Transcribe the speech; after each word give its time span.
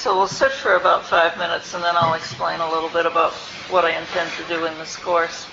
So 0.00 0.16
we'll 0.16 0.28
sit 0.28 0.50
for 0.52 0.76
about 0.76 1.04
five 1.04 1.36
minutes 1.36 1.74
and 1.74 1.84
then 1.84 1.94
I'll 1.94 2.14
explain 2.14 2.58
a 2.60 2.70
little 2.70 2.88
bit 2.88 3.04
about 3.04 3.34
what 3.68 3.84
I 3.84 4.00
intend 4.00 4.32
to 4.32 4.46
do 4.48 4.64
in 4.64 4.78
this 4.78 4.96
course. 4.96 5.46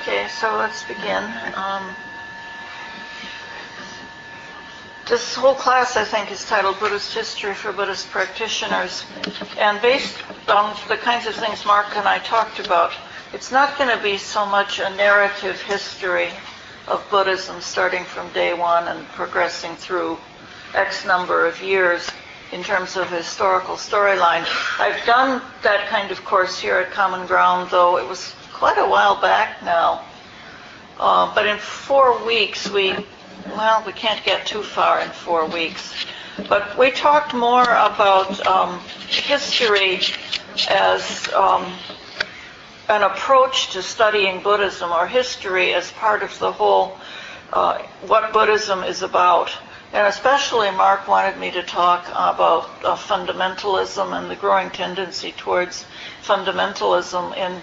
Okay, 0.00 0.28
so 0.28 0.56
let's 0.56 0.84
begin. 0.84 1.24
Um, 1.54 1.94
this 5.08 5.34
whole 5.34 5.54
class, 5.54 5.96
I 5.96 6.04
think, 6.04 6.32
is 6.32 6.44
titled 6.44 6.78
Buddhist 6.80 7.14
History 7.14 7.54
for 7.54 7.72
Buddhist 7.72 8.10
Practitioners. 8.10 9.04
And 9.58 9.80
based 9.80 10.16
on 10.48 10.76
the 10.88 10.96
kinds 10.96 11.26
of 11.26 11.34
things 11.34 11.64
Mark 11.64 11.96
and 11.96 12.08
I 12.08 12.18
talked 12.18 12.58
about, 12.58 12.92
it's 13.32 13.52
not 13.52 13.78
going 13.78 13.96
to 13.96 14.02
be 14.02 14.18
so 14.18 14.44
much 14.46 14.78
a 14.78 14.90
narrative 14.96 15.60
history 15.62 16.30
of 16.88 17.04
Buddhism 17.10 17.60
starting 17.60 18.04
from 18.04 18.28
day 18.32 18.54
one 18.54 18.88
and 18.88 19.06
progressing 19.08 19.74
through 19.76 20.18
X 20.74 21.04
number 21.04 21.46
of 21.46 21.60
years 21.62 22.08
in 22.52 22.62
terms 22.62 22.96
of 22.96 23.10
historical 23.10 23.74
storyline. 23.74 24.46
I've 24.78 25.04
done 25.04 25.42
that 25.62 25.88
kind 25.88 26.10
of 26.10 26.24
course 26.24 26.58
here 26.58 26.76
at 26.78 26.92
Common 26.92 27.26
Ground, 27.26 27.70
though 27.70 27.98
it 27.98 28.08
was 28.08 28.34
quite 28.56 28.78
a 28.78 28.88
while 28.88 29.20
back 29.20 29.62
now. 29.62 30.02
Uh, 30.98 31.34
but 31.34 31.46
in 31.46 31.58
four 31.58 32.24
weeks, 32.24 32.70
we, 32.70 32.90
well, 33.48 33.82
we 33.86 33.92
can't 33.92 34.24
get 34.24 34.46
too 34.46 34.62
far 34.62 35.00
in 35.00 35.10
four 35.10 35.44
weeks. 35.46 35.94
But 36.48 36.78
we 36.78 36.90
talked 36.90 37.34
more 37.34 37.64
about 37.64 38.46
um, 38.46 38.80
history 39.08 40.00
as 40.70 41.28
um, 41.34 41.70
an 42.88 43.02
approach 43.02 43.72
to 43.72 43.82
studying 43.82 44.42
Buddhism 44.42 44.90
or 44.90 45.06
history 45.06 45.74
as 45.74 45.92
part 45.92 46.22
of 46.22 46.38
the 46.38 46.50
whole 46.50 46.96
uh, 47.52 47.82
what 48.06 48.32
Buddhism 48.32 48.82
is 48.84 49.02
about. 49.02 49.50
And 49.92 50.06
especially 50.06 50.70
Mark 50.70 51.06
wanted 51.08 51.38
me 51.38 51.50
to 51.50 51.62
talk 51.62 52.08
about 52.08 52.70
uh, 52.84 52.96
fundamentalism 52.96 54.18
and 54.18 54.30
the 54.30 54.36
growing 54.36 54.70
tendency 54.70 55.32
towards 55.32 55.84
fundamentalism 56.22 57.36
in 57.36 57.60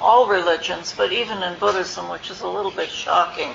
all 0.00 0.28
religions, 0.28 0.94
but 0.96 1.12
even 1.12 1.42
in 1.42 1.58
Buddhism, 1.58 2.08
which 2.08 2.30
is 2.30 2.40
a 2.40 2.48
little 2.48 2.70
bit 2.70 2.88
shocking. 2.88 3.52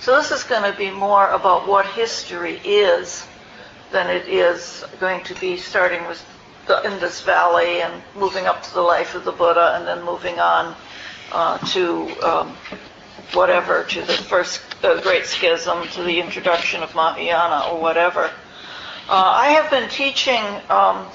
So 0.00 0.16
this 0.16 0.30
is 0.30 0.44
going 0.44 0.70
to 0.70 0.76
be 0.76 0.90
more 0.90 1.30
about 1.30 1.66
what 1.66 1.86
history 1.86 2.60
is 2.64 3.26
than 3.90 4.08
it 4.08 4.28
is 4.28 4.84
going 5.00 5.22
to 5.24 5.34
be 5.40 5.56
starting 5.56 6.06
with 6.06 6.24
the 6.66 6.84
Indus 6.84 7.20
Valley 7.22 7.82
and 7.82 8.02
moving 8.14 8.46
up 8.46 8.62
to 8.62 8.74
the 8.74 8.80
life 8.80 9.14
of 9.14 9.24
the 9.24 9.32
Buddha 9.32 9.74
and 9.76 9.86
then 9.86 10.04
moving 10.04 10.38
on 10.38 10.74
uh, 11.32 11.58
to 11.68 12.08
um, 12.22 12.56
whatever, 13.32 13.84
to 13.84 14.02
the 14.02 14.12
first 14.12 14.60
uh, 14.84 15.00
Great 15.00 15.26
Schism, 15.26 15.86
to 15.88 16.02
the 16.02 16.20
introduction 16.20 16.82
of 16.82 16.94
Mahayana 16.94 17.70
or 17.70 17.80
whatever. 17.80 18.30
Uh, 19.08 19.32
I 19.36 19.48
have 19.48 19.70
been 19.70 19.88
teaching 19.90 20.42
um, 20.70 21.06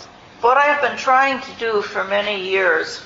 what 0.41 0.57
I 0.57 0.65
have 0.65 0.81
been 0.81 0.97
trying 0.97 1.41
to 1.41 1.51
do 1.59 1.81
for 1.81 2.03
many 2.03 2.49
years. 2.49 3.01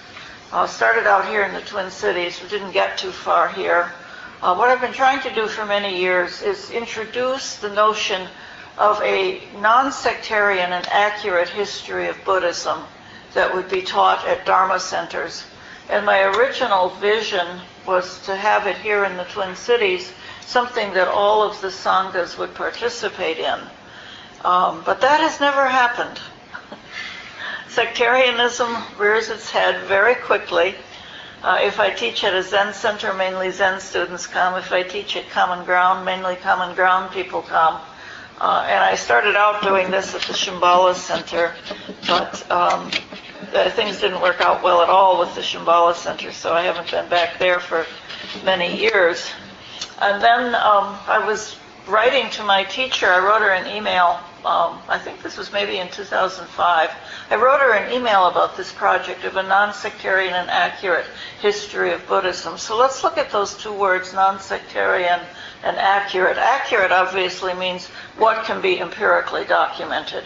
Uh, 0.54 0.68
started 0.68 1.08
out 1.08 1.28
here 1.28 1.42
in 1.42 1.52
the 1.52 1.62
Twin 1.62 1.90
Cities, 1.90 2.40
we 2.40 2.48
didn't 2.48 2.74
get 2.74 2.96
too 2.96 3.10
far 3.10 3.50
here. 3.50 3.92
Uh, 4.40 4.54
what 4.54 4.70
I've 4.70 4.82
been 4.82 4.94
trying 4.94 5.20
to 5.22 5.34
do 5.34 5.48
for 5.48 5.66
many 5.66 6.00
years 6.00 6.44
is 6.44 6.70
introduce 6.70 7.56
the 7.56 7.74
notion 7.74 8.28
of 8.78 9.02
a 9.02 9.42
non-sectarian 9.60 10.72
and 10.72 10.88
accurate 10.90 11.50
history 11.50 12.08
of 12.08 12.24
Buddhism 12.24 12.84
that 13.34 13.52
would 13.56 13.68
be 13.68 13.82
taught 13.82 14.28
at 14.28 14.46
Dharma 14.46 14.80
centers. 14.80 15.44
And 15.90 16.06
my 16.06 16.22
original 16.22 16.90
vision 16.90 17.48
was 17.88 18.24
to 18.28 18.36
have 18.36 18.68
it 18.68 18.78
here 18.78 19.06
in 19.06 19.18
the 19.18 19.24
Twin 19.24 19.56
Cities, 19.56 20.14
something 20.42 20.94
that 20.94 21.08
all 21.08 21.42
of 21.42 21.60
the 21.62 21.70
Sanghas 21.70 22.38
would 22.38 22.54
participate 22.54 23.40
in. 23.40 23.60
Um, 24.46 24.84
but 24.86 25.02
that 25.02 25.20
has 25.20 25.40
never 25.40 25.68
happened. 25.68 26.20
Sectarianism 27.74 28.78
rears 29.00 29.30
its 29.30 29.50
head 29.50 29.82
very 29.88 30.14
quickly. 30.14 30.76
Uh, 31.42 31.58
if 31.60 31.80
I 31.80 31.90
teach 31.90 32.24
at 32.24 32.36
a 32.36 32.44
Zen 32.44 32.72
center, 32.72 33.16
mainly 33.16 33.50
Zen 33.50 33.80
students 33.80 34.28
come. 34.28 34.54
If 34.60 34.72
I 34.72 34.84
teach 34.84 35.16
at 35.16 35.28
Common 35.32 35.66
Ground, 35.66 36.06
mainly 36.06 36.36
Common 36.36 36.76
Ground 36.76 37.12
people 37.12 37.42
come. 37.42 37.82
Uh, 38.40 38.68
and 38.70 38.84
I 38.84 38.94
started 38.94 39.36
out 39.36 39.64
doing 39.64 39.90
this 39.90 40.14
at 40.14 40.22
the 40.22 40.34
Shambhala 40.34 40.94
Center, 40.94 41.56
but 42.06 42.52
um, 42.52 42.92
things 43.72 44.00
didn't 44.00 44.22
work 44.22 44.40
out 44.40 44.62
well 44.62 44.84
at 44.84 44.90
all 44.90 45.20
with 45.20 45.34
the 45.34 45.42
Shambhala 45.42 45.96
Center, 45.96 46.32
so 46.32 46.54
I 46.54 46.62
haven't 46.62 46.92
been 46.92 47.10
back 47.10 47.40
there 47.40 47.60
for 47.60 47.88
many 48.46 48.80
years. 48.80 49.32
And 50.00 50.22
then 50.22 50.54
um, 50.54 50.96
I 51.08 51.24
was 51.26 51.56
writing 51.88 52.30
to 52.32 52.44
my 52.44 52.66
teacher. 52.66 53.08
I 53.08 53.18
wrote 53.18 53.42
her 53.42 53.50
an 53.50 53.76
email. 53.76 54.20
Um, 54.46 54.82
I 54.90 55.00
think 55.00 55.24
this 55.24 55.38
was 55.38 55.54
maybe 55.54 55.78
in 55.78 55.88
2005. 55.88 56.90
I 57.30 57.36
wrote 57.36 57.62
her 57.62 57.74
an 57.76 57.94
email 57.94 58.28
about 58.28 58.58
this 58.58 58.74
project 58.74 59.24
of 59.24 59.38
a 59.38 59.44
non-sectarian 59.44 60.34
and 60.34 60.50
accurate 60.50 61.06
history 61.40 61.94
of 61.94 62.06
Buddhism. 62.08 62.58
So 62.58 62.78
let's 62.78 63.06
look 63.06 63.18
at 63.18 63.32
those 63.32 63.56
two 63.56 63.72
words, 63.72 64.14
non-sectarian 64.14 65.22
and 65.64 65.78
accurate. 65.78 66.38
Accurate 66.38 66.92
obviously 66.92 67.54
means 67.54 67.88
what 68.18 68.44
can 68.44 68.62
be 68.62 68.82
empirically 68.82 69.46
documented. 69.46 70.26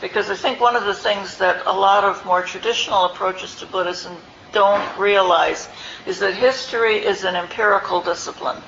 Because 0.00 0.30
I 0.30 0.36
think 0.36 0.60
one 0.60 0.76
of 0.76 0.84
the 0.84 0.94
things 0.94 1.36
that 1.38 1.66
a 1.66 1.72
lot 1.72 2.04
of 2.04 2.24
more 2.24 2.42
traditional 2.42 3.06
approaches 3.06 3.56
to 3.56 3.66
Buddhism 3.66 4.16
don't 4.52 4.96
realize 4.96 5.68
is 6.06 6.20
that 6.20 6.34
history 6.34 6.98
is 6.98 7.24
an 7.24 7.34
empirical 7.34 8.00
discipline. 8.00 8.62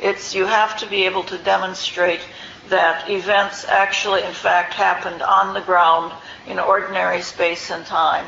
It's 0.00 0.34
you 0.34 0.46
have 0.46 0.76
to 0.78 0.86
be 0.86 1.04
able 1.04 1.22
to 1.24 1.38
demonstrate 1.38 2.20
that 2.68 3.08
events 3.08 3.64
actually 3.64 4.22
in 4.22 4.32
fact 4.32 4.74
happened 4.74 5.22
on 5.22 5.54
the 5.54 5.60
ground 5.60 6.12
in 6.46 6.58
ordinary 6.58 7.22
space 7.22 7.70
and 7.70 7.84
time. 7.86 8.26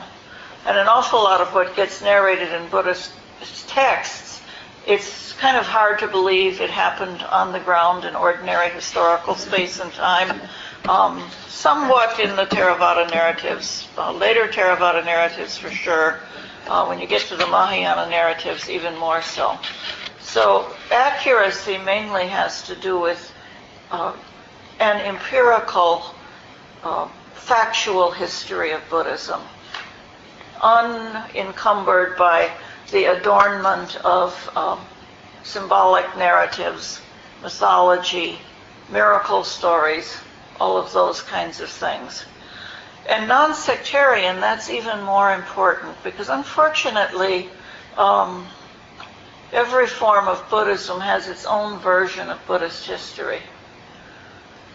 And 0.66 0.76
an 0.76 0.88
awful 0.88 1.22
lot 1.22 1.40
of 1.40 1.54
what 1.54 1.74
gets 1.76 2.02
narrated 2.02 2.52
in 2.52 2.68
Buddhist 2.68 3.12
texts, 3.68 4.42
it's 4.86 5.32
kind 5.34 5.56
of 5.56 5.66
hard 5.66 5.98
to 6.00 6.08
believe 6.08 6.60
it 6.60 6.70
happened 6.70 7.22
on 7.22 7.52
the 7.52 7.60
ground 7.60 8.04
in 8.04 8.14
ordinary 8.14 8.70
historical 8.70 9.34
space 9.34 9.80
and 9.80 9.92
time. 9.92 10.40
Um, 10.88 11.28
somewhat 11.46 12.18
in 12.20 12.36
the 12.36 12.46
Theravada 12.46 13.10
narratives, 13.10 13.88
uh, 13.96 14.12
later 14.12 14.48
Theravada 14.48 15.04
narratives 15.04 15.56
for 15.56 15.70
sure. 15.70 16.20
Uh, 16.66 16.84
when 16.86 17.00
you 17.00 17.06
get 17.06 17.22
to 17.22 17.36
the 17.36 17.46
Mahayana 17.46 18.10
narratives, 18.10 18.68
even 18.68 18.96
more 18.98 19.22
so. 19.22 19.58
So 20.20 20.70
accuracy 20.92 21.78
mainly 21.78 22.26
has 22.26 22.62
to 22.64 22.76
do 22.76 23.00
with 23.00 23.32
uh, 23.90 24.14
an 24.80 25.00
empirical, 25.00 26.04
uh, 26.82 27.08
factual 27.34 28.10
history 28.10 28.72
of 28.72 28.80
Buddhism, 28.88 29.40
unencumbered 30.62 32.16
by 32.16 32.50
the 32.90 33.04
adornment 33.06 33.96
of 34.04 34.50
um, 34.56 34.80
symbolic 35.42 36.16
narratives, 36.16 37.00
mythology, 37.42 38.38
miracle 38.90 39.44
stories, 39.44 40.16
all 40.60 40.76
of 40.76 40.92
those 40.92 41.22
kinds 41.22 41.60
of 41.60 41.68
things. 41.68 42.24
And 43.08 43.28
non-sectarian, 43.28 44.40
that's 44.40 44.68
even 44.68 45.02
more 45.02 45.32
important 45.32 45.96
because 46.04 46.28
unfortunately, 46.28 47.48
um, 47.96 48.46
every 49.52 49.86
form 49.86 50.28
of 50.28 50.48
Buddhism 50.50 51.00
has 51.00 51.26
its 51.28 51.46
own 51.46 51.78
version 51.78 52.28
of 52.28 52.44
Buddhist 52.46 52.86
history. 52.86 53.40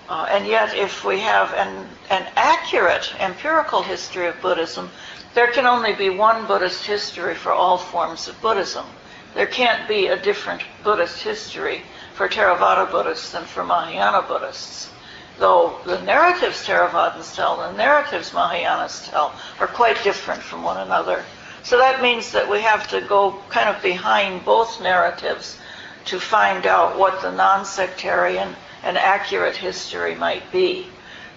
Uh, 0.10 0.28
and 0.30 0.46
yet, 0.46 0.76
if 0.76 1.06
we 1.06 1.20
have 1.20 1.54
an, 1.54 1.88
an 2.10 2.28
accurate 2.36 3.14
empirical 3.20 3.82
history 3.82 4.28
of 4.28 4.42
Buddhism, 4.42 4.92
there 5.34 5.52
can 5.52 5.66
only 5.66 5.94
be 5.94 6.10
one 6.10 6.46
Buddhist 6.46 6.86
history 6.86 7.36
for 7.36 7.52
all 7.52 7.78
forms 7.78 8.28
of 8.28 8.40
Buddhism. 8.42 8.86
There 9.34 9.48
can't 9.48 9.88
be 9.88 10.08
a 10.08 10.22
different 10.22 10.62
Buddhist 10.84 11.24
history 11.24 11.82
for 12.14 12.28
Theravada 12.28 12.92
Buddhists 12.92 13.32
than 13.32 13.46
for 13.46 13.64
Mahayana 13.64 14.22
Buddhists. 14.22 14.92
Though 15.40 15.80
the 15.86 16.00
narratives 16.02 16.68
Theravadins 16.68 17.36
tell 17.36 17.62
and 17.62 17.74
the 17.74 17.78
narratives 17.78 18.30
Mahayanas 18.32 19.10
tell 19.10 19.34
are 19.60 19.68
quite 19.68 20.04
different 20.04 20.44
from 20.44 20.62
one 20.62 20.78
another. 20.78 21.26
So 21.64 21.78
that 21.78 22.02
means 22.04 22.32
that 22.34 22.48
we 22.48 22.62
have 22.62 22.88
to 22.90 23.02
go 23.02 23.42
kind 23.50 23.70
of 23.70 23.82
behind 23.82 24.46
both 24.46 24.82
narratives 24.82 25.58
to 26.06 26.20
find 26.20 26.68
out 26.68 27.00
what 27.00 27.22
the 27.22 27.32
non-sectarian 27.32 28.56
and 28.84 28.98
accurate 28.98 29.56
history 29.56 30.16
might 30.16 30.52
be. 30.52 30.88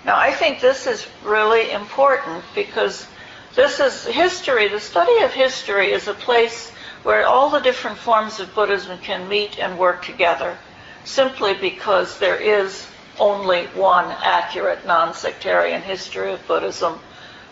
Now, 0.04 0.18
I 0.18 0.32
think 0.32 0.60
this 0.60 0.86
is 0.86 1.06
really 1.24 1.70
important 1.70 2.44
because 2.54 3.06
this 3.54 3.80
is 3.80 4.04
history. 4.04 4.68
The 4.68 4.80
study 4.80 5.22
of 5.22 5.32
history 5.32 5.92
is 5.92 6.08
a 6.08 6.14
place 6.14 6.70
where 7.02 7.26
all 7.26 7.50
the 7.50 7.60
different 7.60 7.98
forms 7.98 8.40
of 8.40 8.54
Buddhism 8.54 8.98
can 8.98 9.28
meet 9.28 9.58
and 9.58 9.78
work 9.78 10.04
together 10.04 10.58
simply 11.04 11.54
because 11.54 12.18
there 12.18 12.36
is 12.36 12.86
only 13.18 13.66
one 13.68 14.06
accurate 14.22 14.84
non-sectarian 14.86 15.82
history 15.82 16.32
of 16.32 16.46
Buddhism 16.46 16.98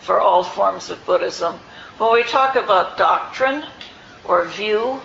for 0.01 0.19
all 0.19 0.43
forms 0.43 0.89
of 0.89 1.03
Buddhism. 1.05 1.55
When 1.97 2.13
we 2.13 2.23
talk 2.23 2.55
about 2.55 2.97
doctrine 2.97 3.63
or 4.25 4.45
view, 4.45 4.99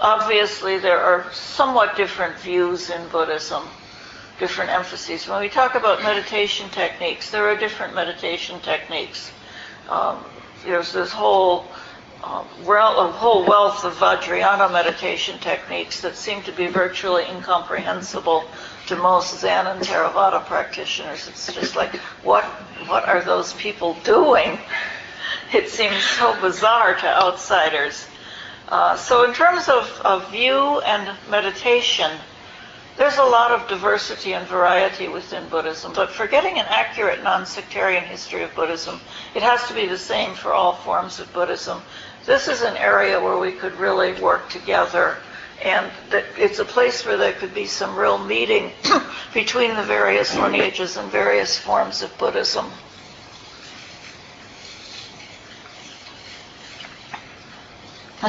obviously 0.00 0.78
there 0.78 1.00
are 1.00 1.32
somewhat 1.32 1.96
different 1.96 2.38
views 2.40 2.90
in 2.90 3.08
Buddhism, 3.08 3.62
different 4.38 4.70
emphases. 4.70 5.28
When 5.28 5.40
we 5.40 5.48
talk 5.48 5.74
about 5.74 6.02
meditation 6.02 6.68
techniques, 6.70 7.30
there 7.30 7.44
are 7.48 7.56
different 7.56 7.94
meditation 7.94 8.60
techniques. 8.60 9.30
Um, 9.88 10.24
there's 10.64 10.92
this 10.92 11.12
whole 11.12 11.66
um, 12.24 12.46
a 12.66 13.12
whole 13.12 13.46
wealth 13.46 13.84
of 13.84 13.94
Vajrayana 13.94 14.72
meditation 14.72 15.38
techniques 15.38 16.00
that 16.00 16.16
seem 16.16 16.42
to 16.42 16.52
be 16.52 16.66
virtually 16.66 17.24
incomprehensible 17.24 18.44
to 18.86 18.96
most 18.96 19.38
Zen 19.38 19.66
and 19.66 19.80
Theravada 19.80 20.44
practitioners. 20.44 21.28
It's 21.28 21.52
just 21.52 21.76
like, 21.76 21.94
what, 22.24 22.44
what 22.86 23.08
are 23.08 23.22
those 23.22 23.52
people 23.54 23.96
doing? 24.04 24.58
It 25.50 25.70
seems 25.70 26.02
so 26.04 26.38
bizarre 26.42 26.94
to 26.94 27.06
outsiders. 27.06 28.06
Uh, 28.68 28.96
so 28.96 29.24
in 29.24 29.32
terms 29.32 29.66
of, 29.70 29.88
of 30.04 30.30
view 30.30 30.80
and 30.80 31.16
meditation, 31.30 32.10
there's 32.98 33.16
a 33.16 33.24
lot 33.24 33.52
of 33.52 33.66
diversity 33.68 34.34
and 34.34 34.46
variety 34.46 35.08
within 35.08 35.48
Buddhism, 35.48 35.92
but 35.94 36.10
for 36.10 36.26
getting 36.26 36.58
an 36.58 36.66
accurate 36.68 37.22
non-sectarian 37.22 38.04
history 38.04 38.42
of 38.42 38.54
Buddhism, 38.54 39.00
it 39.34 39.42
has 39.42 39.66
to 39.68 39.74
be 39.74 39.86
the 39.86 39.96
same 39.96 40.34
for 40.34 40.52
all 40.52 40.74
forms 40.74 41.20
of 41.20 41.32
Buddhism 41.32 41.80
this 42.28 42.46
is 42.46 42.60
an 42.60 42.76
area 42.76 43.18
where 43.18 43.38
we 43.38 43.52
could 43.52 43.74
really 43.76 44.12
work 44.20 44.50
together 44.50 45.16
and 45.64 45.90
it's 46.36 46.58
a 46.58 46.64
place 46.64 47.06
where 47.06 47.16
there 47.16 47.32
could 47.32 47.54
be 47.54 47.64
some 47.64 47.96
real 47.96 48.18
meeting 48.18 48.70
between 49.34 49.74
the 49.74 49.82
various 49.82 50.36
lineages 50.36 50.98
and 50.98 51.10
various 51.10 51.58
forms 51.58 52.02
of 52.02 52.16
Buddhism. 52.18 52.66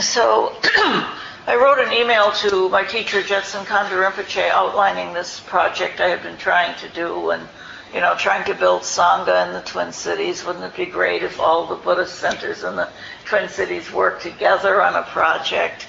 So 0.01 0.55
I 1.49 1.55
wrote 1.55 1.79
an 1.79 1.91
email 1.91 2.31
to 2.43 2.69
my 2.69 2.83
teacher, 2.83 3.23
Jetsun 3.23 3.65
Khandro 3.65 4.07
Rinpoche, 4.07 4.51
outlining 4.51 5.13
this 5.13 5.39
project 5.39 5.99
I 5.99 6.09
had 6.09 6.21
been 6.21 6.37
trying 6.37 6.77
to 6.77 6.87
do 6.89 7.31
and, 7.31 7.49
you 7.91 8.01
know, 8.01 8.13
trying 8.15 8.45
to 8.45 8.53
build 8.53 8.83
Sangha 8.83 9.47
in 9.47 9.53
the 9.53 9.61
Twin 9.61 9.91
Cities. 9.91 10.45
Wouldn't 10.45 10.63
it 10.63 10.75
be 10.75 10.85
great 10.85 11.23
if 11.23 11.39
all 11.39 11.65
the 11.65 11.73
Buddhist 11.73 12.19
centers 12.19 12.63
in 12.63 12.75
the 12.75 12.87
Twin 13.25 13.49
Cities 13.49 13.91
worked 13.91 14.21
together 14.21 14.79
on 14.79 14.93
a 14.93 15.01
project? 15.01 15.87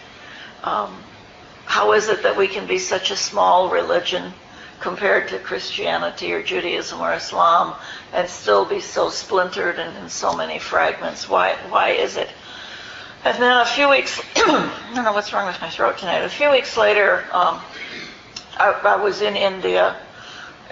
Um, 0.64 0.96
how 1.66 1.92
is 1.92 2.08
it 2.08 2.22
that 2.22 2.38
we 2.38 2.48
can 2.48 2.66
be 2.66 2.78
such 2.78 3.10
a 3.10 3.16
small 3.16 3.68
religion 3.68 4.32
compared 4.80 5.28
to 5.28 5.38
Christianity 5.38 6.32
or 6.32 6.42
Judaism 6.42 7.02
or 7.02 7.12
Islam 7.12 7.74
and 8.14 8.26
still 8.30 8.64
be 8.64 8.80
so 8.80 9.10
splintered 9.10 9.78
and 9.78 9.94
in 9.98 10.08
so 10.08 10.34
many 10.34 10.58
fragments? 10.58 11.28
Why, 11.28 11.54
why 11.68 11.90
is 11.90 12.16
it? 12.16 12.30
And 13.22 13.36
then 13.42 13.60
a 13.60 13.66
few 13.66 13.90
weeks, 13.90 14.18
I 14.36 14.92
don't 14.94 15.04
know 15.04 15.12
what's 15.12 15.32
wrong 15.32 15.46
with 15.46 15.60
my 15.60 15.68
throat 15.68 15.98
tonight. 15.98 16.18
A 16.20 16.28
few 16.28 16.50
weeks 16.50 16.76
later, 16.78 17.24
um, 17.32 17.60
I, 18.56 18.80
I 18.84 18.96
was 18.96 19.20
in 19.20 19.36
India 19.36 19.96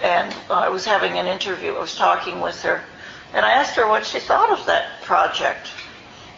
and 0.01 0.35
I 0.49 0.69
was 0.69 0.83
having 0.83 1.19
an 1.19 1.27
interview. 1.27 1.73
I 1.73 1.79
was 1.79 1.95
talking 1.95 2.41
with 2.41 2.59
her. 2.63 2.81
And 3.33 3.45
I 3.45 3.51
asked 3.51 3.75
her 3.75 3.87
what 3.87 4.03
she 4.03 4.19
thought 4.19 4.49
of 4.49 4.65
that 4.65 5.03
project. 5.03 5.67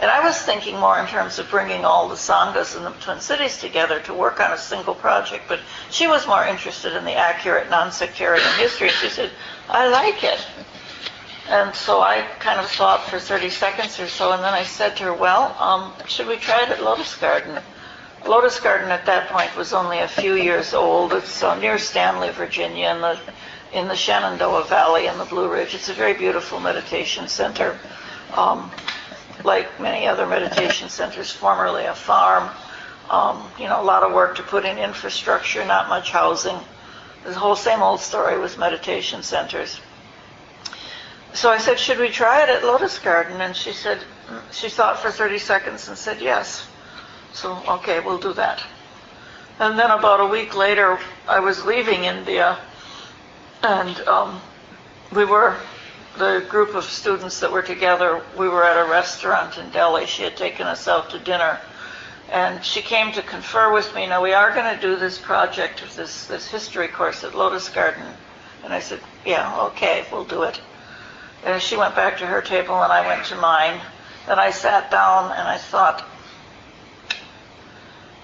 And 0.02 0.12
I 0.12 0.26
was 0.26 0.38
thinking 0.42 0.78
more 0.78 1.00
in 1.00 1.08
terms 1.08 1.40
of 1.40 1.50
bringing 1.50 1.86
all 1.86 2.10
the 2.10 2.16
Sanghas 2.16 2.76
in 2.76 2.84
the 2.84 2.90
Twin 2.90 3.22
Cities 3.22 3.60
together 3.60 4.02
to 4.02 4.14
work 4.14 4.42
on 4.42 4.52
a 4.52 4.58
single 4.58 4.96
project. 4.96 5.46
But 5.48 5.60
she 5.92 6.08
was 6.08 6.28
more 6.28 6.44
interested 6.44 6.94
in 6.98 7.06
the 7.06 7.14
accurate 7.14 7.70
non-sectarian 7.70 8.44
history. 8.58 8.90
She 8.90 9.08
said, 9.08 9.32
I 9.70 9.88
like 9.88 10.24
it. 10.24 10.46
And 11.52 11.76
so 11.76 12.00
I 12.00 12.26
kind 12.40 12.62
of 12.62 12.68
thought 12.72 13.10
for 13.10 13.20
30 13.20 13.50
seconds 13.50 14.00
or 14.00 14.08
so, 14.08 14.32
and 14.32 14.42
then 14.42 14.54
I 14.54 14.64
said 14.64 14.96
to 14.96 15.04
her, 15.04 15.14
well, 15.14 15.54
um, 15.60 15.92
should 16.08 16.28
we 16.28 16.38
try 16.38 16.64
it 16.64 16.70
at 16.70 16.82
Lotus 16.82 17.14
Garden? 17.18 17.60
Lotus 18.26 18.58
Garden 18.62 18.90
at 18.90 19.06
that 19.06 19.28
point 19.28 19.54
was 19.58 19.74
only 19.74 20.00
a 20.00 20.08
few 20.08 20.36
years 20.36 20.74
old. 20.74 21.12
It's 21.12 21.44
uh, 21.44 21.60
near 21.60 21.78
Stanley, 21.78 22.30
Virginia, 22.30 22.88
in 22.96 23.02
the, 23.02 23.20
in 23.74 23.90
the 23.90 23.98
Shenandoah 23.98 24.64
Valley 24.64 25.08
in 25.08 25.18
the 25.18 25.26
Blue 25.26 25.52
Ridge. 25.52 25.76
It's 25.76 25.90
a 25.90 25.94
very 25.94 26.14
beautiful 26.14 26.62
meditation 26.62 27.28
center. 27.28 27.78
Um, 28.34 28.72
like 29.44 29.78
many 29.78 30.08
other 30.08 30.26
meditation 30.26 30.88
centers, 30.88 31.34
formerly 31.34 31.84
a 31.84 31.96
farm. 31.96 32.50
Um, 33.10 33.46
you 33.60 33.66
know, 33.66 33.82
a 33.82 33.84
lot 33.84 34.04
of 34.04 34.14
work 34.14 34.38
to 34.38 34.44
put 34.44 34.64
in 34.64 34.78
infrastructure, 34.78 35.66
not 35.66 35.90
much 35.90 36.12
housing. 36.12 36.58
The 37.26 37.34
whole 37.34 37.58
same 37.58 37.82
old 37.82 38.00
story 38.00 38.40
with 38.40 38.58
meditation 38.58 39.22
centers. 39.22 39.82
So 41.34 41.50
I 41.50 41.58
said, 41.58 41.80
should 41.80 42.00
we 42.00 42.10
try 42.10 42.44
it 42.44 42.50
at 42.50 42.64
Lotus 42.64 43.00
Garden? 43.00 43.40
And 43.40 43.56
she 43.56 43.72
said, 43.72 44.00
she 44.52 44.70
thought 44.70 45.00
for 45.00 45.12
30 45.12 45.38
seconds 45.40 45.88
and 45.88 45.98
said 45.98 46.22
yes. 46.22 46.68
So, 47.34 47.62
okay, 47.68 48.00
we'll 48.02 48.18
do 48.18 48.34
that. 48.34 48.62
And 49.60 49.80
then 49.80 49.92
about 49.92 50.20
a 50.20 50.26
week 50.26 50.56
later, 50.56 51.00
I 51.28 51.40
was 51.40 51.64
leaving 51.66 52.04
India, 52.04 52.58
and 53.64 54.00
um, 54.08 54.42
we 55.14 55.24
were, 55.24 55.56
the 56.18 56.46
group 56.50 56.76
of 56.76 56.84
students 56.84 57.40
that 57.40 57.52
were 57.52 57.62
together, 57.62 58.22
we 58.38 58.50
were 58.50 58.64
at 58.64 58.78
a 58.78 58.90
restaurant 58.90 59.58
in 59.58 59.70
Delhi. 59.70 60.08
She 60.08 60.24
had 60.24 60.36
taken 60.36 60.68
us 60.68 60.88
out 60.88 61.10
to 61.12 61.20
dinner. 61.20 61.60
And 62.32 62.64
she 62.64 62.82
came 62.82 63.12
to 63.14 63.22
confer 63.22 63.72
with 63.74 63.94
me. 63.94 64.08
Now, 64.08 64.22
we 64.22 64.34
are 64.34 64.54
going 64.54 64.74
to 64.74 64.82
do 64.82 64.96
this 64.96 65.18
project, 65.18 65.84
this, 65.96 66.26
this 66.28 66.48
history 66.48 66.88
course 66.88 67.24
at 67.24 67.36
Lotus 67.36 67.70
Garden. 67.70 68.04
And 68.64 68.74
I 68.74 68.80
said, 68.80 69.00
yeah, 69.26 69.62
okay, 69.68 70.06
we'll 70.12 70.26
do 70.26 70.44
it. 70.44 70.60
And 71.44 71.62
she 71.62 71.76
went 71.76 71.96
back 71.96 72.18
to 72.20 72.28
her 72.28 72.42
table 72.42 72.82
and 72.82 72.92
I 72.92 73.06
went 73.06 73.26
to 73.28 73.36
mine. 73.36 73.80
And 74.28 74.40
I 74.40 74.52
sat 74.52 74.92
down 74.92 75.32
and 75.32 75.48
I 75.48 75.58
thought, 75.58 76.06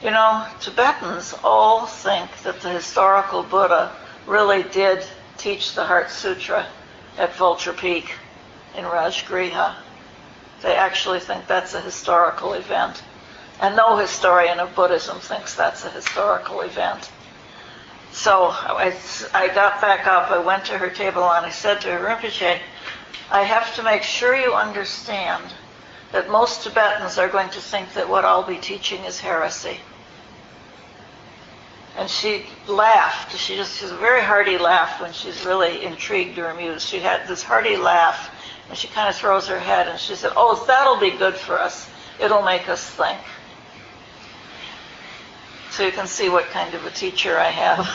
you 0.03 0.11
know, 0.11 0.45
Tibetans 0.61 1.33
all 1.43 1.87
think 1.87 2.29
that 2.43 2.61
the 2.61 2.69
historical 2.69 3.41
Buddha 3.41 3.91
really 4.27 4.63
did 4.63 5.03
teach 5.37 5.73
the 5.73 5.85
Heart 5.85 6.11
Sutra 6.11 6.67
at 7.17 7.35
Vulture 7.35 7.73
Peak 7.73 8.13
in 8.75 8.83
Rajgriha. 8.83 9.75
They 10.61 10.75
actually 10.75 11.19
think 11.19 11.47
that's 11.47 11.73
a 11.73 11.81
historical 11.81 12.53
event. 12.53 13.03
And 13.59 13.75
no 13.75 13.97
historian 13.97 14.59
of 14.59 14.75
Buddhism 14.75 15.19
thinks 15.19 15.55
that's 15.55 15.83
a 15.83 15.89
historical 15.89 16.61
event. 16.61 17.09
So 18.11 18.47
I, 18.51 18.95
I 19.33 19.47
got 19.47 19.81
back 19.81 20.07
up, 20.07 20.29
I 20.29 20.39
went 20.39 20.65
to 20.65 20.77
her 20.77 20.89
table 20.89 21.23
and 21.23 21.45
I 21.45 21.49
said 21.49 21.81
to 21.81 21.91
her, 21.91 22.05
Rinpoche, 22.05 22.59
I 23.29 23.43
have 23.43 23.75
to 23.75 23.83
make 23.83 24.03
sure 24.03 24.35
you 24.35 24.53
understand 24.53 25.43
that 26.11 26.29
most 26.29 26.63
Tibetans 26.63 27.17
are 27.17 27.27
going 27.27 27.49
to 27.49 27.59
think 27.59 27.93
that 27.93 28.07
what 28.07 28.23
I'll 28.23 28.43
be 28.43 28.57
teaching 28.57 29.03
is 29.03 29.19
heresy. 29.19 29.77
And 31.97 32.09
she 32.09 32.45
laughed. 32.67 33.35
She 33.35 33.55
just 33.55 33.81
has 33.81 33.91
a 33.91 33.97
very 33.97 34.21
hearty 34.21 34.57
laugh 34.57 35.01
when 35.01 35.11
she's 35.13 35.45
really 35.45 35.83
intrigued 35.83 36.37
or 36.37 36.49
amused. 36.49 36.87
She 36.87 36.99
had 36.99 37.27
this 37.27 37.41
hearty 37.41 37.75
laugh, 37.75 38.29
and 38.69 38.77
she 38.77 38.87
kind 38.87 39.09
of 39.09 39.15
throws 39.15 39.47
her 39.47 39.59
head, 39.59 39.87
and 39.87 39.99
she 39.99 40.15
said, 40.15 40.31
"Oh, 40.35 40.63
that'll 40.67 40.99
be 40.99 41.09
good 41.09 41.35
for 41.35 41.59
us. 41.59 41.89
It'll 42.19 42.43
make 42.43 42.69
us 42.69 42.87
think." 42.87 43.19
So 45.71 45.83
you 45.83 45.91
can 45.91 46.07
see 46.07 46.29
what 46.29 46.45
kind 46.45 46.73
of 46.75 46.85
a 46.85 46.91
teacher 46.91 47.37
I 47.37 47.49
have. 47.49 47.89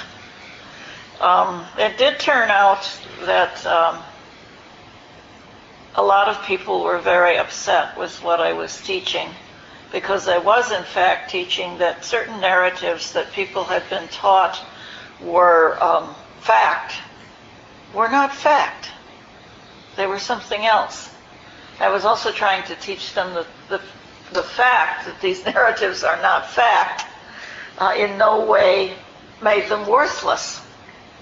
Um, 1.20 1.64
it 1.78 1.96
did 1.98 2.18
turn 2.18 2.50
out 2.50 2.90
that 3.24 3.64
um, 3.64 4.02
a 5.94 6.02
lot 6.02 6.28
of 6.28 6.44
people 6.46 6.82
were 6.82 6.98
very 6.98 7.36
upset 7.36 7.98
with 7.98 8.22
what 8.22 8.40
I 8.40 8.52
was 8.52 8.80
teaching 8.80 9.28
because 9.92 10.26
I 10.26 10.38
was 10.38 10.72
in 10.72 10.84
fact 10.84 11.30
teaching 11.30 11.78
that 11.78 12.04
certain 12.04 12.40
narratives 12.40 13.12
that 13.12 13.32
people 13.32 13.64
had 13.64 13.88
been 13.90 14.08
taught 14.08 14.58
were 15.20 15.82
um, 15.82 16.14
fact 16.40 16.94
were 17.94 18.08
not 18.08 18.34
fact. 18.34 18.88
They 19.96 20.06
were 20.06 20.18
something 20.18 20.64
else. 20.64 21.10
I 21.78 21.90
was 21.90 22.04
also 22.04 22.32
trying 22.32 22.64
to 22.64 22.74
teach 22.76 23.14
them 23.14 23.34
the, 23.34 23.46
the, 23.68 23.82
the 24.32 24.42
fact 24.42 25.06
that 25.06 25.20
these 25.20 25.44
narratives 25.46 26.02
are 26.02 26.20
not 26.22 26.48
fact 26.50 27.04
uh, 27.78 27.94
in 27.96 28.16
no 28.16 28.46
way 28.46 28.94
made 29.42 29.68
them 29.68 29.86
worthless. 29.86 30.60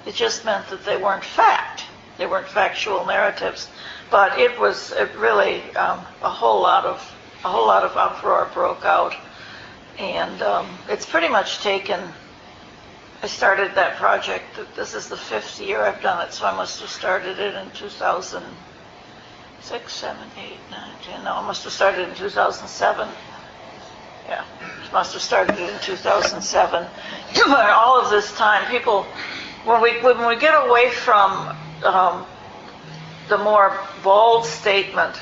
It 0.06 0.14
just 0.14 0.44
meant 0.44 0.68
that 0.68 0.84
they 0.84 0.96
weren't 0.96 1.24
fact. 1.24 1.84
They 2.18 2.26
weren't 2.26 2.48
factual 2.48 3.04
narratives. 3.06 3.68
But 4.10 4.38
it 4.38 4.58
was 4.58 4.92
it 4.92 5.14
really 5.16 5.62
um, 5.76 6.00
a 6.22 6.28
whole 6.28 6.62
lot 6.62 6.84
of 6.84 6.96
a 7.44 7.48
whole 7.48 7.66
lot 7.66 7.84
of 7.84 7.96
uproar 7.96 8.50
broke 8.52 8.84
out, 8.84 9.14
and 9.98 10.42
um, 10.42 10.68
it's 10.88 11.06
pretty 11.06 11.28
much 11.28 11.58
taken. 11.58 12.00
I 13.22 13.26
started 13.26 13.74
that 13.74 13.98
project. 13.98 14.44
This 14.74 14.94
is 14.94 15.08
the 15.08 15.16
fifth 15.16 15.60
year 15.60 15.82
I've 15.82 16.02
done 16.02 16.26
it, 16.26 16.32
so 16.32 16.46
I 16.46 16.56
must 16.56 16.80
have 16.80 16.88
started 16.88 17.38
it 17.38 17.54
in 17.54 17.70
2006, 17.72 19.92
7, 19.92 20.16
8, 20.38 20.52
9, 20.70 20.90
10. 21.02 21.24
No, 21.24 21.34
I 21.34 21.46
must 21.46 21.62
have 21.64 21.72
started 21.72 22.08
in 22.08 22.14
2007. 22.14 23.08
Yeah, 24.26 24.44
must 24.92 25.12
have 25.12 25.22
started 25.22 25.58
in 25.58 25.78
2007. 25.80 26.86
All 27.50 28.00
of 28.00 28.10
this 28.10 28.34
time, 28.36 28.70
people, 28.70 29.02
when 29.64 29.82
we 29.82 30.00
when 30.00 30.26
we 30.26 30.36
get 30.36 30.54
away 30.54 30.90
from 30.90 31.54
um, 31.84 32.24
the 33.30 33.38
more 33.38 33.78
bold 34.02 34.44
statement 34.44 35.16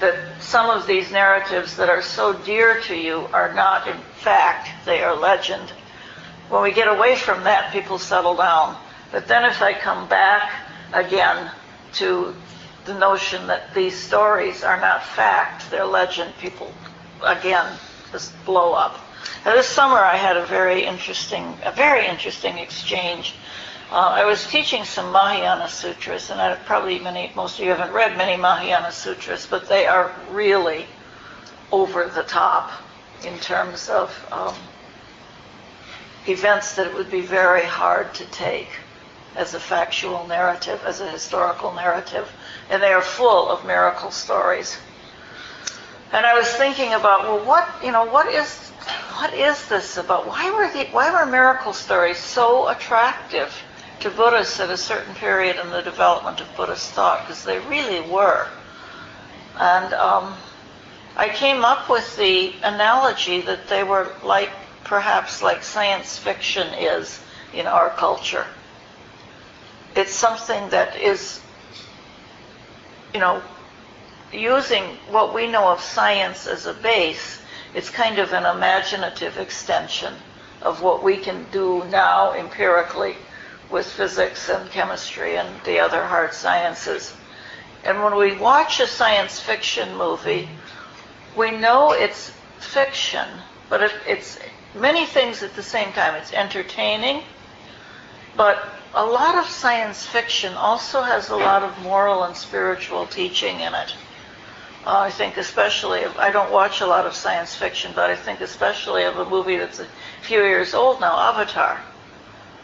that 0.00 0.42
some 0.42 0.68
of 0.68 0.86
these 0.86 1.12
narratives 1.12 1.76
that 1.76 1.88
are 1.88 2.02
so 2.02 2.32
dear 2.32 2.80
to 2.82 2.96
you 2.96 3.28
are 3.32 3.54
not 3.54 3.86
in 3.86 3.96
fact, 4.16 4.68
they 4.84 5.02
are 5.02 5.14
legend. 5.14 5.72
When 6.48 6.62
we 6.62 6.72
get 6.72 6.88
away 6.88 7.14
from 7.14 7.44
that, 7.44 7.72
people 7.72 7.98
settle 7.98 8.34
down. 8.34 8.76
But 9.12 9.28
then 9.28 9.44
if 9.44 9.62
I 9.62 9.74
come 9.74 10.08
back 10.08 10.50
again 10.92 11.50
to 11.94 12.34
the 12.84 12.94
notion 12.94 13.46
that 13.46 13.72
these 13.74 13.96
stories 13.96 14.64
are 14.64 14.80
not 14.80 15.04
fact, 15.04 15.70
they're 15.70 15.84
legend, 15.84 16.34
people 16.40 16.74
again 17.22 17.78
just 18.10 18.32
blow 18.44 18.72
up. 18.72 18.98
Now, 19.44 19.54
this 19.54 19.68
summer 19.68 19.98
I 19.98 20.16
had 20.16 20.36
a 20.36 20.44
very 20.46 20.84
interesting, 20.84 21.56
a 21.64 21.70
very 21.70 22.06
interesting 22.06 22.58
exchange 22.58 23.36
uh, 23.92 24.08
I 24.08 24.24
was 24.24 24.46
teaching 24.46 24.84
some 24.84 25.12
Mahayana 25.12 25.68
sutras, 25.68 26.30
and 26.30 26.40
I, 26.40 26.54
probably 26.54 26.98
many, 26.98 27.30
most 27.36 27.58
of 27.58 27.64
you 27.66 27.70
haven't 27.72 27.92
read 27.92 28.16
many 28.16 28.40
Mahayana 28.40 28.90
sutras, 28.90 29.46
but 29.46 29.68
they 29.68 29.86
are 29.86 30.14
really 30.30 30.86
over 31.70 32.06
the 32.06 32.22
top 32.22 32.70
in 33.22 33.38
terms 33.38 33.90
of 33.90 34.08
um, 34.32 34.54
events 36.26 36.74
that 36.76 36.86
it 36.86 36.94
would 36.94 37.10
be 37.10 37.20
very 37.20 37.64
hard 37.64 38.14
to 38.14 38.24
take 38.26 38.70
as 39.36 39.52
a 39.52 39.60
factual 39.60 40.26
narrative, 40.26 40.82
as 40.86 41.02
a 41.02 41.10
historical 41.10 41.74
narrative, 41.74 42.32
and 42.70 42.82
they 42.82 42.94
are 42.94 43.02
full 43.02 43.50
of 43.50 43.66
miracle 43.66 44.10
stories. 44.10 44.78
And 46.12 46.24
I 46.24 46.32
was 46.32 46.48
thinking 46.48 46.94
about, 46.94 47.24
well, 47.24 47.44
what 47.44 47.68
you 47.84 47.92
know, 47.92 48.06
what 48.06 48.26
is 48.32 48.70
what 49.16 49.34
is 49.34 49.68
this 49.68 49.98
about? 49.98 50.26
Why 50.26 50.50
were 50.50 50.72
the, 50.72 50.90
why 50.92 51.10
were 51.12 51.30
miracle 51.30 51.74
stories 51.74 52.16
so 52.16 52.68
attractive? 52.68 53.54
To 54.02 54.10
Buddhists 54.10 54.58
at 54.58 54.68
a 54.68 54.76
certain 54.76 55.14
period 55.14 55.56
in 55.62 55.70
the 55.70 55.80
development 55.80 56.40
of 56.40 56.56
Buddhist 56.56 56.90
thought, 56.90 57.20
because 57.20 57.44
they 57.44 57.60
really 57.60 58.00
were. 58.10 58.48
And 59.56 59.94
um, 59.94 60.34
I 61.16 61.28
came 61.28 61.64
up 61.64 61.88
with 61.88 62.16
the 62.16 62.52
analogy 62.64 63.42
that 63.42 63.68
they 63.68 63.84
were 63.84 64.12
like 64.24 64.50
perhaps 64.82 65.40
like 65.40 65.62
science 65.62 66.18
fiction 66.18 66.66
is 66.74 67.20
in 67.54 67.66
our 67.66 67.90
culture. 67.90 68.44
It's 69.94 70.12
something 70.12 70.68
that 70.70 70.96
is, 70.96 71.40
you 73.14 73.20
know, 73.20 73.40
using 74.32 74.82
what 75.10 75.32
we 75.32 75.46
know 75.46 75.68
of 75.68 75.80
science 75.80 76.48
as 76.48 76.66
a 76.66 76.74
base, 76.74 77.40
it's 77.72 77.88
kind 77.88 78.18
of 78.18 78.32
an 78.32 78.46
imaginative 78.46 79.38
extension 79.38 80.12
of 80.60 80.82
what 80.82 81.04
we 81.04 81.18
can 81.18 81.46
do 81.52 81.84
now 81.84 82.32
empirically 82.32 83.14
with 83.72 83.86
physics 83.86 84.48
and 84.48 84.70
chemistry 84.70 85.36
and 85.36 85.48
the 85.64 85.80
other 85.80 86.04
hard 86.04 86.34
sciences. 86.34 87.14
And 87.84 88.02
when 88.02 88.16
we 88.16 88.36
watch 88.36 88.78
a 88.80 88.86
science 88.86 89.40
fiction 89.40 89.96
movie, 89.96 90.48
we 91.36 91.50
know 91.50 91.92
it's 91.92 92.32
fiction, 92.60 93.26
but 93.68 93.82
it, 93.82 93.92
it's 94.06 94.38
many 94.74 95.06
things 95.06 95.42
at 95.42 95.54
the 95.56 95.62
same 95.62 95.92
time. 95.92 96.14
It's 96.14 96.32
entertaining, 96.32 97.22
but 98.36 98.68
a 98.94 99.04
lot 99.04 99.36
of 99.36 99.46
science 99.46 100.04
fiction 100.04 100.52
also 100.54 101.02
has 101.02 101.30
a 101.30 101.36
lot 101.36 101.62
of 101.62 101.76
moral 101.82 102.24
and 102.24 102.36
spiritual 102.36 103.06
teaching 103.06 103.60
in 103.60 103.74
it. 103.74 103.94
Uh, 104.84 104.98
I 104.98 105.10
think 105.10 105.36
especially, 105.36 106.04
I 106.04 106.30
don't 106.30 106.50
watch 106.50 106.80
a 106.80 106.86
lot 106.86 107.06
of 107.06 107.14
science 107.14 107.54
fiction, 107.54 107.92
but 107.94 108.10
I 108.10 108.16
think 108.16 108.40
especially 108.40 109.04
of 109.04 109.16
a 109.16 109.28
movie 109.28 109.56
that's 109.56 109.78
a 109.78 109.86
few 110.22 110.42
years 110.42 110.74
old 110.74 111.00
now, 111.00 111.16
Avatar, 111.16 111.80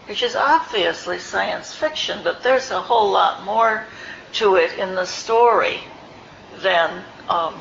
which 0.09 0.23
is 0.23 0.35
obviously 0.35 1.19
science 1.19 1.75
fiction, 1.75 2.21
but 2.25 2.43
there's 2.43 2.71
a 2.71 2.81
whole 2.81 3.11
lot 3.11 3.45
more 3.45 3.85
to 4.33 4.57
it 4.57 4.79
in 4.79 4.95
the 4.95 5.05
story 5.05 5.81
than 6.63 7.05
um, 7.29 7.55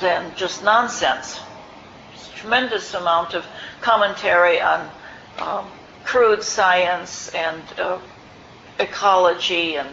than 0.00 0.34
just 0.34 0.64
nonsense. 0.64 1.38
Tremendous 2.36 2.94
amount 2.94 3.34
of 3.34 3.44
commentary 3.82 4.60
on 4.60 4.90
um, 5.38 5.66
crude 6.04 6.42
science 6.42 7.28
and 7.34 7.62
uh, 7.78 7.98
ecology 8.78 9.76
and 9.76 9.88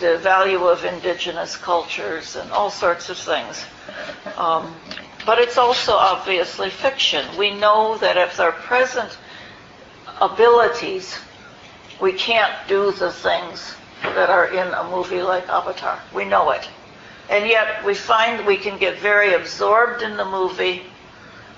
the 0.00 0.18
value 0.18 0.64
of 0.64 0.84
indigenous 0.84 1.56
cultures 1.56 2.36
and 2.36 2.50
all 2.52 2.70
sorts 2.70 3.08
of 3.08 3.16
things. 3.16 3.64
Um, 4.36 4.74
but 5.26 5.38
it's 5.38 5.58
also 5.58 5.92
obviously 5.92 6.70
fiction. 6.70 7.24
We 7.36 7.54
know 7.54 7.98
that 7.98 8.16
if 8.16 8.36
they're 8.36 8.52
present 8.52 9.16
abilities, 10.20 11.18
we 12.00 12.12
can't 12.12 12.52
do 12.68 12.92
the 12.92 13.12
things 13.12 13.74
that 14.02 14.30
are 14.30 14.46
in 14.46 14.72
a 14.72 14.88
movie 14.90 15.22
like 15.22 15.48
Avatar. 15.48 15.98
We 16.14 16.24
know 16.24 16.50
it. 16.50 16.68
And 17.28 17.46
yet 17.46 17.84
we 17.84 17.94
find 17.94 18.46
we 18.46 18.56
can 18.56 18.78
get 18.78 18.98
very 18.98 19.34
absorbed 19.34 20.02
in 20.02 20.16
the 20.16 20.24
movie. 20.24 20.84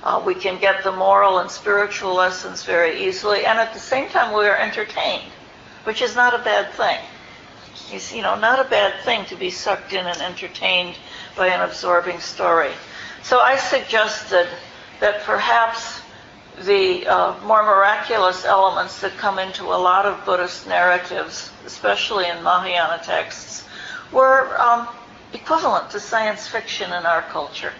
Uh, 0.03 0.23
we 0.25 0.35
can 0.35 0.59
get 0.59 0.83
the 0.83 0.93
moral 0.93 1.39
and 1.39 1.51
spiritual 1.51 2.15
lessons 2.15 2.65
very 2.65 3.05
easily. 3.05 3.45
And 3.45 3.59
at 3.59 3.73
the 3.73 3.79
same 3.79 4.09
time, 4.09 4.33
we 4.37 4.47
are 4.47 4.57
entertained, 4.57 5.31
which 5.85 6.03
is 6.03 6.17
not 6.17 6.35
a 6.35 6.43
bad 6.43 6.73
thing. 6.73 6.99
It's, 7.93 8.13
you 8.13 8.23
know, 8.23 8.39
not 8.39 8.65
a 8.65 8.69
bad 8.69 9.01
thing 9.05 9.25
to 9.27 9.37
be 9.37 9.51
sucked 9.51 9.93
in 9.93 10.07
and 10.07 10.21
entertained 10.21 10.97
by 11.37 11.49
an 11.49 11.61
absorbing 11.61 12.21
story. 12.21 12.73
So 13.23 13.39
I 13.41 13.57
suggested 13.57 14.49
that 15.01 15.23
perhaps 15.23 16.01
the 16.65 17.07
uh, 17.07 17.41
more 17.45 17.63
miraculous 17.63 18.45
elements 18.45 19.01
that 19.01 19.17
come 19.17 19.39
into 19.39 19.65
a 19.65 19.81
lot 19.81 20.05
of 20.05 20.25
Buddhist 20.25 20.67
narratives, 20.69 21.51
especially 21.65 22.29
in 22.29 22.43
Mahayana 22.43 23.03
texts, 23.03 23.65
were 24.13 24.61
um, 24.61 24.89
equivalent 25.33 25.91
to 25.91 26.01
science 26.01 26.47
fiction 26.47 26.93
in 26.93 27.07
our 27.07 27.23
culture, 27.23 27.73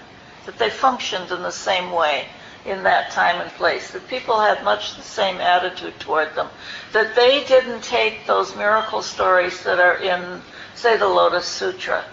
that 0.47 0.59
they 0.59 0.71
functioned 0.71 1.31
in 1.31 1.43
the 1.43 1.51
same 1.51 1.93
way 1.93 2.27
in 2.65 2.83
that 2.83 3.11
time 3.11 3.41
and 3.41 3.51
place, 3.53 3.91
that 3.91 4.07
people 4.09 4.41
had 4.41 4.63
much 4.65 4.97
the 4.97 5.03
same 5.03 5.37
attitude 5.37 5.99
toward 5.99 6.35
them, 6.35 6.49
that 6.93 7.15
they 7.15 7.45
didn't 7.45 7.83
take 7.83 8.27
those 8.27 8.55
miracle 8.57 9.03
stories 9.03 9.63
that 9.63 9.79
are 9.79 9.97
in, 9.97 10.41
say, 10.75 10.97
the 10.97 11.09
Lotus 11.09 11.47
Sutra, 11.47 12.05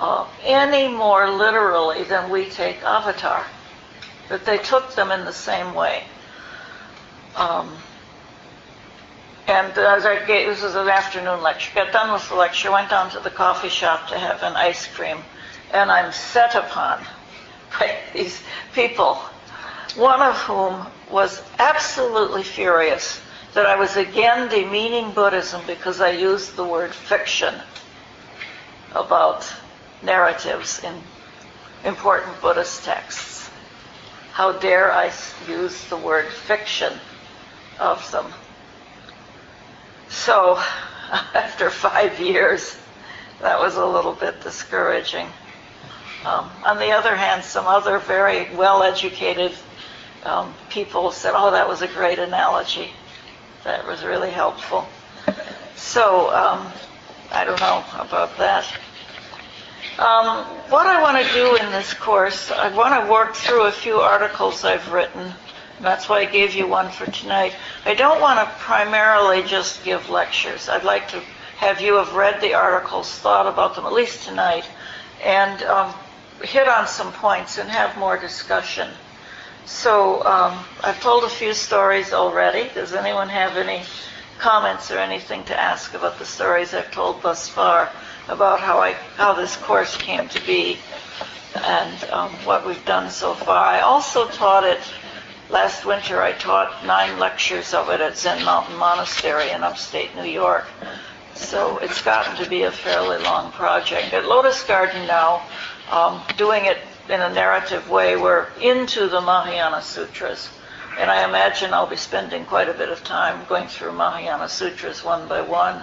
uh, 0.00 0.26
any 0.44 0.88
more 0.88 1.30
literally 1.30 2.04
than 2.04 2.30
we 2.30 2.46
take 2.50 2.82
Avatar, 2.82 3.46
that 4.32 4.46
they 4.46 4.56
took 4.56 4.94
them 4.94 5.12
in 5.12 5.26
the 5.26 5.32
same 5.32 5.74
way. 5.74 6.04
Um, 7.36 7.76
and 9.46 9.76
as 9.76 10.06
I 10.06 10.24
gave, 10.24 10.48
this 10.48 10.62
was 10.62 10.74
an 10.74 10.88
afternoon 10.88 11.42
lecture, 11.42 11.70
got 11.74 11.92
done 11.92 12.12
with 12.14 12.26
the 12.30 12.34
lecture, 12.34 12.72
went 12.72 12.88
down 12.88 13.10
to 13.10 13.20
the 13.20 13.28
coffee 13.28 13.68
shop 13.68 14.08
to 14.08 14.18
have 14.18 14.42
an 14.42 14.56
ice 14.56 14.86
cream, 14.86 15.18
and 15.70 15.90
I'm 15.90 16.12
set 16.12 16.54
upon 16.54 17.04
by 17.78 17.94
these 18.14 18.42
people, 18.74 19.16
one 19.96 20.22
of 20.22 20.34
whom 20.38 20.86
was 21.10 21.42
absolutely 21.58 22.42
furious 22.42 23.20
that 23.52 23.66
I 23.66 23.76
was 23.76 23.98
again 23.98 24.48
demeaning 24.48 25.12
Buddhism 25.12 25.60
because 25.66 26.00
I 26.00 26.12
used 26.12 26.56
the 26.56 26.64
word 26.64 26.94
fiction 26.94 27.54
about 28.94 29.46
narratives 30.02 30.82
in 30.82 30.94
important 31.84 32.40
Buddhist 32.40 32.84
texts. 32.84 33.41
How 34.32 34.52
dare 34.52 34.90
I 34.90 35.12
use 35.46 35.84
the 35.88 35.96
word 35.96 36.28
fiction 36.28 36.92
of 37.78 38.10
them? 38.10 38.32
So, 40.08 40.56
after 41.34 41.70
five 41.70 42.18
years, 42.18 42.78
that 43.40 43.58
was 43.58 43.76
a 43.76 43.84
little 43.84 44.14
bit 44.14 44.40
discouraging. 44.40 45.26
Um, 46.24 46.50
on 46.64 46.78
the 46.78 46.92
other 46.92 47.16
hand, 47.16 47.44
some 47.44 47.66
other 47.66 47.98
very 47.98 48.54
well 48.54 48.82
educated 48.82 49.52
um, 50.24 50.54
people 50.70 51.10
said, 51.10 51.32
Oh, 51.34 51.50
that 51.50 51.68
was 51.68 51.82
a 51.82 51.88
great 51.88 52.18
analogy. 52.18 52.90
That 53.64 53.86
was 53.86 54.04
really 54.04 54.30
helpful. 54.30 54.86
So, 55.76 56.34
um, 56.34 56.72
I 57.32 57.44
don't 57.44 57.60
know 57.60 57.84
about 57.98 58.38
that. 58.38 58.66
Um, 59.98 60.44
what 60.70 60.86
I 60.86 61.02
want 61.02 61.24
to 61.24 61.32
do 61.34 61.56
in 61.56 61.70
this 61.70 61.94
course, 61.94 62.50
I 62.50 62.74
want 62.74 63.02
to 63.02 63.10
work 63.10 63.34
through 63.34 63.64
a 63.66 63.72
few 63.72 63.96
articles 63.96 64.64
I've 64.64 64.90
written 64.90 65.34
that's 65.82 66.08
why 66.08 66.20
I 66.20 66.24
gave 66.26 66.54
you 66.54 66.68
one 66.68 66.90
for 66.90 67.06
tonight. 67.06 67.54
I 67.84 67.94
don't 67.94 68.20
want 68.20 68.38
to 68.38 68.54
primarily 68.60 69.42
just 69.42 69.84
give 69.84 70.08
lectures. 70.08 70.68
I'd 70.68 70.84
like 70.84 71.08
to 71.08 71.20
have 71.56 71.80
you 71.80 71.94
have 71.96 72.14
read 72.14 72.40
the 72.40 72.54
articles, 72.54 73.12
thought 73.18 73.46
about 73.46 73.74
them, 73.74 73.84
at 73.84 73.92
least 73.92 74.26
tonight, 74.26 74.64
and 75.24 75.60
um, 75.64 75.92
hit 76.42 76.68
on 76.68 76.86
some 76.86 77.12
points 77.12 77.58
and 77.58 77.68
have 77.68 77.98
more 77.98 78.16
discussion. 78.16 78.90
So 79.64 80.24
um, 80.24 80.64
I've 80.82 81.00
told 81.00 81.24
a 81.24 81.28
few 81.28 81.52
stories 81.52 82.12
already. 82.12 82.70
Does 82.74 82.94
anyone 82.94 83.28
have 83.28 83.56
any 83.56 83.82
comments 84.38 84.90
or 84.90 84.98
anything 84.98 85.42
to 85.44 85.60
ask 85.60 85.94
about 85.94 86.18
the 86.18 86.24
stories 86.24 86.74
I've 86.74 86.90
told 86.92 87.22
thus 87.22 87.48
far 87.48 87.90
about 88.28 88.60
how 88.60 88.78
I 88.78 88.92
how 89.16 89.34
this 89.34 89.56
course 89.56 89.96
came 89.96 90.28
to 90.28 90.46
be 90.46 90.78
and 91.54 92.04
um, 92.10 92.30
what 92.44 92.66
we've 92.66 92.84
done 92.84 93.10
so 93.10 93.34
far? 93.34 93.64
I 93.64 93.80
also 93.80 94.26
taught 94.28 94.64
it 94.64 94.80
Last 95.52 95.84
winter, 95.84 96.22
I 96.22 96.32
taught 96.32 96.86
nine 96.86 97.18
lectures 97.18 97.74
of 97.74 97.90
it 97.90 98.00
at 98.00 98.16
Zen 98.16 98.42
Mountain 98.42 98.74
Monastery 98.76 99.50
in 99.50 99.62
upstate 99.62 100.16
New 100.16 100.24
York. 100.24 100.64
So 101.34 101.76
it's 101.76 102.00
gotten 102.00 102.42
to 102.42 102.48
be 102.48 102.62
a 102.62 102.70
fairly 102.70 103.18
long 103.18 103.52
project. 103.52 104.14
At 104.14 104.24
Lotus 104.24 104.62
Garden 104.62 105.06
now, 105.06 105.42
um, 105.90 106.22
doing 106.38 106.64
it 106.64 106.78
in 107.10 107.20
a 107.20 107.34
narrative 107.34 107.90
way, 107.90 108.16
we're 108.16 108.46
into 108.62 109.08
the 109.08 109.20
Mahayana 109.20 109.82
Sutras. 109.82 110.48
And 110.98 111.10
I 111.10 111.28
imagine 111.28 111.74
I'll 111.74 111.86
be 111.86 111.96
spending 111.96 112.46
quite 112.46 112.70
a 112.70 112.74
bit 112.74 112.88
of 112.88 113.04
time 113.04 113.44
going 113.46 113.68
through 113.68 113.92
Mahayana 113.92 114.48
Sutras 114.48 115.04
one 115.04 115.28
by 115.28 115.42
one. 115.42 115.82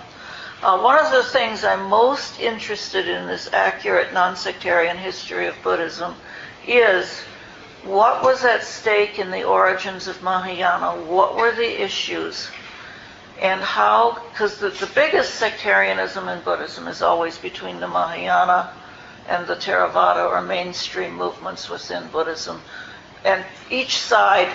Uh, 0.61 0.77
one 0.77 0.99
of 0.99 1.09
the 1.13 1.23
things 1.23 1.63
I'm 1.63 1.87
most 1.87 2.37
interested 2.41 3.07
in 3.07 3.27
this 3.27 3.47
accurate 3.53 4.11
non-sectarian 4.11 4.97
history 4.97 5.47
of 5.47 5.55
Buddhism 5.63 6.15
is 6.67 7.21
what 7.85 8.23
was 8.23 8.43
at 8.43 8.65
stake 8.65 9.19
in 9.19 9.31
the 9.31 9.45
origins 9.45 10.09
of 10.09 10.21
Mahayana? 10.21 11.01
What 11.03 11.37
were 11.37 11.53
the 11.53 11.81
issues? 11.81 12.49
And 13.41 13.61
how, 13.61 14.21
because 14.31 14.59
the, 14.59 14.67
the 14.67 14.91
biggest 14.93 15.35
sectarianism 15.35 16.27
in 16.27 16.41
Buddhism 16.41 16.89
is 16.89 17.01
always 17.01 17.37
between 17.37 17.79
the 17.79 17.87
Mahayana 17.87 18.73
and 19.29 19.47
the 19.47 19.55
Theravada 19.55 20.29
or 20.29 20.41
mainstream 20.41 21.15
movements 21.15 21.69
within 21.69 22.05
Buddhism. 22.09 22.59
And 23.23 23.45
each 23.69 23.97
side 23.97 24.53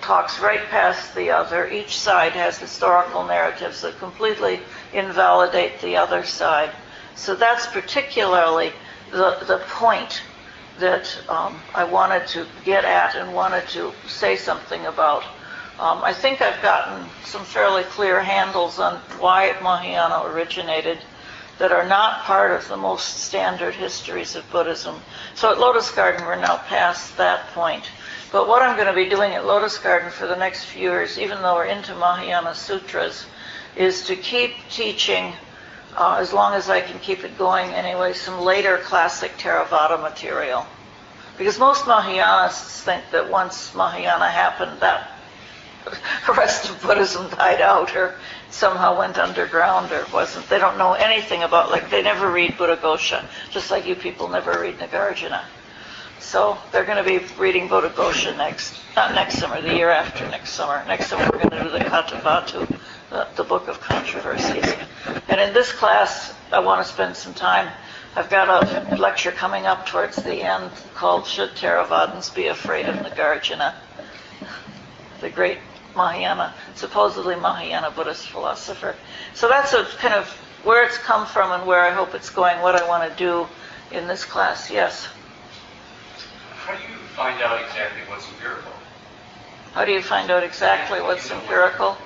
talks 0.00 0.40
right 0.40 0.64
past 0.70 1.14
the 1.14 1.30
other. 1.30 1.68
Each 1.68 1.98
side 1.98 2.32
has 2.32 2.58
historical 2.58 3.26
narratives 3.26 3.82
that 3.82 3.98
completely 3.98 4.60
invalidate 4.92 5.80
the 5.80 5.96
other 5.96 6.24
side. 6.24 6.70
So 7.14 7.34
that's 7.34 7.66
particularly 7.66 8.72
the, 9.10 9.38
the 9.46 9.62
point 9.68 10.22
that 10.78 11.18
um, 11.28 11.60
I 11.74 11.84
wanted 11.84 12.26
to 12.28 12.46
get 12.64 12.84
at 12.84 13.14
and 13.14 13.34
wanted 13.34 13.68
to 13.68 13.92
say 14.06 14.36
something 14.36 14.84
about. 14.86 15.22
Um, 15.78 16.02
I 16.02 16.12
think 16.12 16.40
I've 16.40 16.60
gotten 16.62 17.08
some 17.24 17.44
fairly 17.44 17.82
clear 17.84 18.20
handles 18.20 18.78
on 18.78 18.96
why 19.18 19.54
Mahayana 19.62 20.22
originated 20.32 20.98
that 21.58 21.72
are 21.72 21.86
not 21.86 22.22
part 22.22 22.50
of 22.50 22.66
the 22.68 22.76
most 22.76 23.18
standard 23.18 23.74
histories 23.74 24.34
of 24.34 24.50
Buddhism. 24.50 25.00
So 25.34 25.52
at 25.52 25.58
Lotus 25.58 25.90
Garden, 25.90 26.26
we're 26.26 26.36
now 26.36 26.56
past 26.66 27.16
that 27.18 27.46
point. 27.48 27.84
But 28.32 28.48
what 28.48 28.62
I'm 28.62 28.76
going 28.76 28.88
to 28.88 28.94
be 28.94 29.08
doing 29.08 29.32
at 29.32 29.46
Lotus 29.46 29.78
Garden 29.78 30.10
for 30.10 30.26
the 30.26 30.36
next 30.36 30.64
few 30.64 30.90
years, 30.90 31.18
even 31.18 31.42
though 31.42 31.54
we're 31.54 31.66
into 31.66 31.94
Mahayana 31.94 32.54
Sutras, 32.54 33.26
is 33.76 34.06
to 34.06 34.16
keep 34.16 34.52
teaching, 34.70 35.32
uh, 35.96 36.16
as 36.20 36.32
long 36.32 36.54
as 36.54 36.68
I 36.68 36.80
can 36.80 36.98
keep 37.00 37.24
it 37.24 37.36
going 37.38 37.70
anyway, 37.70 38.12
some 38.12 38.40
later 38.40 38.78
classic 38.78 39.32
Theravada 39.38 40.00
material. 40.00 40.66
Because 41.38 41.58
most 41.58 41.84
Mahayanists 41.84 42.82
think 42.82 43.02
that 43.12 43.30
once 43.30 43.74
Mahayana 43.74 44.28
happened, 44.28 44.80
that 44.80 45.10
the 46.26 46.32
rest 46.34 46.70
of 46.70 46.80
Buddhism 46.82 47.28
died 47.30 47.60
out 47.60 47.96
or 47.96 48.14
somehow 48.50 48.98
went 48.98 49.18
underground 49.18 49.90
or 49.90 50.06
wasn't. 50.12 50.48
They 50.48 50.58
don't 50.58 50.78
know 50.78 50.92
anything 50.92 51.42
about, 51.42 51.70
like, 51.70 51.90
they 51.90 52.02
never 52.02 52.30
read 52.30 52.52
Buddhaghosa, 52.52 53.24
just 53.50 53.70
like 53.70 53.86
you 53.86 53.94
people 53.94 54.28
never 54.28 54.60
read 54.60 54.78
Nagarjuna. 54.78 55.42
So 56.20 56.56
they're 56.70 56.84
going 56.84 57.02
to 57.02 57.04
be 57.04 57.26
reading 57.36 57.68
Buddhaghosa 57.68 58.36
next, 58.36 58.78
not 58.94 59.14
next 59.14 59.38
summer, 59.38 59.60
the 59.60 59.74
year 59.74 59.90
after 59.90 60.28
next 60.28 60.50
summer. 60.50 60.84
Next 60.86 61.08
summer 61.08 61.28
we're 61.32 61.48
going 61.48 61.50
to 61.50 61.64
do 61.64 61.70
the 61.70 61.84
Kathavatthu, 61.84 62.78
the, 63.12 63.28
the 63.36 63.44
Book 63.44 63.68
of 63.68 63.78
Controversies. 63.80 64.74
And 65.28 65.40
in 65.40 65.52
this 65.52 65.70
class, 65.70 66.34
I 66.50 66.60
want 66.60 66.84
to 66.84 66.90
spend 66.90 67.14
some 67.14 67.34
time. 67.34 67.70
I've 68.16 68.30
got 68.30 68.48
a 68.48 68.96
lecture 68.96 69.30
coming 69.30 69.66
up 69.66 69.86
towards 69.86 70.16
the 70.16 70.42
end 70.42 70.70
called 70.94 71.26
Should 71.26 71.50
Theravadins 71.50 72.34
Be 72.34 72.46
Afraid 72.46 72.86
of 72.86 72.96
Nagarjuna? 72.96 73.74
The 75.20 75.30
great 75.30 75.58
Mahayana, 75.94 76.54
supposedly 76.74 77.36
Mahayana 77.36 77.90
Buddhist 77.90 78.28
philosopher. 78.28 78.96
So 79.34 79.48
that's 79.48 79.74
a 79.74 79.84
kind 79.98 80.14
of 80.14 80.28
where 80.64 80.84
it's 80.84 80.96
come 80.98 81.26
from 81.26 81.52
and 81.52 81.66
where 81.66 81.84
I 81.84 81.90
hope 81.90 82.14
it's 82.14 82.30
going, 82.30 82.60
what 82.60 82.74
I 82.74 82.88
want 82.88 83.10
to 83.10 83.16
do 83.16 83.46
in 83.94 84.06
this 84.06 84.24
class. 84.24 84.70
Yes. 84.70 85.06
How 86.64 86.74
do 86.74 86.82
you 86.82 86.98
find 87.14 87.42
out 87.42 87.62
exactly 87.62 88.02
what's 88.08 88.26
empirical? 88.28 88.72
How 89.74 89.84
do 89.84 89.92
you 89.92 90.02
find 90.02 90.30
out 90.30 90.42
exactly 90.44 91.00
what's 91.00 91.30
empirical? 91.30 91.96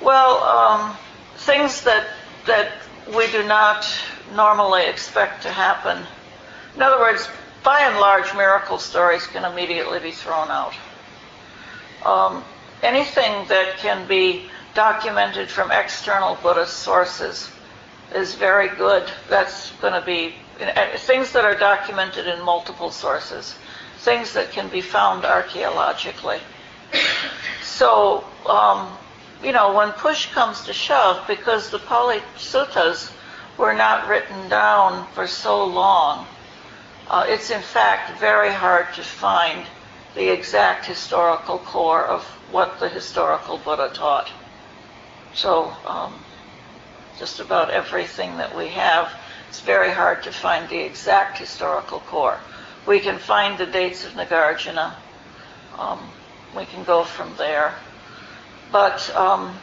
Well, 0.00 0.42
um, 0.44 0.96
things 1.36 1.82
that 1.82 2.06
that 2.46 2.72
we 3.14 3.30
do 3.30 3.42
not 3.46 3.86
normally 4.34 4.86
expect 4.86 5.42
to 5.42 5.50
happen. 5.50 6.06
In 6.74 6.82
other 6.82 6.98
words, 6.98 7.28
by 7.64 7.80
and 7.80 7.98
large, 7.98 8.32
miracle 8.34 8.78
stories 8.78 9.26
can 9.26 9.44
immediately 9.44 9.98
be 9.98 10.12
thrown 10.12 10.48
out. 10.48 10.74
Um, 12.04 12.44
anything 12.82 13.46
that 13.48 13.78
can 13.78 14.06
be 14.06 14.48
documented 14.74 15.48
from 15.48 15.70
external 15.70 16.36
Buddhist 16.36 16.78
sources 16.78 17.50
is 18.14 18.34
very 18.34 18.68
good. 18.76 19.10
That's 19.28 19.72
going 19.72 19.94
to 19.94 20.04
be 20.04 20.34
things 20.96 21.32
that 21.32 21.44
are 21.44 21.56
documented 21.56 22.26
in 22.26 22.42
multiple 22.42 22.90
sources, 22.90 23.54
things 23.98 24.32
that 24.34 24.50
can 24.52 24.68
be 24.68 24.80
found 24.80 25.24
archaeologically. 25.24 26.38
So, 27.62 28.24
um, 28.46 28.96
you 29.42 29.52
know, 29.52 29.72
when 29.74 29.92
push 29.92 30.26
comes 30.32 30.64
to 30.64 30.72
shove, 30.72 31.26
because 31.26 31.70
the 31.70 31.78
Pali 31.78 32.20
Suttas 32.36 33.12
were 33.56 33.74
not 33.74 34.08
written 34.08 34.48
down 34.48 35.06
for 35.12 35.26
so 35.26 35.64
long, 35.64 36.26
uh, 37.08 37.24
it's 37.28 37.50
in 37.50 37.62
fact 37.62 38.18
very 38.18 38.52
hard 38.52 38.92
to 38.94 39.02
find 39.02 39.66
the 40.14 40.32
exact 40.32 40.86
historical 40.86 41.58
core 41.58 42.04
of 42.04 42.24
what 42.50 42.80
the 42.80 42.88
historical 42.88 43.58
Buddha 43.58 43.90
taught. 43.94 44.30
So, 45.34 45.72
um, 45.86 46.14
just 47.18 47.40
about 47.40 47.70
everything 47.70 48.38
that 48.38 48.56
we 48.56 48.68
have, 48.68 49.12
it's 49.48 49.60
very 49.60 49.90
hard 49.90 50.22
to 50.24 50.32
find 50.32 50.68
the 50.68 50.78
exact 50.80 51.38
historical 51.38 52.00
core. 52.00 52.38
We 52.86 53.00
can 53.00 53.18
find 53.18 53.58
the 53.58 53.66
dates 53.66 54.04
of 54.04 54.12
Nagarjuna. 54.12 54.94
Um, 55.78 56.00
we 56.56 56.64
can 56.64 56.84
go 56.84 57.04
from 57.04 57.34
there. 57.36 57.74
But, 58.70 59.14
um, 59.14 59.56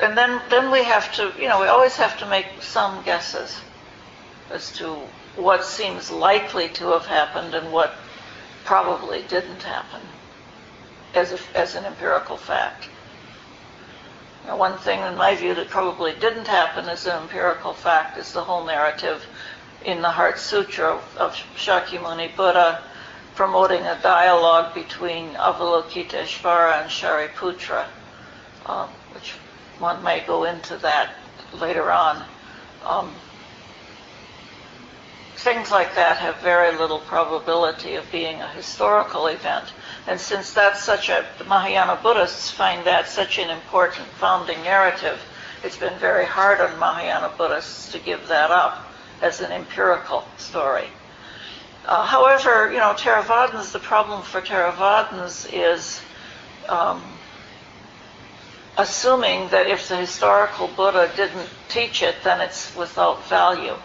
and 0.00 0.16
then, 0.16 0.40
then 0.50 0.70
we 0.70 0.84
have 0.84 1.12
to, 1.14 1.32
you 1.40 1.48
know, 1.48 1.60
we 1.60 1.66
always 1.66 1.96
have 1.96 2.18
to 2.18 2.26
make 2.26 2.46
some 2.60 3.02
guesses 3.04 3.60
as 4.50 4.72
to 4.72 4.96
what 5.36 5.64
seems 5.64 6.10
likely 6.10 6.68
to 6.68 6.88
have 6.92 7.06
happened 7.06 7.54
and 7.54 7.72
what 7.72 7.94
probably 8.64 9.22
didn't 9.22 9.62
happen 9.62 10.00
as, 11.14 11.32
a, 11.32 11.38
as 11.56 11.74
an 11.74 11.84
empirical 11.84 12.36
fact. 12.36 12.88
Now, 14.46 14.56
one 14.56 14.78
thing, 14.78 15.00
in 15.00 15.16
my 15.16 15.34
view, 15.34 15.54
that 15.54 15.68
probably 15.68 16.12
didn't 16.12 16.48
happen 16.48 16.88
as 16.88 17.06
an 17.06 17.22
empirical 17.22 17.72
fact 17.72 18.18
is 18.18 18.32
the 18.32 18.44
whole 18.44 18.64
narrative 18.64 19.24
in 19.84 20.02
the 20.02 20.10
Heart 20.10 20.38
Sutra 20.38 21.00
of 21.16 21.34
Shakyamuni 21.56 22.36
Buddha 22.36 22.82
promoting 23.34 23.82
a 23.86 23.98
dialogue 24.02 24.74
between 24.74 25.30
Avalokiteshvara 25.34 26.82
and 26.82 26.90
Shariputra, 26.90 27.86
um, 28.70 28.88
which 29.14 29.32
one 29.78 30.02
may 30.02 30.20
go 30.20 30.44
into 30.44 30.76
that 30.78 31.10
later 31.54 31.90
on. 31.90 32.24
Um, 32.84 33.12
things 35.36 35.70
like 35.70 35.94
that 35.94 36.18
have 36.18 36.36
very 36.36 36.76
little 36.76 37.00
probability 37.00 37.94
of 37.94 38.10
being 38.12 38.40
a 38.40 38.48
historical 38.48 39.26
event. 39.26 39.72
And 40.06 40.20
since 40.20 40.52
that's 40.52 40.82
such 40.82 41.08
a, 41.08 41.26
the 41.38 41.44
Mahayana 41.44 41.98
Buddhists 42.02 42.50
find 42.50 42.86
that 42.86 43.08
such 43.08 43.38
an 43.38 43.50
important 43.50 44.06
founding 44.06 44.62
narrative, 44.62 45.20
it's 45.64 45.76
been 45.76 45.98
very 45.98 46.26
hard 46.26 46.60
on 46.60 46.78
Mahayana 46.78 47.32
Buddhists 47.36 47.90
to 47.92 47.98
give 47.98 48.28
that 48.28 48.50
up 48.50 48.86
as 49.20 49.40
an 49.40 49.50
empirical 49.50 50.24
story. 50.36 50.86
Uh, 51.86 52.04
however, 52.04 52.70
you 52.70 52.78
know, 52.78 52.94
Theravadins, 52.96 53.72
the 53.72 53.78
problem 53.78 54.22
for 54.22 54.40
Theravadins 54.40 55.48
is 55.52 56.00
um, 56.68 57.02
assuming 58.80 59.48
that 59.50 59.66
if 59.66 59.88
the 59.88 59.96
historical 59.96 60.68
Buddha 60.68 61.10
didn't 61.16 61.48
teach 61.68 62.02
it, 62.02 62.16
then 62.24 62.40
it's 62.40 62.74
without 62.76 63.24
value 63.28 63.76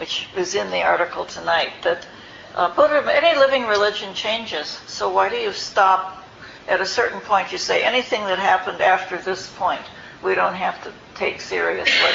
which 0.00 0.28
is 0.34 0.54
in 0.54 0.70
the 0.70 0.82
article 0.82 1.26
tonight, 1.26 1.72
that 1.82 2.06
uh, 2.54 2.74
Buddhism, 2.74 3.10
any 3.10 3.38
living 3.38 3.66
religion 3.66 4.14
changes. 4.14 4.80
So 4.86 5.12
why 5.12 5.28
do 5.28 5.36
you 5.36 5.52
stop 5.52 6.24
at 6.66 6.80
a 6.80 6.86
certain 6.86 7.20
point? 7.20 7.52
You 7.52 7.58
say 7.58 7.82
anything 7.84 8.22
that 8.24 8.38
happened 8.38 8.80
after 8.80 9.18
this 9.18 9.50
point, 9.58 9.82
we 10.24 10.34
don't 10.34 10.54
have 10.54 10.82
to 10.84 10.92
take 11.14 11.42
seriously. 11.42 12.10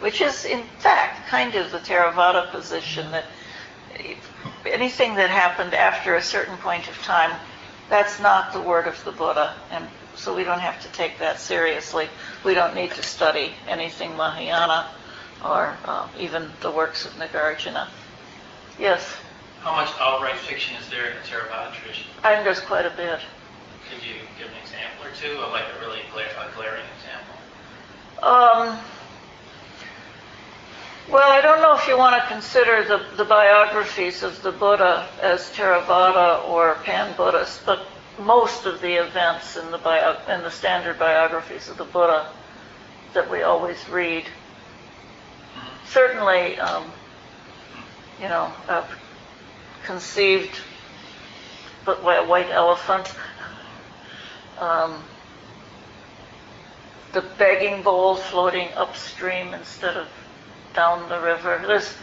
Which 0.00 0.20
is, 0.20 0.44
in 0.44 0.64
fact, 0.80 1.28
kind 1.28 1.54
of 1.54 1.70
the 1.70 1.78
Theravada 1.78 2.50
position 2.50 3.08
that 3.12 3.26
anything 4.66 5.14
that 5.14 5.30
happened 5.30 5.74
after 5.74 6.16
a 6.16 6.22
certain 6.22 6.56
point 6.56 6.88
of 6.88 7.00
time, 7.02 7.30
that's 7.88 8.18
not 8.18 8.52
the 8.52 8.60
word 8.60 8.88
of 8.88 9.02
the 9.04 9.12
Buddha. 9.12 9.54
And 9.70 9.86
so 10.16 10.34
we 10.34 10.44
don't 10.44 10.60
have 10.60 10.80
to 10.82 10.88
take 10.88 11.18
that 11.18 11.40
seriously. 11.40 12.08
We 12.44 12.54
don't 12.54 12.74
need 12.74 12.92
to 12.92 13.02
study 13.02 13.52
anything 13.68 14.16
Mahayana 14.16 14.88
or 15.44 15.76
uh, 15.84 16.08
even 16.18 16.50
the 16.60 16.70
works 16.70 17.04
of 17.06 17.12
Nagarjuna. 17.12 17.88
Yes, 18.78 19.16
How 19.60 19.72
much 19.72 19.90
outright 20.00 20.36
fiction 20.36 20.76
is 20.80 20.88
there 20.88 21.10
in 21.10 21.16
the 21.16 21.22
Theravada 21.28 21.72
tradition? 21.74 22.06
I 22.22 22.34
think 22.34 22.44
there's 22.44 22.60
quite 22.60 22.86
a 22.86 22.90
bit. 22.90 23.20
Could 23.90 24.02
you 24.06 24.14
give 24.38 24.48
an 24.48 24.56
example 24.62 25.04
or 25.04 25.10
two 25.20 25.40
of 25.40 25.52
like 25.52 25.64
a 25.76 25.80
really 25.84 26.00
glaring 26.12 26.84
example? 26.96 27.34
Um, 28.22 28.78
well, 31.10 31.32
I 31.32 31.40
don't 31.40 31.60
know 31.60 31.74
if 31.74 31.86
you 31.88 31.98
want 31.98 32.20
to 32.22 32.28
consider 32.28 32.84
the, 32.84 33.04
the 33.16 33.24
biographies 33.24 34.22
of 34.22 34.40
the 34.42 34.52
Buddha 34.52 35.08
as 35.20 35.50
Theravada 35.50 36.48
or 36.48 36.76
Pan-Buddhist, 36.84 37.66
but 37.66 37.86
most 38.24 38.66
of 38.66 38.80
the 38.80 38.94
events 38.94 39.56
in 39.56 39.70
the 39.70 39.78
bio, 39.78 40.16
in 40.28 40.42
the 40.42 40.50
standard 40.50 40.98
biographies 40.98 41.68
of 41.68 41.76
the 41.76 41.84
Buddha 41.84 42.30
that 43.14 43.30
we 43.30 43.42
always 43.42 43.88
read 43.88 44.24
certainly, 45.86 46.58
um, 46.58 46.90
you 48.20 48.28
know, 48.28 48.50
uh, 48.68 48.84
conceived 49.84 50.58
but 51.84 52.02
by 52.02 52.16
a 52.16 52.26
white 52.26 52.50
elephant. 52.50 53.12
Um, 54.58 55.02
the 57.12 57.22
begging 57.36 57.82
bowl 57.82 58.14
floating 58.14 58.68
upstream 58.74 59.52
instead 59.52 59.96
of 59.96 60.08
down 60.74 61.08
the 61.08 61.20
river. 61.20 61.62
There's, 61.66 61.94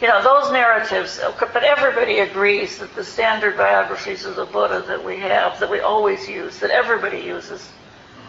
you 0.00 0.06
know, 0.06 0.22
those 0.22 0.52
narratives, 0.52 1.20
but 1.40 1.64
everybody 1.64 2.20
agrees 2.20 2.78
that 2.78 2.94
the 2.94 3.02
standard 3.02 3.56
biographies 3.56 4.24
of 4.24 4.36
the 4.36 4.46
Buddha 4.46 4.84
that 4.86 5.04
we 5.04 5.18
have, 5.18 5.58
that 5.58 5.70
we 5.70 5.80
always 5.80 6.28
use, 6.28 6.58
that 6.60 6.70
everybody 6.70 7.18
uses, 7.18 7.68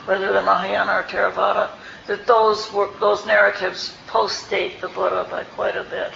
whether 0.05 0.33
they're 0.33 0.41
Mahayana 0.41 0.93
or 0.93 1.03
Theravada, 1.03 1.69
that 2.07 2.25
those 2.25 2.71
were, 2.73 2.89
those 2.99 3.25
narratives 3.27 3.95
post-date 4.07 4.81
the 4.81 4.87
Buddha 4.89 5.27
by 5.29 5.43
quite 5.43 5.75
a 5.75 5.83
bit. 5.83 6.11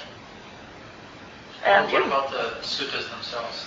And 1.64 1.92
what 1.92 2.08
about 2.08 2.32
the 2.32 2.60
suttas 2.62 3.10
themselves? 3.12 3.66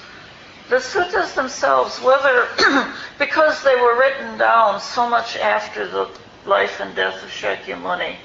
The 0.68 0.76
suttas 0.76 1.34
themselves, 1.34 2.00
whether 2.02 2.48
because 3.18 3.62
they 3.62 3.76
were 3.76 3.96
written 3.96 4.36
down 4.36 4.80
so 4.80 5.08
much 5.08 5.36
after 5.36 5.86
the 5.86 6.10
life 6.44 6.80
and 6.80 6.96
death 6.96 7.22
of 7.22 7.30
Shakyamuni, 7.30 8.16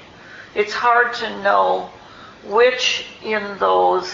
it's 0.56 0.72
hard 0.72 1.14
to 1.14 1.42
know 1.42 1.90
which 2.44 3.06
in 3.22 3.58
those 3.58 4.12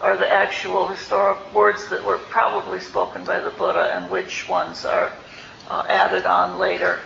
are 0.00 0.16
the 0.16 0.30
actual 0.30 0.86
historic 0.86 1.38
words 1.54 1.88
that 1.88 2.04
were 2.04 2.18
probably 2.18 2.80
spoken 2.80 3.24
by 3.24 3.40
the 3.40 3.50
Buddha 3.50 3.92
and 3.94 4.10
which 4.10 4.48
ones 4.48 4.84
are 4.84 5.12
uh, 5.68 5.84
added 5.88 6.26
on 6.26 6.58
later. 6.58 7.00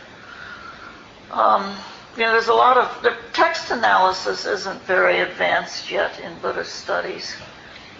Um, 1.31 1.77
you 2.17 2.23
know, 2.23 2.33
there's 2.33 2.49
a 2.49 2.55
lot 2.55 2.77
of, 2.77 3.03
the 3.03 3.17
text 3.33 3.71
analysis 3.71 4.45
isn't 4.45 4.83
very 4.83 5.21
advanced 5.21 5.91
yet 5.91 6.19
in 6.21 6.37
Buddhist 6.41 6.75
studies, 6.75 7.37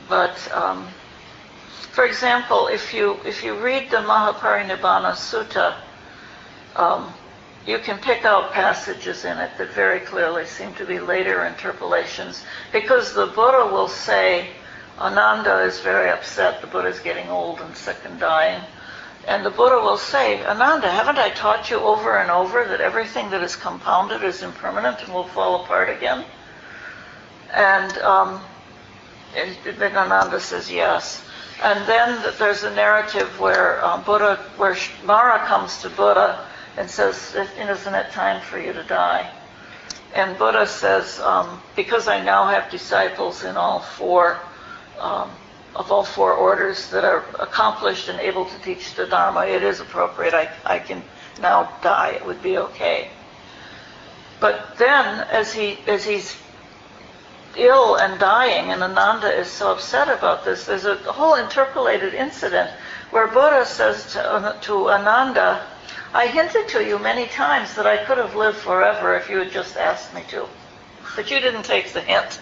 but 0.09 0.37
um, 0.53 0.89
for 1.93 2.05
example, 2.05 2.67
if 2.67 2.93
you, 2.93 3.19
if 3.25 3.45
you 3.45 3.55
read 3.55 3.91
the 3.91 3.99
Mahaparinibbana 3.99 5.13
Sutta, 5.13 5.77
um, 6.75 7.13
you 7.67 7.79
can 7.79 7.99
pick 7.99 8.25
out 8.25 8.53
passages 8.53 9.25
in 9.25 9.37
it 9.39 9.51
that 9.59 9.71
very 9.71 10.01
clearly 10.01 10.47
seem 10.47 10.73
to 10.75 10.87
be 10.87 10.99
later 10.99 11.45
interpolations 11.45 12.43
because 12.73 13.13
the 13.13 13.27
Buddha 13.27 13.71
will 13.73 13.89
say, 13.89 14.49
Ananda 14.99 15.61
is 15.63 15.81
very 15.81 16.11
upset, 16.11 16.61
the 16.61 16.67
Buddha 16.67 16.89
is 16.89 17.01
getting 17.01 17.29
old 17.29 17.61
and 17.61 17.77
sick 17.77 17.99
and 18.05 18.19
dying. 18.19 18.63
And 19.29 19.45
the 19.45 19.51
Buddha 19.51 19.77
will 19.77 19.99
say, 19.99 20.43
Ananda, 20.45 20.91
haven't 20.91 21.19
I 21.19 21.31
taught 21.31 21.71
you 21.71 21.77
over 21.77 22.17
and 22.19 22.31
over 22.31 22.65
that 22.65 22.81
everything 22.81 23.29
that 23.31 23.43
is 23.43 23.55
compounded 23.57 24.23
is 24.23 24.43
impermanent 24.43 25.03
and 25.03 25.13
will 25.13 25.29
fall 25.29 25.63
apart 25.63 25.91
again? 25.91 26.25
And, 27.53 27.97
um, 27.99 28.41
and 29.37 29.57
then 29.79 29.97
Ananda 29.97 30.41
says 30.41 30.71
yes. 30.71 31.23
And 31.63 31.87
then 31.87 32.35
there's 32.39 32.63
a 32.63 32.75
narrative 32.75 33.39
where 33.39 33.85
um, 33.85 34.03
Buddha, 34.03 34.37
where 34.57 34.77
Mara 35.05 35.47
comes 35.47 35.83
to 35.83 35.91
Buddha 35.91 36.47
and 36.81 36.89
says, 36.91 37.35
Isn't 37.35 37.95
it 37.95 38.11
time 38.11 38.41
for 38.41 38.59
you 38.59 38.73
to 38.73 38.83
die? 38.85 39.31
And 40.15 40.37
Buddha 40.39 40.67
says, 40.67 41.21
um, 41.21 41.61
Because 41.77 42.09
I 42.09 42.25
now 42.25 42.47
have 42.47 42.71
disciples 42.71 43.45
in 43.45 43.57
all 43.59 43.81
four, 43.81 44.39
um, 44.99 45.31
of 45.77 45.93
all 45.93 46.05
four 46.05 46.33
orders 46.33 46.89
that 46.91 47.05
are 47.05 47.23
accomplished 47.39 48.09
and 48.09 48.19
able 48.19 48.47
to 48.47 48.59
teach 48.63 48.95
the 48.95 49.07
Dharma, 49.07 49.45
it 49.45 49.63
is 49.63 49.81
appropriate. 49.81 50.33
I, 50.33 50.49
I 50.65 50.79
can 50.79 51.03
now 51.41 51.71
die. 51.83 52.13
It 52.13 52.25
would 52.25 52.43
be 52.43 52.57
okay. 52.57 53.11
But 54.41 54.79
then, 54.79 55.29
as 55.31 55.53
he 55.53 55.79
as 55.87 56.03
he's 56.03 56.35
ill 57.57 57.97
and 57.97 58.19
dying, 58.19 58.73
and 58.73 58.83
Ananda 58.83 59.29
is 59.29 59.49
so 59.49 59.73
upset 59.73 60.09
about 60.09 60.47
this, 60.47 60.65
there's 60.65 60.87
a 60.87 60.97
whole 60.97 61.35
interpolated 61.35 62.15
incident 62.15 62.71
where 63.11 63.27
Buddha 63.27 63.67
says 63.67 64.15
to, 64.15 64.57
to 64.63 64.91
Ananda, 64.91 65.67
I 66.13 66.27
hinted 66.27 66.69
to 66.69 66.85
you 66.85 66.99
many 66.99 67.27
times 67.27 67.75
that 67.75 67.87
I 67.87 68.05
could 68.05 68.19
have 68.19 68.35
lived 68.35 68.59
forever 68.59 69.15
if 69.15 69.31
you 69.31 69.39
had 69.39 69.53
just 69.53 69.77
asked 69.77 70.13
me 70.13 70.23
to. 70.29 70.47
But 71.15 71.31
you 71.31 71.39
didn't 71.39 71.63
take 71.63 71.93
the 71.93 72.01
hint. 72.01 72.41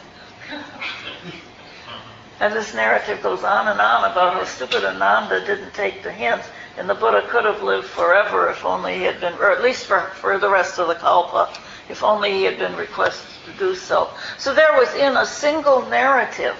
and 2.41 2.55
this 2.55 2.73
narrative 2.73 3.23
goes 3.23 3.45
on 3.45 3.69
and 3.69 3.79
on 3.81 4.11
about 4.11 4.35
how 4.35 4.45
stupid 4.45 4.85
Ananda 4.85 5.45
didn't 5.45 5.75
take 5.75 6.03
the 6.03 6.13
hint, 6.13 6.43
and 6.79 6.89
the 6.89 6.95
Buddha 6.95 7.27
could 7.29 7.45
have 7.45 7.63
lived 7.63 7.87
forever 7.87 8.49
if 8.49 8.65
only 8.65 8.95
he 8.95 9.03
had 9.03 9.21
been, 9.21 9.35
or 9.35 9.51
at 9.51 9.63
least 9.63 9.85
for, 9.85 10.01
for 10.15 10.39
the 10.39 10.49
rest 10.49 10.79
of 10.79 10.89
the 10.89 10.95
kalpa, 10.95 11.51
if 11.91 12.03
only 12.03 12.33
he 12.33 12.45
had 12.45 12.59
been 12.59 12.75
requested 12.77 13.29
to 13.45 13.59
do 13.59 13.75
so. 13.75 14.09
So 14.39 14.55
there 14.55 14.79
within 14.79 15.17
a 15.17 15.27
single 15.27 15.85
narrative, 15.87 16.57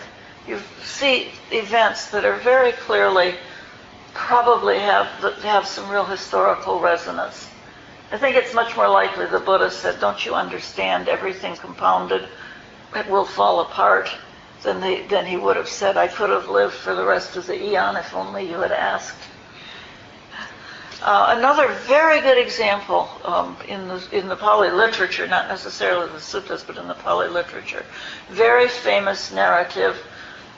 you 0.47 0.61
see 0.83 1.31
events 1.53 2.11
that 2.11 2.27
are 2.27 2.37
very 2.37 2.73
clearly 2.73 3.37
probably 4.19 4.79
have, 4.79 5.07
have 5.43 5.67
some 5.67 5.89
real 5.89 6.05
historical 6.05 6.81
resonance. 6.81 7.49
I 8.11 8.19
think 8.19 8.37
it's 8.37 8.53
much 8.53 8.77
more 8.77 8.89
likely 8.89 9.27
the 9.27 9.39
Buddha 9.39 9.71
said, 9.71 10.01
Don't 10.01 10.27
you 10.27 10.35
understand 10.35 11.09
everything 11.09 11.57
compounded? 11.57 12.29
It 12.97 13.09
will 13.09 13.25
fall 13.25 13.61
apart 13.61 14.11
than, 14.63 14.81
the, 14.81 15.03
than 15.09 15.25
he 15.25 15.37
would 15.37 15.57
have 15.57 15.69
said, 15.69 15.97
I 15.97 16.09
could 16.09 16.31
have 16.31 16.49
lived 16.49 16.75
for 16.75 16.95
the 16.95 17.05
rest 17.05 17.37
of 17.37 17.47
the 17.47 17.63
eon 17.63 17.97
if 17.97 18.13
only 18.13 18.49
you 18.49 18.59
had 18.59 18.73
asked. 18.73 19.23
Uh, 21.01 21.35
another 21.39 21.69
very 21.87 22.21
good 22.21 22.39
example 22.39 23.09
um, 23.25 23.57
in, 23.69 23.87
the, 23.87 24.05
in 24.11 24.29
the 24.29 24.37
Pali 24.37 24.71
literature, 24.71 25.29
not 25.29 25.49
necessarily 25.49 26.11
the 26.11 26.19
suttas, 26.19 26.67
but 26.67 26.77
in 26.77 26.89
the 26.89 26.95
Pali 26.95 27.29
literature, 27.29 27.85
very 28.31 28.67
famous 28.67 29.33
narrative 29.33 29.97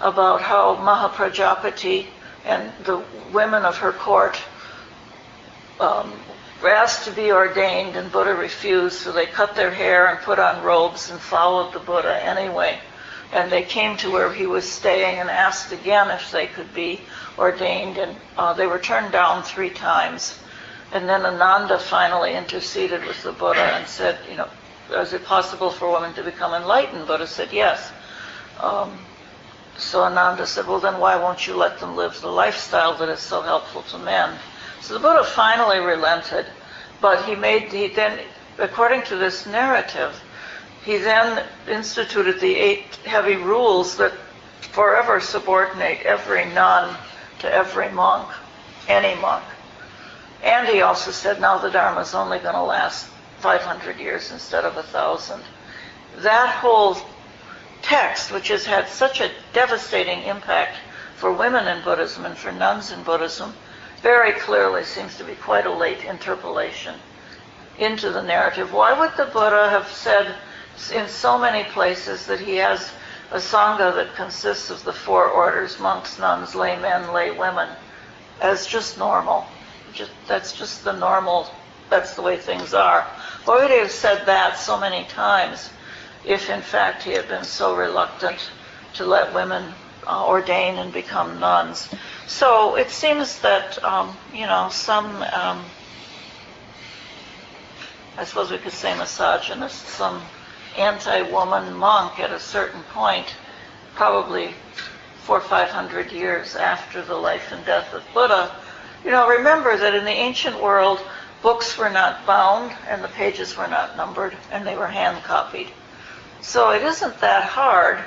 about 0.01 0.41
how 0.41 0.77
Mahaprajapati 0.77 2.07
and 2.45 2.73
the 2.85 3.03
women 3.33 3.65
of 3.65 3.77
her 3.79 3.93
court 3.93 4.41
um, 5.79 6.13
were 6.63 6.71
asked 6.71 7.05
to 7.07 7.13
be 7.13 7.33
ordained, 7.33 7.97
and 7.97 8.13
Buddha 8.13 8.35
refused, 8.35 8.99
so 8.99 9.13
they 9.13 9.27
cut 9.27 9.55
their 9.55 9.71
hair 9.71 10.09
and 10.09 10.19
put 10.21 10.39
on 10.39 10.63
robes 10.63 11.11
and 11.11 11.19
followed 11.21 11.73
the 11.73 11.79
Buddha 11.81 12.23
anyway. 12.23 12.79
And 13.33 13.51
they 13.51 13.63
came 13.63 13.97
to 13.99 14.11
where 14.11 14.33
he 14.33 14.47
was 14.47 14.71
staying 14.71 15.19
and 15.19 15.31
asked 15.31 15.73
again 15.73 16.11
if 16.11 16.31
they 16.31 16.47
could 16.49 16.75
be 16.75 17.01
ordained, 17.39 17.97
and 17.97 18.17
uh, 18.37 18.53
they 18.55 18.67
were 18.67 18.79
turned 18.79 19.13
down 19.13 19.43
three 19.43 19.71
times. 19.71 20.39
And 20.93 21.09
then 21.09 21.25
Ananda 21.25 21.79
finally 21.79 22.35
interceded 22.35 23.05
with 23.05 23.23
the 23.23 23.33
Buddha 23.33 23.61
and 23.61 23.87
said, 23.87 24.19
you 24.29 24.37
know, 24.37 24.49
is 24.91 25.13
it 25.13 25.25
possible 25.25 25.71
for 25.71 25.93
women 25.93 26.13
to 26.15 26.25
become 26.25 26.53
enlightened? 26.53 27.07
Buddha 27.07 27.27
said 27.27 27.53
yes. 27.53 27.93
Um, 28.59 28.99
so 29.81 30.05
Ananda 30.05 30.47
said, 30.47 30.67
well, 30.67 30.79
then 30.79 31.01
why 31.01 31.17
won't 31.17 31.47
you 31.47 31.57
let 31.57 31.81
them 31.81 31.97
live 31.97 32.21
the 32.21 32.29
lifestyle 32.29 32.97
that 32.99 33.09
is 33.09 33.21
so 33.21 33.41
helpful 33.41 33.83
to 33.83 33.99
men? 33.99 34.39
So 34.83 34.95
the 34.95 35.01
Buddha 35.01 35.25
finally 35.25 35.79
relented, 35.79 36.47
but 37.01 37.25
he 37.25 37.35
made, 37.35 37.73
he 37.73 37.89
then, 37.89 38.21
according 38.59 39.03
to 39.05 39.17
this 39.17 39.47
narrative, 39.47 40.21
he 40.85 40.99
then 40.99 41.47
instituted 41.69 42.41
the 42.41 42.55
eight 42.55 42.97
heavy 43.05 43.37
rules 43.37 43.97
that 43.97 44.13
forever 44.73 45.19
subordinate 45.21 46.03
every 46.03 46.45
nun 46.47 46.97
to 47.41 47.53
every 47.53 47.89
monk, 47.91 48.31
any 48.89 49.19
monk. 49.21 49.45
And 50.43 50.69
he 50.69 50.83
also 50.83 51.11
said, 51.11 51.41
now 51.41 51.59
the 51.59 51.71
Dharma 51.71 52.01
is 52.01 52.15
only 52.15 52.39
going 52.39 52.55
to 52.55 52.63
last 52.63 53.09
500 53.39 53.99
years 53.99 54.31
instead 54.31 54.65
of 54.65 54.77
a 54.77 54.83
thousand. 54.83 55.43
That 56.19 56.55
whole 56.57 56.97
text, 57.83 58.33
which 58.33 58.49
has 58.49 58.65
had 58.65 58.89
such 58.89 59.21
a 59.21 59.31
devastating 59.53 60.23
impact 60.23 60.77
for 61.17 61.33
women 61.33 61.69
in 61.69 61.85
Buddhism 61.85 62.25
and 62.25 62.37
for 62.37 62.53
nuns 62.53 62.93
in 62.93 63.03
Buddhism, 63.03 63.55
very 64.03 64.33
clearly 64.33 64.85
seems 64.85 65.17
to 65.19 65.25
be 65.25 65.35
quite 65.35 65.67
a 65.67 65.73
late 65.73 66.05
interpolation 66.05 66.95
into 67.79 68.11
the 68.11 68.23
narrative. 68.23 68.73
Why 68.73 68.99
would 68.99 69.17
the 69.17 69.31
Buddha 69.33 69.69
have 69.71 69.89
said 69.89 70.35
in 70.95 71.09
so 71.09 71.39
many 71.39 71.65
places 71.65 72.27
that 72.27 72.41
he 72.41 72.57
has 72.57 72.91
a 73.31 73.37
sangha 73.37 73.95
that 73.95 74.15
consists 74.15 74.71
of 74.71 74.83
the 74.85 74.93
four 74.93 75.29
orders 75.29 75.79
monks, 75.79 76.19
nuns, 76.19 76.55
laymen, 76.55 77.13
lay 77.13 77.31
women 77.31 77.69
as 78.41 78.67
just 78.67 78.99
normal? 78.99 79.47
Just, 79.93 80.13
that's 80.27 80.53
just 80.53 80.85
the 80.85 80.93
normal, 80.93 81.49
that's 81.89 82.15
the 82.15 82.23
way 82.23 82.37
things 82.37 82.73
are. 82.73 83.03
Why 83.45 83.63
would 83.63 83.71
he 83.71 83.79
have 83.79 83.91
said 83.91 84.27
that 84.27 84.57
so 84.57 84.79
many 84.79 85.05
times? 85.05 85.71
If 86.25 86.51
in 86.51 86.61
fact 86.61 87.03
he 87.03 87.13
had 87.13 87.29
been 87.29 87.45
so 87.45 87.77
reluctant 87.77 88.51
to 88.95 89.05
let 89.05 89.35
women 89.35 89.73
uh, 90.07 90.27
ordain 90.27 90.79
and 90.79 90.93
become 90.93 91.39
nuns. 91.41 91.89
So 92.27 92.77
it 92.77 92.91
seems 92.91 93.41
that, 93.41 93.83
um, 93.85 94.17
you 94.33 94.47
know, 94.47 94.69
some, 94.71 95.23
um, 95.23 95.65
I 98.17 98.25
suppose 98.25 98.51
we 98.51 98.59
could 98.59 98.73
say 98.73 98.97
misogynist, 98.97 99.87
some 99.87 100.21
anti-woman 100.77 101.75
monk 101.75 102.19
at 102.19 102.31
a 102.31 102.41
certain 102.41 102.83
point, 102.85 103.35
probably 103.95 104.55
four 105.23 105.39
or 105.39 105.43
five 105.43 105.69
hundred 105.69 106.11
years 106.13 106.57
after 106.57 107.03
the 107.03 107.15
life 107.15 107.53
and 107.53 107.65
death 107.65 107.93
of 107.93 108.03
Buddha, 108.15 108.51
you 109.05 109.11
know, 109.11 109.29
remember 109.29 109.77
that 109.77 109.95
in 109.95 110.05
the 110.05 110.11
ancient 110.11 110.61
world, 110.61 111.01
books 111.43 111.79
were 111.79 111.91
not 111.91 112.27
bound 112.27 112.73
and 112.89 113.03
the 113.03 113.09
pages 113.09 113.57
were 113.57 113.67
not 113.67 113.97
numbered 113.97 114.37
and 114.51 114.67
they 114.67 114.77
were 114.77 114.87
hand 114.87 115.23
copied. 115.25 115.71
So 116.43 116.71
it 116.71 116.83
isn't 116.83 117.21
that 117.21 117.45
hard 117.45 117.99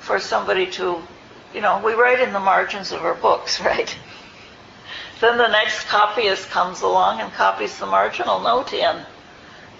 for 0.00 0.18
somebody 0.18 0.66
to, 0.72 1.02
you 1.54 1.60
know, 1.60 1.80
we 1.84 1.94
write 1.94 2.20
in 2.20 2.32
the 2.32 2.40
margins 2.40 2.92
of 2.92 3.04
our 3.04 3.14
books, 3.14 3.60
right? 3.72 3.96
then 5.20 5.38
the 5.38 5.48
next 5.48 5.84
copyist 5.84 6.50
comes 6.50 6.82
along 6.82 7.20
and 7.20 7.32
copies 7.32 7.78
the 7.78 7.86
marginal 7.86 8.40
note 8.40 8.72
in. 8.72 8.96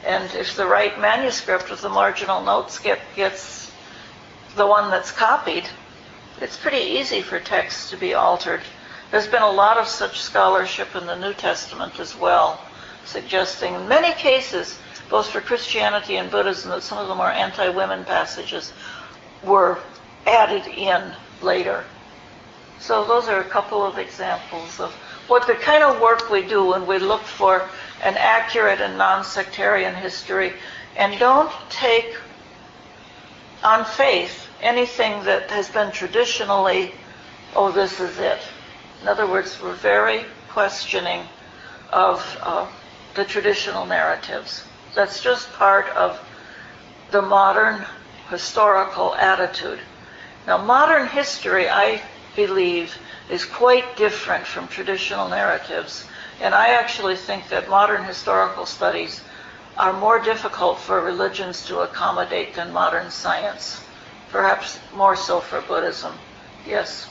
And 0.04 0.32
if 0.34 0.56
the 0.56 0.66
right 0.66 0.98
manuscript 0.98 1.70
with 1.70 1.82
the 1.82 1.88
marginal 1.88 2.42
notes 2.42 2.78
get, 2.78 3.00
gets 3.14 3.70
the 4.54 4.66
one 4.66 4.90
that's 4.90 5.12
copied, 5.12 5.64
it's 6.40 6.56
pretty 6.56 6.98
easy 6.98 7.22
for 7.22 7.38
texts 7.38 7.90
to 7.90 7.96
be 7.96 8.14
altered. 8.14 8.62
There's 9.10 9.26
been 9.26 9.42
a 9.42 9.50
lot 9.50 9.76
of 9.76 9.86
such 9.86 10.20
scholarship 10.20 10.94
in 10.96 11.06
the 11.06 11.16
New 11.16 11.34
Testament 11.34 12.00
as 12.00 12.16
well, 12.16 12.60
suggesting 13.06 13.74
in 13.74 13.88
many 13.88 14.12
cases 14.14 14.78
both 15.08 15.30
for 15.30 15.40
Christianity 15.40 16.16
and 16.16 16.30
Buddhism, 16.30 16.70
that 16.70 16.82
some 16.82 16.98
of 16.98 17.08
the 17.08 17.14
more 17.14 17.30
anti-women 17.30 18.04
passages 18.04 18.72
were 19.44 19.78
added 20.26 20.66
in 20.66 21.12
later. 21.42 21.84
So 22.80 23.04
those 23.04 23.28
are 23.28 23.40
a 23.40 23.44
couple 23.44 23.84
of 23.84 23.98
examples 23.98 24.80
of 24.80 24.92
what 25.28 25.46
the 25.46 25.54
kind 25.54 25.82
of 25.82 26.00
work 26.00 26.30
we 26.30 26.42
do 26.42 26.66
when 26.66 26.86
we 26.86 26.98
look 26.98 27.22
for 27.22 27.68
an 28.02 28.16
accurate 28.16 28.80
and 28.80 28.98
non-sectarian 28.98 29.94
history 29.94 30.52
and 30.96 31.18
don't 31.18 31.50
take 31.70 32.16
on 33.62 33.84
faith 33.84 34.48
anything 34.60 35.24
that 35.24 35.50
has 35.50 35.68
been 35.68 35.90
traditionally, 35.90 36.92
oh, 37.54 37.70
this 37.72 38.00
is 38.00 38.18
it. 38.18 38.40
In 39.02 39.08
other 39.08 39.26
words, 39.26 39.60
we're 39.62 39.74
very 39.74 40.24
questioning 40.48 41.22
of 41.92 42.38
uh, 42.42 42.66
the 43.16 43.24
traditional 43.24 43.86
narratives. 43.86 44.62
That's 44.94 45.22
just 45.22 45.52
part 45.54 45.88
of 45.88 46.20
the 47.10 47.22
modern 47.22 47.84
historical 48.30 49.14
attitude. 49.14 49.80
Now, 50.46 50.58
modern 50.58 51.08
history, 51.08 51.68
I 51.68 52.02
believe, 52.36 52.94
is 53.30 53.44
quite 53.44 53.96
different 53.96 54.46
from 54.46 54.68
traditional 54.68 55.28
narratives. 55.28 56.04
And 56.40 56.54
I 56.54 56.68
actually 56.68 57.16
think 57.16 57.48
that 57.48 57.68
modern 57.68 58.04
historical 58.04 58.66
studies 58.66 59.22
are 59.78 59.92
more 59.92 60.20
difficult 60.20 60.78
for 60.78 61.00
religions 61.00 61.66
to 61.66 61.80
accommodate 61.80 62.54
than 62.54 62.72
modern 62.72 63.10
science. 63.10 63.82
Perhaps 64.30 64.78
more 64.94 65.16
so 65.16 65.40
for 65.40 65.60
Buddhism. 65.62 66.12
Yes. 66.66 67.08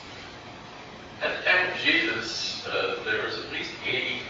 At 1.22 1.36
the 1.36 1.42
time 1.44 1.72
of 1.72 1.78
Jesus, 1.78 2.66
uh, 2.66 3.02
there 3.04 3.24
was 3.24 3.38
at 3.38 3.50
least 3.52 3.72
80 3.86 4.20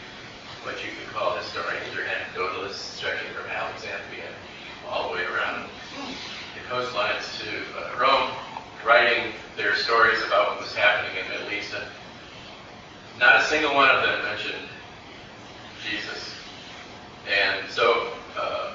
what 0.67 0.83
you 0.83 0.91
could 0.99 1.15
call 1.15 1.37
historians 1.39 1.95
or 1.95 2.03
anecdotalists 2.03 2.99
stretching 2.99 3.31
from 3.39 3.49
Alexandria 3.49 4.27
all 4.91 5.09
the 5.09 5.15
way 5.15 5.23
around 5.23 5.71
the 5.95 6.61
coastlines 6.69 7.23
to 7.39 7.49
uh, 7.79 8.03
Rome, 8.03 8.33
writing 8.85 9.33
their 9.57 9.77
stories 9.77 10.21
about 10.27 10.51
what 10.51 10.61
was 10.63 10.75
happening 10.75 11.17
in 11.23 11.31
the 11.31 11.39
Middle 11.39 11.53
East. 11.57 11.73
And 11.73 11.85
not 13.21 13.41
a 13.41 13.45
single 13.45 13.77
one 13.77 13.89
of 13.95 14.03
them 14.03 14.25
mentioned 14.25 14.67
Jesus. 15.89 16.35
And 17.31 17.71
so 17.71 18.11
uh, 18.37 18.73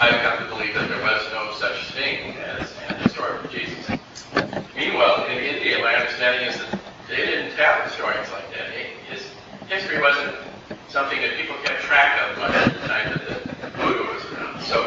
I've 0.00 0.22
come 0.22 0.38
to 0.38 0.48
believe 0.48 0.72
that 0.74 0.88
there 0.88 1.02
was 1.02 1.20
no 1.30 1.52
such 1.60 1.92
thing 1.92 2.38
as 2.38 2.72
an 2.88 2.96
historical 3.02 3.50
Jesus. 3.50 3.86
Meanwhile, 4.74 5.26
in 5.26 5.44
India, 5.44 5.78
my 5.80 5.94
understanding 5.94 6.48
is 6.48 6.56
that 6.56 6.80
they 7.06 7.16
didn't 7.16 7.52
have 7.52 7.84
historians 7.84 8.30
like 8.32 8.50
that. 8.52 8.70
His 9.10 9.26
history 9.68 10.00
wasn't 10.00 10.34
something 10.90 11.20
that 11.20 11.36
people 11.36 11.54
kept 11.62 11.82
track 11.82 12.20
of 12.30 12.38
at 12.38 12.72
the 12.72 12.88
time 12.88 13.10
that 13.10 13.62
the 13.62 13.68
Buddha 13.78 14.02
was 14.12 14.24
around. 14.32 14.60
So, 14.62 14.82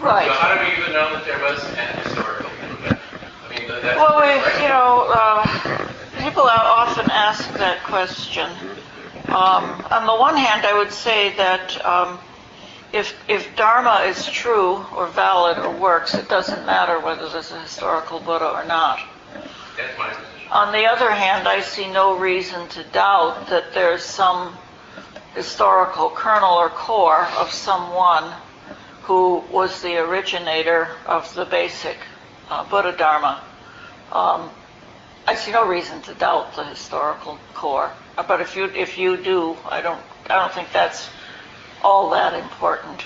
Right. 0.00 0.26
so 0.26 0.32
how 0.32 0.54
do 0.54 0.64
we 0.64 0.80
even 0.80 0.92
know 0.92 1.12
that 1.12 1.24
there 1.26 1.38
was 1.40 1.62
an 1.76 1.98
historical 1.98 2.48
Buddha? 2.60 2.98
I 3.44 3.58
mean, 3.58 3.68
that's 3.68 3.96
Well, 3.96 4.20
we, 4.20 4.62
you 4.62 4.68
know, 4.68 5.06
uh, 5.12 5.88
people 6.22 6.44
often 6.44 7.10
ask 7.10 7.52
that 7.54 7.82
question. 7.84 8.48
Um, 9.26 9.84
on 9.90 10.06
the 10.06 10.16
one 10.16 10.36
hand, 10.36 10.64
I 10.64 10.72
would 10.78 10.92
say 10.92 11.36
that 11.36 11.84
um, 11.84 12.18
if, 12.92 13.14
if 13.28 13.54
Dharma 13.54 14.04
is 14.08 14.24
true 14.26 14.76
or 14.96 15.08
valid 15.08 15.58
or 15.58 15.70
works, 15.78 16.14
it 16.14 16.30
doesn't 16.30 16.64
matter 16.64 17.00
whether 17.00 17.28
there's 17.28 17.52
a 17.52 17.60
historical 17.60 18.18
Buddha 18.20 18.48
or 18.48 18.64
not. 18.64 19.00
that's 19.76 19.98
my. 19.98 20.16
On 20.50 20.72
the 20.72 20.86
other 20.86 21.10
hand, 21.10 21.46
I 21.46 21.60
see 21.60 21.90
no 21.92 22.16
reason 22.16 22.66
to 22.68 22.82
doubt 22.84 23.48
that 23.50 23.74
there's 23.74 24.02
some 24.02 24.56
historical 25.34 26.10
kernel 26.10 26.54
or 26.54 26.68
core 26.68 27.26
of 27.38 27.52
someone 27.52 28.32
who 29.02 29.38
was 29.50 29.80
the 29.82 29.96
originator 29.96 30.88
of 31.06 31.32
the 31.34 31.44
basic 31.44 31.96
uh, 32.50 32.64
Buddha 32.68 32.96
Dharma. 32.96 33.42
Um, 34.12 34.50
I 35.26 35.34
see 35.34 35.52
no 35.52 35.66
reason 35.66 36.00
to 36.02 36.14
doubt 36.14 36.56
the 36.56 36.64
historical 36.64 37.38
core, 37.54 37.90
but 38.16 38.40
if 38.40 38.56
you 38.56 38.64
if 38.64 38.96
you 38.98 39.16
do, 39.16 39.56
I 39.68 39.82
don't 39.82 40.00
I 40.28 40.36
don't 40.36 40.52
think 40.52 40.72
that's 40.72 41.08
all 41.82 42.10
that 42.10 42.34
important. 42.34 43.04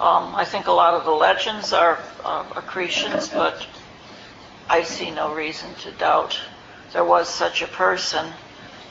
Um, 0.00 0.34
I 0.34 0.44
think 0.44 0.66
a 0.66 0.72
lot 0.72 0.94
of 0.94 1.04
the 1.04 1.10
legends 1.10 1.72
are 1.72 1.98
uh, 2.24 2.44
accretions, 2.54 3.28
but 3.28 3.66
I 4.68 4.82
see 4.82 5.10
no 5.10 5.34
reason 5.34 5.74
to 5.82 5.90
doubt 5.92 6.38
there 6.92 7.04
was 7.04 7.28
such 7.28 7.62
a 7.62 7.66
person. 7.66 8.26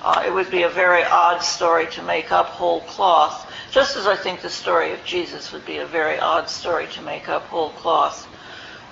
Uh, 0.01 0.23
it 0.25 0.33
would 0.33 0.49
be 0.51 0.63
a 0.63 0.69
very 0.69 1.03
odd 1.03 1.39
story 1.39 1.87
to 1.87 2.03
make 2.03 2.31
up 2.31 2.45
whole 2.45 2.81
cloth, 2.81 3.51
just 3.71 3.97
as 3.97 4.05
I 4.05 4.15
think 4.15 4.41
the 4.41 4.49
story 4.49 4.93
of 4.93 5.03
Jesus 5.03 5.51
would 5.51 5.65
be 5.65 5.77
a 5.77 5.85
very 5.85 6.19
odd 6.19 6.49
story 6.49 6.87
to 6.93 7.01
make 7.01 7.27
up 7.27 7.43
whole 7.43 7.71
cloth. 7.71 8.27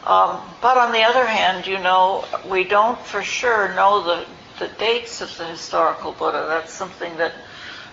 Um, 0.05 0.41
but 0.61 0.77
on 0.77 0.91
the 0.91 1.03
other 1.03 1.25
hand, 1.25 1.67
you 1.67 1.79
know, 1.79 2.25
we 2.49 2.63
don't 2.63 2.99
for 2.99 3.23
sure 3.23 3.73
know 3.75 4.03
the, 4.03 4.25
the 4.59 4.71
dates 4.77 5.21
of 5.21 5.35
the 5.37 5.45
historical 5.45 6.11
Buddha. 6.11 6.45
That's 6.47 6.73
something 6.73 7.15
that 7.17 7.33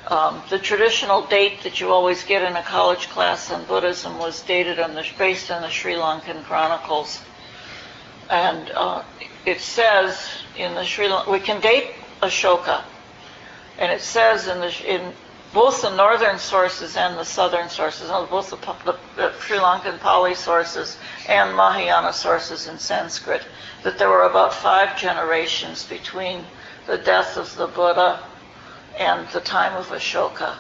um, 0.09 0.42
the 0.51 0.59
traditional 0.59 1.22
date 1.27 1.62
that 1.62 1.81
you 1.81 1.90
always 1.90 2.25
get 2.25 2.42
in 2.42 2.57
a 2.57 2.62
college 2.62 3.09
class 3.09 3.51
on 3.51 3.64
Buddhism 3.64 4.18
was 4.18 4.42
dated 4.42 4.79
on 4.79 4.94
the, 4.94 5.07
based 5.16 5.51
on 5.51 5.62
the 5.62 5.70
Sri 5.70 5.94
Lankan 5.94 6.42
chronicles. 6.44 7.22
And 8.29 8.70
uh, 8.70 9.05
it 9.46 9.61
says 9.61 10.29
in 10.57 10.75
the 10.75 10.85
Sri 10.85 11.09
Lanka, 11.09 11.31
we 11.31 11.40
can 11.40 11.61
date 11.61 11.92
Ashoka, 12.22 12.83
and 13.78 13.90
it 13.92 14.00
says 14.00 14.48
in 14.48 14.61
the 14.61 14.92
in 14.94 15.12
both 15.52 15.82
the 15.82 15.94
northern 15.94 16.38
sources 16.38 16.96
and 16.96 17.18
the 17.18 17.24
southern 17.24 17.68
sources, 17.68 18.08
uh, 18.08 18.24
both 18.26 18.50
the, 18.50 18.56
the, 18.85 18.98
the 19.16 19.38
Sri 19.40 19.58
Lankan 19.58 20.00
Pali 20.00 20.35
sources 20.35 20.96
and 21.28 21.54
Mahayana 21.54 22.12
sources 22.12 22.68
in 22.68 22.78
Sanskrit, 22.78 23.42
that 23.82 23.98
there 23.98 24.08
were 24.08 24.22
about 24.22 24.54
five 24.54 24.96
generations 24.96 25.85
between 25.85 26.44
the 26.87 26.96
death 26.96 27.37
of 27.37 27.54
the 27.56 27.66
Buddha 27.66 28.20
and 28.98 29.28
the 29.28 29.40
time 29.40 29.76
of 29.76 29.88
Ashoka. 29.88 30.54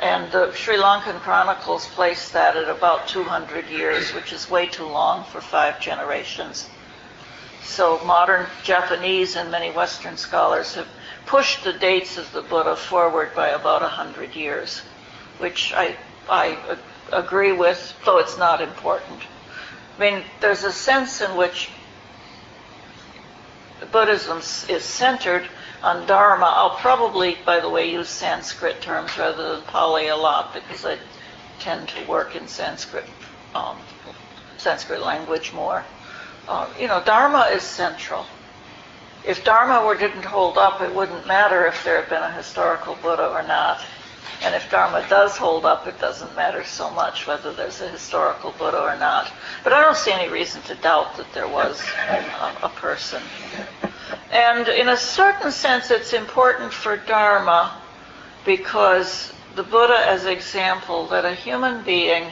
And 0.00 0.30
the 0.32 0.52
Sri 0.52 0.76
Lankan 0.76 1.20
chronicles 1.20 1.86
place 1.86 2.30
that 2.30 2.56
at 2.56 2.68
about 2.68 3.08
200 3.08 3.68
years, 3.68 4.12
which 4.12 4.32
is 4.34 4.50
way 4.50 4.66
too 4.66 4.86
long 4.86 5.24
for 5.24 5.40
five 5.40 5.80
generations. 5.80 6.68
So 7.62 8.04
modern 8.04 8.46
Japanese 8.64 9.36
and 9.36 9.50
many 9.50 9.70
Western 9.70 10.18
scholars 10.18 10.74
have 10.74 10.88
pushed 11.26 11.64
the 11.64 11.72
dates 11.72 12.18
of 12.18 12.30
the 12.32 12.42
Buddha 12.42 12.76
forward 12.76 13.34
by 13.34 13.48
about 13.48 13.82
100 13.82 14.34
years, 14.34 14.80
which 15.38 15.72
I 15.74 15.96
agree 17.12 17.52
with, 17.52 17.94
though 18.04 18.18
it's 18.18 18.38
not 18.38 18.60
important. 18.60 19.20
I 19.96 20.00
mean, 20.00 20.24
there's 20.40 20.64
a 20.64 20.72
sense 20.72 21.20
in 21.20 21.36
which 21.36 21.70
Buddhism 23.92 24.38
is 24.38 24.82
centered 24.82 25.46
on 25.82 26.06
Dharma. 26.06 26.46
I'll 26.46 26.76
probably, 26.76 27.36
by 27.44 27.60
the 27.60 27.68
way, 27.68 27.90
use 27.90 28.08
Sanskrit 28.08 28.80
terms 28.80 29.16
rather 29.18 29.56
than 29.56 29.62
Pali 29.62 30.08
a 30.08 30.16
lot 30.16 30.54
because 30.54 30.84
I 30.84 30.98
tend 31.60 31.88
to 31.88 32.06
work 32.08 32.34
in 32.34 32.48
Sanskrit, 32.48 33.04
um, 33.54 33.76
Sanskrit 34.56 35.02
language 35.02 35.52
more. 35.52 35.84
Uh, 36.48 36.68
you 36.78 36.88
know, 36.88 37.02
Dharma 37.04 37.48
is 37.52 37.62
central. 37.62 38.26
If 39.26 39.44
Dharma 39.44 39.86
were 39.86 39.96
didn't 39.96 40.24
hold 40.24 40.58
up, 40.58 40.80
it 40.80 40.94
wouldn't 40.94 41.26
matter 41.26 41.66
if 41.66 41.82
there 41.82 42.00
had 42.00 42.10
been 42.10 42.22
a 42.22 42.32
historical 42.32 42.96
Buddha 42.96 43.28
or 43.28 43.42
not. 43.42 43.80
And 44.42 44.54
if 44.54 44.70
Dharma 44.70 45.06
does 45.08 45.36
hold 45.36 45.64
up, 45.64 45.86
it 45.86 45.98
doesn't 45.98 46.36
matter 46.36 46.64
so 46.64 46.90
much 46.90 47.26
whether 47.26 47.52
there's 47.52 47.80
a 47.80 47.88
historical 47.88 48.52
Buddha 48.58 48.80
or 48.80 48.96
not. 48.98 49.32
But 49.62 49.72
I 49.72 49.80
don't 49.80 49.96
see 49.96 50.12
any 50.12 50.28
reason 50.28 50.60
to 50.62 50.74
doubt 50.74 51.16
that 51.16 51.32
there 51.32 51.48
was 51.48 51.82
a, 52.08 52.56
a 52.64 52.68
person. 52.68 53.22
And 54.30 54.68
in 54.68 54.88
a 54.88 54.96
certain 54.96 55.50
sense, 55.50 55.90
it's 55.90 56.12
important 56.12 56.72
for 56.72 56.96
Dharma 56.98 57.80
because 58.44 59.32
the 59.54 59.62
Buddha 59.62 59.98
as 60.06 60.26
example 60.26 61.06
that 61.06 61.24
a 61.24 61.34
human 61.34 61.82
being 61.82 62.30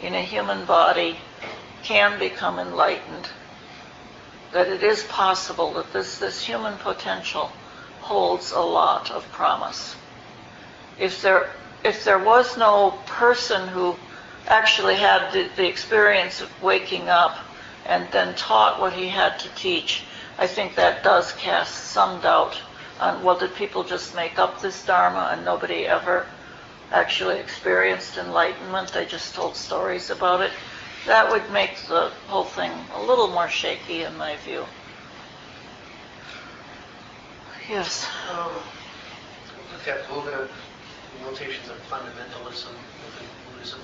in 0.00 0.14
a 0.14 0.22
human 0.22 0.64
body 0.64 1.18
can 1.82 2.18
become 2.18 2.58
enlightened, 2.58 3.28
that 4.52 4.68
it 4.68 4.82
is 4.82 5.04
possible 5.04 5.72
that 5.74 5.92
this, 5.92 6.18
this 6.18 6.44
human 6.44 6.76
potential 6.78 7.50
holds 8.00 8.52
a 8.52 8.60
lot 8.60 9.10
of 9.10 9.30
promise. 9.30 9.94
If 10.98 11.22
there, 11.22 11.50
if 11.84 12.04
there 12.04 12.18
was 12.18 12.56
no 12.56 12.98
person 13.06 13.68
who 13.68 13.96
actually 14.48 14.96
had 14.96 15.32
the, 15.32 15.48
the 15.56 15.68
experience 15.68 16.40
of 16.40 16.62
waking 16.62 17.08
up 17.08 17.38
and 17.86 18.08
then 18.10 18.34
taught 18.34 18.80
what 18.80 18.92
he 18.92 19.08
had 19.08 19.38
to 19.38 19.48
teach, 19.54 20.04
I 20.38 20.46
think 20.46 20.74
that 20.74 21.04
does 21.04 21.32
cast 21.32 21.92
some 21.92 22.20
doubt 22.20 22.60
on, 22.98 23.22
well, 23.22 23.38
did 23.38 23.54
people 23.54 23.84
just 23.84 24.14
make 24.14 24.38
up 24.38 24.60
this 24.60 24.84
Dharma 24.84 25.30
and 25.32 25.44
nobody 25.44 25.86
ever 25.86 26.26
actually 26.92 27.38
experienced 27.38 28.16
enlightenment? 28.18 28.92
They 28.92 29.06
just 29.06 29.34
told 29.34 29.56
stories 29.56 30.10
about 30.10 30.40
it. 30.40 30.50
That 31.06 31.30
would 31.30 31.50
make 31.50 31.76
the 31.88 32.10
whole 32.28 32.44
thing 32.44 32.70
a 32.94 33.02
little 33.02 33.28
more 33.28 33.48
shaky 33.48 34.02
in 34.02 34.16
my 34.16 34.36
view. 34.36 34.64
Yes. 37.68 38.06
Um, 38.30 38.50
Look 39.72 39.88
at 39.88 40.06
Buddha, 40.08 40.48
notations 41.22 41.70
of 41.70 41.76
fundamentalism 41.88 42.68
within 42.74 43.28
Buddhism. 43.50 43.80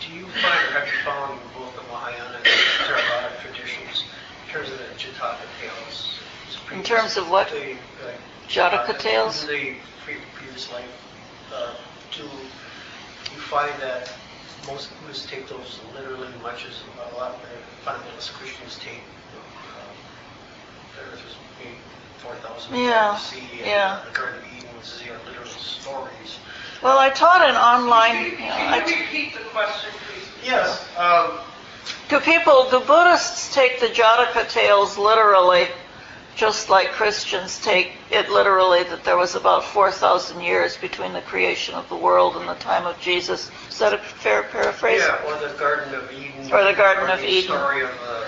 Do 0.00 0.12
you 0.12 0.26
find, 0.26 0.68
or 0.68 0.80
have 0.80 0.86
you 0.86 0.98
found 1.04 1.32
in 1.32 1.38
both 1.56 1.74
the 1.76 1.82
Mahayana 1.82 2.36
and 2.36 2.44
the 2.44 2.50
Theravada 2.84 3.40
traditions, 3.40 4.04
in 4.46 4.52
terms 4.52 4.70
of 4.70 4.78
the 4.78 4.84
Jataka 4.98 5.46
tales? 5.60 6.18
In 6.72 6.82
terms 6.82 7.16
of 7.16 7.30
what? 7.30 7.48
The, 7.50 7.72
uh, 7.72 7.76
Jataka 8.48 8.98
tales? 8.98 9.44
In 9.44 9.48
the 9.48 9.74
pre- 10.04 10.16
previous 10.34 10.70
life, 10.72 10.84
uh, 11.54 11.74
do 12.12 12.24
you 12.24 13.40
find 13.40 13.72
that 13.80 14.12
most 14.66 14.90
Buddhists 15.00 15.26
take 15.26 15.48
those 15.48 15.80
literally, 15.94 16.28
much 16.42 16.66
as 16.66 16.82
a 17.12 17.16
lot 17.16 17.32
of 17.32 17.40
fundamentalist 17.84 18.32
Christians 18.34 18.78
take 18.78 19.02
uh, 19.34 19.90
the 20.96 21.12
earth 21.12 21.24
was 21.24 21.34
made 21.64 21.76
4,000 22.18 22.74
yeah. 22.74 23.12
years 23.12 23.32
and 23.32 23.60
uh, 23.60 23.64
yeah. 23.64 24.02
the 24.06 24.18
Garden 24.18 24.40
of 24.40 24.58
Eden 24.58 24.68
was 24.78 25.02
literal 25.26 25.46
stories. 25.46 26.38
Well, 26.82 26.98
I 26.98 27.10
taught 27.10 27.42
an 27.42 27.56
online. 27.56 28.12
Can 28.12 28.30
you, 28.30 28.36
can 28.36 28.88
you 28.88 29.00
repeat 29.00 29.34
the 29.34 29.40
question, 29.50 29.90
please? 30.08 30.48
Yes. 30.50 30.86
Um, 30.96 31.38
do 32.08 32.20
people, 32.20 32.68
do 32.70 32.80
Buddhists 32.80 33.54
take 33.54 33.80
the 33.80 33.86
Jataka 33.86 34.48
tales 34.48 34.96
literally? 34.98 35.68
Just 36.36 36.70
like 36.70 36.90
Christians 36.92 37.60
take 37.60 37.92
it 38.10 38.30
literally 38.30 38.82
that 38.84 39.04
there 39.04 39.16
was 39.16 39.34
about 39.34 39.64
4,000 39.64 40.40
years 40.40 40.76
between 40.76 41.12
the 41.12 41.20
creation 41.20 41.74
of 41.74 41.88
the 41.88 41.96
world 41.96 42.36
and 42.36 42.48
the 42.48 42.54
time 42.54 42.86
of 42.86 42.98
Jesus? 43.00 43.50
Is 43.68 43.78
that 43.78 43.92
a 43.92 43.98
fair 43.98 44.44
paraphrase? 44.44 45.00
yeah, 45.00 45.22
or 45.26 45.38
the 45.48 45.54
Garden 45.58 45.94
of 45.94 46.10
Eden. 46.12 46.52
Or 46.52 46.64
the 46.64 46.72
Garden 46.72 47.10
of 47.10 47.20
the 47.20 47.28
Eden. 47.28 47.56
Story 47.56 47.82
of, 47.82 47.90
uh, 47.90 48.24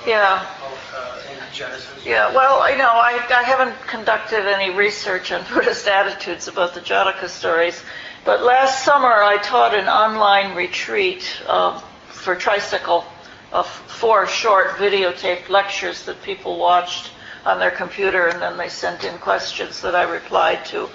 of, 0.00 0.06
Yeah. 0.06 0.40
of, 0.64 0.94
uh, 0.96 1.32
in 1.32 1.38
Genesis. 1.54 1.88
Yeah, 2.04 2.34
well, 2.34 2.70
you 2.70 2.78
know, 2.78 2.90
I, 2.90 3.20
I 3.30 3.42
haven't 3.42 3.74
conducted 3.86 4.46
any 4.46 4.74
research 4.74 5.30
on 5.32 5.44
Buddhist 5.52 5.86
attitudes 5.86 6.48
about 6.48 6.74
the 6.74 6.80
Jataka 6.80 7.28
stories, 7.28 7.82
but 8.24 8.42
last 8.42 8.84
summer 8.84 9.22
I 9.22 9.38
taught 9.38 9.74
an 9.74 9.88
online 9.88 10.56
retreat 10.56 11.42
uh, 11.46 11.78
for 12.08 12.36
Tricycle 12.36 13.04
of 13.52 13.66
four 13.66 14.26
short 14.26 14.76
videotaped 14.76 15.48
lectures 15.48 16.04
that 16.04 16.22
people 16.22 16.58
watched 16.58 17.10
on 17.44 17.58
their 17.58 17.70
computer 17.70 18.26
and 18.26 18.40
then 18.40 18.56
they 18.56 18.68
sent 18.68 19.04
in 19.04 19.16
questions 19.18 19.80
that 19.80 19.94
I 19.94 20.02
replied 20.02 20.64
to. 20.66 20.88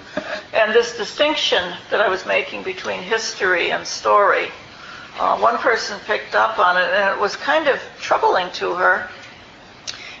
And 0.54 0.72
this 0.72 0.96
distinction 0.96 1.74
that 1.90 2.00
I 2.00 2.08
was 2.08 2.24
making 2.24 2.62
between 2.62 3.00
history 3.00 3.72
and 3.72 3.86
story, 3.86 4.48
uh, 5.18 5.38
one 5.38 5.58
person 5.58 5.98
picked 6.06 6.34
up 6.34 6.58
on 6.58 6.76
it 6.76 6.88
and 6.88 7.16
it 7.16 7.20
was 7.20 7.36
kind 7.36 7.68
of 7.68 7.80
troubling 7.98 8.50
to 8.52 8.74
her. 8.74 9.08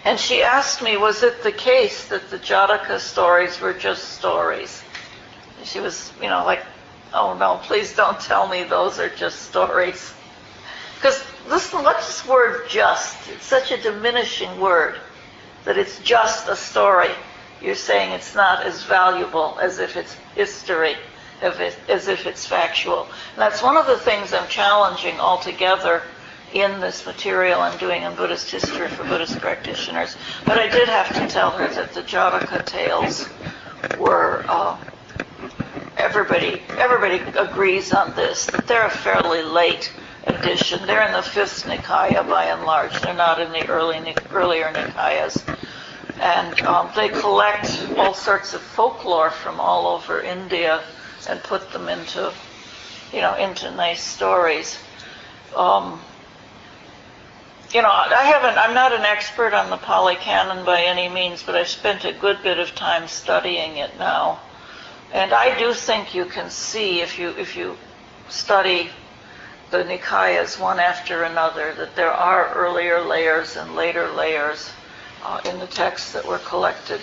And 0.04 0.18
she 0.18 0.42
asked 0.42 0.82
me, 0.82 0.96
was 0.96 1.22
it 1.22 1.42
the 1.42 1.52
case 1.52 2.08
that 2.08 2.30
the 2.30 2.38
Jataka 2.38 2.98
stories 2.98 3.60
were 3.60 3.72
just 3.72 4.14
stories? 4.14 4.82
She 5.64 5.80
was, 5.80 6.12
you 6.22 6.28
know, 6.28 6.44
like, 6.44 6.64
oh 7.12 7.36
no, 7.36 7.60
please 7.62 7.94
don't 7.94 8.18
tell 8.20 8.48
me 8.48 8.64
those 8.64 8.98
are 8.98 9.08
just 9.08 9.42
stories. 9.42 10.12
Because 10.96 11.24
listen, 11.48 11.82
what's 11.82 12.06
this 12.06 12.26
word 12.26 12.68
just? 12.68 13.16
It's 13.28 13.46
such 13.46 13.70
a 13.70 13.80
diminishing 13.80 14.60
word 14.60 14.98
that 15.66 15.76
it's 15.76 15.98
just 15.98 16.48
a 16.48 16.56
story. 16.56 17.10
You're 17.60 17.74
saying 17.74 18.12
it's 18.12 18.34
not 18.34 18.64
as 18.64 18.84
valuable 18.84 19.58
as 19.60 19.78
if 19.78 19.96
it's 19.96 20.14
history, 20.34 20.94
if 21.42 21.60
it, 21.60 21.76
as 21.88 22.08
if 22.08 22.26
it's 22.26 22.46
factual. 22.46 23.02
And 23.02 23.38
that's 23.38 23.62
one 23.62 23.76
of 23.76 23.86
the 23.86 23.98
things 23.98 24.32
I'm 24.32 24.48
challenging 24.48 25.18
altogether 25.20 26.02
in 26.54 26.80
this 26.80 27.04
material 27.04 27.60
I'm 27.60 27.76
doing 27.78 28.02
in 28.02 28.14
Buddhist 28.14 28.50
history 28.50 28.88
for 28.88 29.02
Buddhist 29.04 29.38
practitioners. 29.40 30.16
But 30.44 30.58
I 30.58 30.68
did 30.68 30.88
have 30.88 31.12
to 31.14 31.26
tell 31.26 31.50
her 31.50 31.66
that 31.66 31.92
the 31.92 32.02
Jataka 32.02 32.64
tales 32.64 33.28
were, 33.98 34.44
uh, 34.48 34.78
everybody, 35.96 36.62
everybody 36.78 37.16
agrees 37.36 37.92
on 37.92 38.14
this, 38.14 38.46
that 38.46 38.68
they're 38.68 38.86
a 38.86 38.90
fairly 38.90 39.42
late 39.42 39.92
addition. 40.26 40.86
They're 40.86 41.06
in 41.06 41.12
the 41.12 41.22
fifth 41.22 41.64
Nikaya 41.64 42.28
by 42.28 42.46
and 42.46 42.64
large. 42.64 43.00
They're 43.00 43.14
not 43.14 43.40
in 43.40 43.52
the 43.52 43.66
early, 43.68 44.14
earlier 44.32 44.72
Nikayas. 44.72 45.42
And 46.20 46.60
um, 46.62 46.90
they 46.96 47.08
collect 47.08 47.88
all 47.96 48.14
sorts 48.14 48.54
of 48.54 48.60
folklore 48.60 49.30
from 49.30 49.60
all 49.60 49.86
over 49.86 50.20
India 50.20 50.82
and 51.28 51.42
put 51.42 51.72
them 51.72 51.88
into, 51.88 52.32
you 53.12 53.20
know, 53.20 53.34
into 53.36 53.70
nice 53.72 54.02
stories. 54.02 54.78
Um, 55.54 56.00
you 57.72 57.82
know, 57.82 57.90
I 57.90 58.24
haven't, 58.24 58.56
I'm 58.56 58.74
not 58.74 58.92
an 58.92 59.02
expert 59.02 59.52
on 59.52 59.70
the 59.70 59.76
Pali 59.76 60.14
Canon 60.16 60.64
by 60.64 60.82
any 60.82 61.08
means, 61.08 61.42
but 61.42 61.54
I've 61.54 61.68
spent 61.68 62.04
a 62.04 62.12
good 62.12 62.42
bit 62.42 62.58
of 62.58 62.74
time 62.74 63.08
studying 63.08 63.76
it 63.76 63.98
now. 63.98 64.40
And 65.12 65.32
I 65.32 65.58
do 65.58 65.72
think 65.72 66.14
you 66.14 66.24
can 66.24 66.50
see 66.50 67.00
if 67.00 67.18
you, 67.18 67.30
if 67.30 67.56
you 67.56 67.76
study 68.28 68.90
the 69.70 69.78
Nikayas 69.78 70.60
one 70.60 70.78
after 70.78 71.24
another 71.24 71.74
that 71.74 71.96
there 71.96 72.12
are 72.12 72.52
earlier 72.54 73.00
layers 73.00 73.56
and 73.56 73.74
later 73.74 74.08
layers 74.12 74.70
uh, 75.24 75.40
in 75.44 75.58
the 75.58 75.66
texts 75.66 76.12
that 76.12 76.24
were 76.24 76.38
collected 76.38 77.00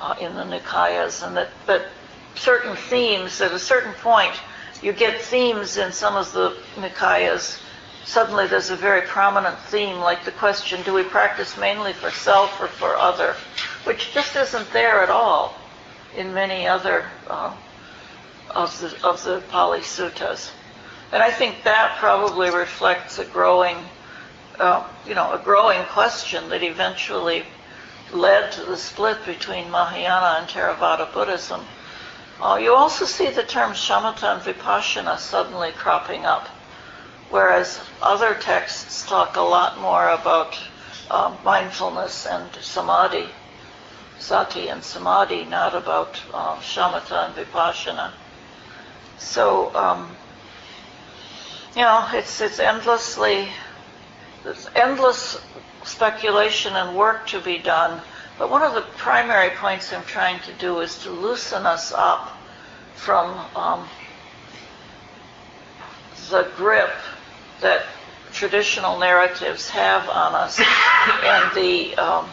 uh, 0.00 0.14
in 0.20 0.34
the 0.34 0.44
Nikayas, 0.44 1.26
and 1.26 1.36
that, 1.36 1.48
that 1.66 1.86
certain 2.34 2.76
themes, 2.76 3.40
at 3.40 3.52
a 3.52 3.58
certain 3.58 3.94
point, 3.94 4.32
you 4.82 4.92
get 4.92 5.20
themes 5.20 5.76
in 5.76 5.92
some 5.92 6.16
of 6.16 6.32
the 6.32 6.56
Nikayas. 6.76 7.60
Suddenly 8.04 8.46
there's 8.46 8.70
a 8.70 8.76
very 8.76 9.02
prominent 9.02 9.58
theme, 9.58 9.98
like 9.98 10.24
the 10.24 10.32
question, 10.32 10.82
do 10.82 10.94
we 10.94 11.02
practice 11.02 11.56
mainly 11.56 11.92
for 11.92 12.10
self 12.10 12.60
or 12.60 12.66
for 12.66 12.96
other? 12.96 13.36
Which 13.84 14.12
just 14.12 14.36
isn't 14.36 14.72
there 14.72 15.02
at 15.02 15.10
all 15.10 15.54
in 16.16 16.32
many 16.32 16.66
other 16.66 17.06
uh, 17.28 17.54
of, 18.50 18.78
the, 18.80 19.06
of 19.06 19.22
the 19.24 19.42
Pali 19.50 19.80
Suttas. 19.80 20.50
And 21.12 21.22
I 21.22 21.30
think 21.30 21.64
that 21.64 21.96
probably 21.98 22.50
reflects 22.50 23.18
a 23.18 23.24
growing, 23.24 23.76
uh, 24.60 24.86
you 25.06 25.14
know, 25.14 25.32
a 25.32 25.38
growing 25.38 25.84
question 25.86 26.48
that 26.50 26.62
eventually 26.62 27.44
led 28.12 28.52
to 28.52 28.64
the 28.64 28.76
split 28.76 29.24
between 29.26 29.70
Mahayana 29.70 30.38
and 30.38 30.48
Theravada 30.48 31.12
Buddhism. 31.12 31.62
Uh, 32.40 32.58
you 32.62 32.74
also 32.74 33.04
see 33.04 33.28
the 33.30 33.42
terms 33.42 33.76
shamatha 33.76 34.34
and 34.34 34.42
vipassana 34.42 35.18
suddenly 35.18 35.72
cropping 35.72 36.24
up, 36.24 36.46
whereas 37.28 37.80
other 38.00 38.34
texts 38.34 39.06
talk 39.06 39.36
a 39.36 39.40
lot 39.40 39.78
more 39.80 40.10
about 40.10 40.58
uh, 41.10 41.36
mindfulness 41.44 42.24
and 42.26 42.50
samadhi, 42.62 43.28
sati 44.18 44.68
and 44.68 44.82
samadhi, 44.82 45.44
not 45.44 45.74
about 45.74 46.22
uh, 46.32 46.56
shamatha 46.60 47.26
and 47.26 47.34
vipassana. 47.34 48.12
So, 49.18 49.74
um, 49.74 50.16
you 51.74 51.82
know, 51.82 52.08
it's 52.12 52.40
it's 52.40 52.58
endlessly, 52.58 53.48
there's 54.44 54.68
endless 54.74 55.40
speculation 55.84 56.74
and 56.74 56.96
work 56.96 57.26
to 57.28 57.40
be 57.40 57.58
done. 57.58 58.00
But 58.38 58.50
one 58.50 58.62
of 58.62 58.74
the 58.74 58.82
primary 58.96 59.50
points 59.50 59.92
I'm 59.92 60.04
trying 60.04 60.40
to 60.40 60.52
do 60.54 60.80
is 60.80 60.98
to 61.02 61.10
loosen 61.10 61.66
us 61.66 61.92
up 61.92 62.36
from 62.94 63.38
um, 63.54 63.88
the 66.30 66.50
grip 66.56 66.90
that 67.60 67.84
traditional 68.32 68.98
narratives 68.98 69.68
have 69.70 70.08
on 70.08 70.34
us 70.34 70.58
and 70.58 71.54
the 71.54 71.94
um, 71.96 72.28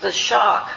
the 0.00 0.12
shock 0.12 0.70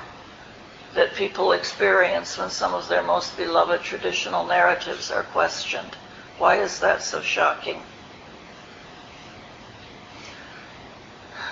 that 0.97 1.13
people 1.13 1.51
experience 1.51 2.39
when 2.39 2.49
some 2.49 2.73
of 2.73 2.87
their 2.87 3.03
most 3.03 3.37
beloved 3.37 3.81
traditional 3.81 4.43
narratives 4.47 5.11
are 5.11 5.21
questioned. 5.21 5.95
Why 6.39 6.59
is 6.59 6.79
that 6.79 7.03
so 7.03 7.21
shocking? 7.21 7.83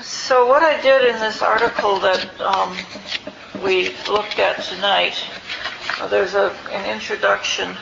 So 0.01 0.47
what 0.47 0.63
I 0.63 0.81
did 0.81 1.13
in 1.13 1.19
this 1.19 1.43
article 1.43 1.99
that 1.99 2.41
um, 2.41 2.75
we 3.63 3.95
looked 4.09 4.39
at 4.39 4.63
tonight, 4.63 5.15
there's 6.09 6.33
a, 6.33 6.51
an 6.71 6.89
introduction. 6.89 7.77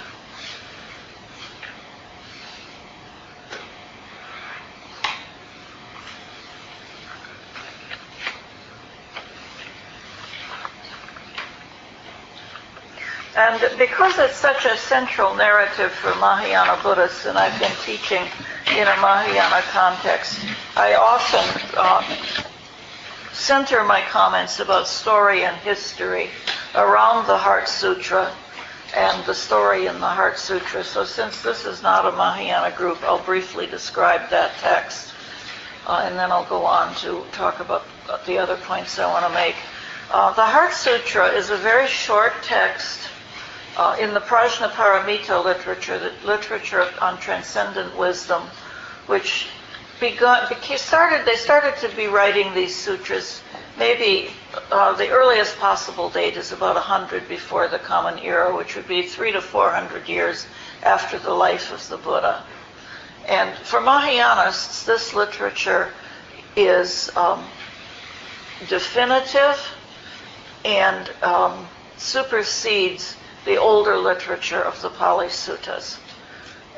And 13.36 13.60
because 13.80 14.20
it's 14.20 14.36
such 14.36 14.66
a 14.66 14.78
central 14.78 15.34
narrative 15.34 15.92
for 15.92 16.14
Mahayana 16.20 16.80
Buddhists, 16.84 17.26
and 17.26 17.36
I've 17.36 17.60
been 17.60 17.72
teaching 17.84 18.22
in 18.78 18.88
a 18.88 18.96
Mahayana 19.02 19.64
context, 19.72 20.40
I 20.78 20.94
often 20.94 21.74
uh, 21.76 22.04
center 23.32 23.84
my 23.84 24.02
comments 24.02 24.60
about 24.60 24.88
story 24.88 25.46
and 25.46 25.58
history 25.58 26.30
around 26.76 27.26
the 27.26 27.36
Heart 27.36 27.68
Sutra 27.68 28.32
and 28.96 29.26
the 29.26 29.34
story 29.34 29.88
in 29.88 30.00
the 30.00 30.08
Heart 30.08 30.38
Sutra. 30.38 30.84
So 30.84 31.04
since 31.04 31.42
this 31.42 31.66
is 31.66 31.82
not 31.82 32.06
a 32.06 32.12
Mahayana 32.12 32.76
group, 32.76 33.02
I'll 33.02 33.24
briefly 33.24 33.66
describe 33.66 34.30
that 34.30 34.52
text. 34.60 35.12
Uh, 35.88 36.04
and 36.06 36.20
then 36.20 36.32
I'll 36.32 36.46
go 36.46 36.66
on 36.66 36.94
to 36.98 37.24
talk 37.32 37.60
about 37.60 37.84
the 38.28 38.38
other 38.38 38.58
points 38.58 39.00
I 39.00 39.12
want 39.12 39.26
to 39.26 39.34
make. 39.34 39.56
Uh, 40.12 40.32
the 40.34 40.46
Heart 40.46 40.74
Sutra 40.74 41.30
is 41.30 41.50
a 41.50 41.58
very 41.58 41.88
short 41.88 42.34
text 42.44 43.10
uh, 43.78 43.98
in 44.00 44.14
the 44.14 44.20
Prajnaparamita 44.20 45.44
literature, 45.44 45.98
the 46.00 46.12
literature 46.26 46.88
on 47.02 47.18
transcendent 47.20 47.98
wisdom, 47.98 48.44
which 49.08 49.48
begun, 50.00 50.48
started, 50.78 51.26
they 51.26 51.36
started 51.36 51.76
to 51.78 51.96
be 51.96 52.08
writing 52.08 52.54
these 52.54 52.76
sutras. 52.76 53.42
Maybe 53.78 54.30
uh, 54.72 54.94
the 54.94 55.10
earliest 55.10 55.58
possible 55.58 56.10
date 56.10 56.38
is 56.38 56.52
about 56.52 56.76
100 56.76 57.28
before 57.28 57.68
the 57.68 57.80
Common 57.80 58.20
Era, 58.20 58.56
which 58.56 58.76
would 58.76 58.88
be 58.88 59.04
three 59.04 59.32
to 59.32 59.42
400 59.42 60.08
years 60.08 60.46
after 60.84 61.18
the 61.18 61.34
life 61.34 61.72
of 61.72 61.88
the 61.90 61.98
Buddha. 61.98 62.44
And 63.28 63.58
for 63.60 63.80
Mahayanists, 63.80 64.86
this 64.86 65.14
literature 65.14 65.92
is 66.56 67.10
um, 67.16 67.46
definitive 68.68 69.60
and 70.66 71.10
um, 71.24 71.68
supersedes 71.98 73.16
the 73.46 73.58
older 73.58 73.98
literature 73.98 74.62
of 74.62 74.82
the 74.82 74.90
Pali 74.90 75.28
Suttas. 75.28 75.98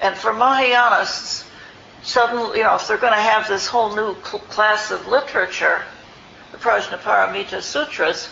And 0.02 0.16
for 0.16 0.34
Mahayanists, 0.34 1.46
suddenly, 2.02 2.60
you 2.60 2.64
know, 2.64 2.76
if 2.76 2.88
they're 2.88 2.98
going 2.98 3.14
to 3.14 3.20
have 3.20 3.48
this 3.48 3.68
whole 3.68 3.96
new 3.96 4.16
cl- 4.24 4.44
class 4.44 4.92
of 4.92 5.08
literature, 5.08 5.84
the 6.52 6.58
Prajnaparamita 6.58 7.62
Sutras, 7.62 8.30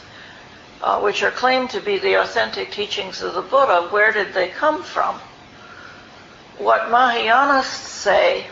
uh, 0.82 1.00
which 1.00 1.24
are 1.24 1.32
claimed 1.32 1.70
to 1.72 1.80
be 1.80 1.98
the 1.98 2.16
authentic 2.16 2.72
teachings 2.72 3.22
of 3.22 3.34
the 3.34 3.42
Buddha, 3.42 3.88
where 3.90 4.12
did 4.12 4.34
they 4.34 4.50
come 4.50 4.84
from? 4.84 5.20
What 6.58 6.90
Mahayanists 6.90 7.88
say 7.88 8.46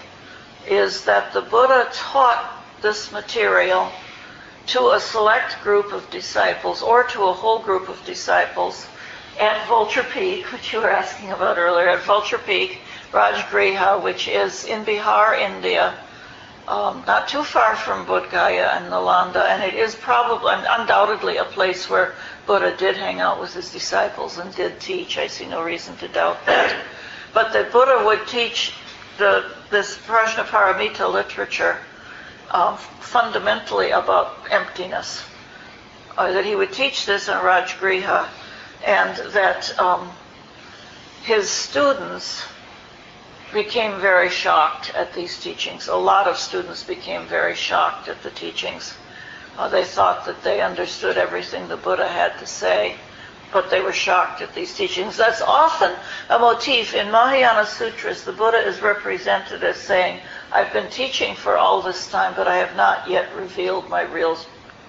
is 0.68 1.06
that 1.06 1.34
the 1.34 1.42
Buddha 1.42 1.90
taught 1.92 2.64
this 2.82 3.12
material 3.12 3.92
to 4.68 4.92
a 4.92 5.00
select 5.00 5.62
group 5.64 5.92
of 5.92 6.10
disciples 6.10 6.82
or 6.82 7.04
to 7.04 7.24
a 7.24 7.34
whole 7.34 7.60
group 7.60 7.90
of 7.90 8.04
disciples 8.06 8.88
at 9.40 9.68
Vulture 9.68 10.04
Peak, 10.04 10.52
which 10.52 10.74
you 10.74 10.80
were 10.80 10.90
asking 10.90 11.32
about 11.32 11.58
earlier, 11.58 11.90
at 11.90 12.04
Vulture 12.04 12.38
Peak, 12.38 12.80
Rajgriha, 13.12 14.02
which 14.02 14.28
is 14.28 14.66
in 14.66 14.86
Bihar, 14.86 15.40
India, 15.40 15.98
um, 16.68 17.04
not 17.08 17.28
too 17.28 17.44
far 17.44 17.76
from 17.76 18.06
Bodh 18.06 18.30
Gaya 18.30 18.72
and 18.76 18.92
Nalanda, 18.92 19.46
and 19.50 19.64
it 19.64 19.74
is 19.74 19.96
probably, 19.96 20.54
undoubtedly, 20.54 21.38
a 21.38 21.44
place 21.44 21.90
where 21.90 22.14
Buddha 22.46 22.76
did 22.78 22.96
hang 22.96 23.20
out 23.20 23.40
with 23.40 23.54
his 23.54 23.72
disciples 23.72 24.38
and 24.38 24.54
did 24.56 24.80
teach. 24.80 25.18
I 25.18 25.28
see 25.28 25.48
no 25.48 25.64
reason 25.64 25.98
to 25.98 26.08
doubt 26.08 26.46
that. 26.46 26.76
But 27.34 27.54
that 27.54 27.72
Buddha 27.72 28.06
would 28.06 28.28
teach 28.28 28.74
the, 29.18 29.52
this 29.70 29.98
Prajnaparamita 29.98 31.12
literature 31.12 31.78
uh, 32.52 32.76
fundamentally 32.76 33.92
about 33.92 34.38
emptiness. 34.50 35.24
Uh, 36.18 36.32
that 36.32 36.46
he 36.46 36.56
would 36.56 36.74
teach 36.74 37.06
this 37.06 37.28
in 37.28 37.36
Rajgriha, 37.36 38.28
and 38.86 39.16
that 39.34 39.78
um, 39.80 40.10
his 41.24 41.50
students 41.50 42.44
became 43.54 44.00
very 44.00 44.30
shocked 44.30 44.94
at 44.96 45.14
these 45.14 45.40
teachings. 45.40 45.88
A 45.88 45.96
lot 45.96 46.28
of 46.28 46.38
students 46.38 46.84
became 46.84 47.26
very 47.26 47.56
shocked 47.56 48.08
at 48.08 48.22
the 48.24 48.32
teachings. 48.32 48.94
Uh, 49.58 49.68
they 49.68 49.84
thought 49.84 50.26
that 50.26 50.42
they 50.44 50.62
understood 50.62 51.18
everything 51.18 51.68
the 51.68 51.78
Buddha 51.78 52.08
had 52.08 52.38
to 52.40 52.48
say, 52.48 52.96
but 53.52 53.70
they 53.70 53.82
were 53.82 53.92
shocked 53.92 54.42
at 54.42 54.56
these 54.56 54.74
teachings. 54.74 55.18
That's 55.18 55.42
often 55.42 55.94
a 56.30 56.40
motif. 56.40 56.94
In 56.96 57.12
Mahayana 57.12 57.66
Sutras, 57.66 58.24
the 58.24 58.32
Buddha 58.32 58.66
is 58.66 58.82
represented 58.82 59.64
as 59.64 59.76
saying, 59.76 60.22
I've 60.52 60.72
been 60.72 60.90
teaching 60.90 61.36
for 61.36 61.58
all 61.58 61.82
this 61.82 62.10
time, 62.10 62.34
but 62.36 62.48
I 62.48 62.56
have 62.58 62.76
not 62.78 63.10
yet 63.10 63.36
revealed 63.36 63.90
my 63.90 64.04
real, 64.04 64.38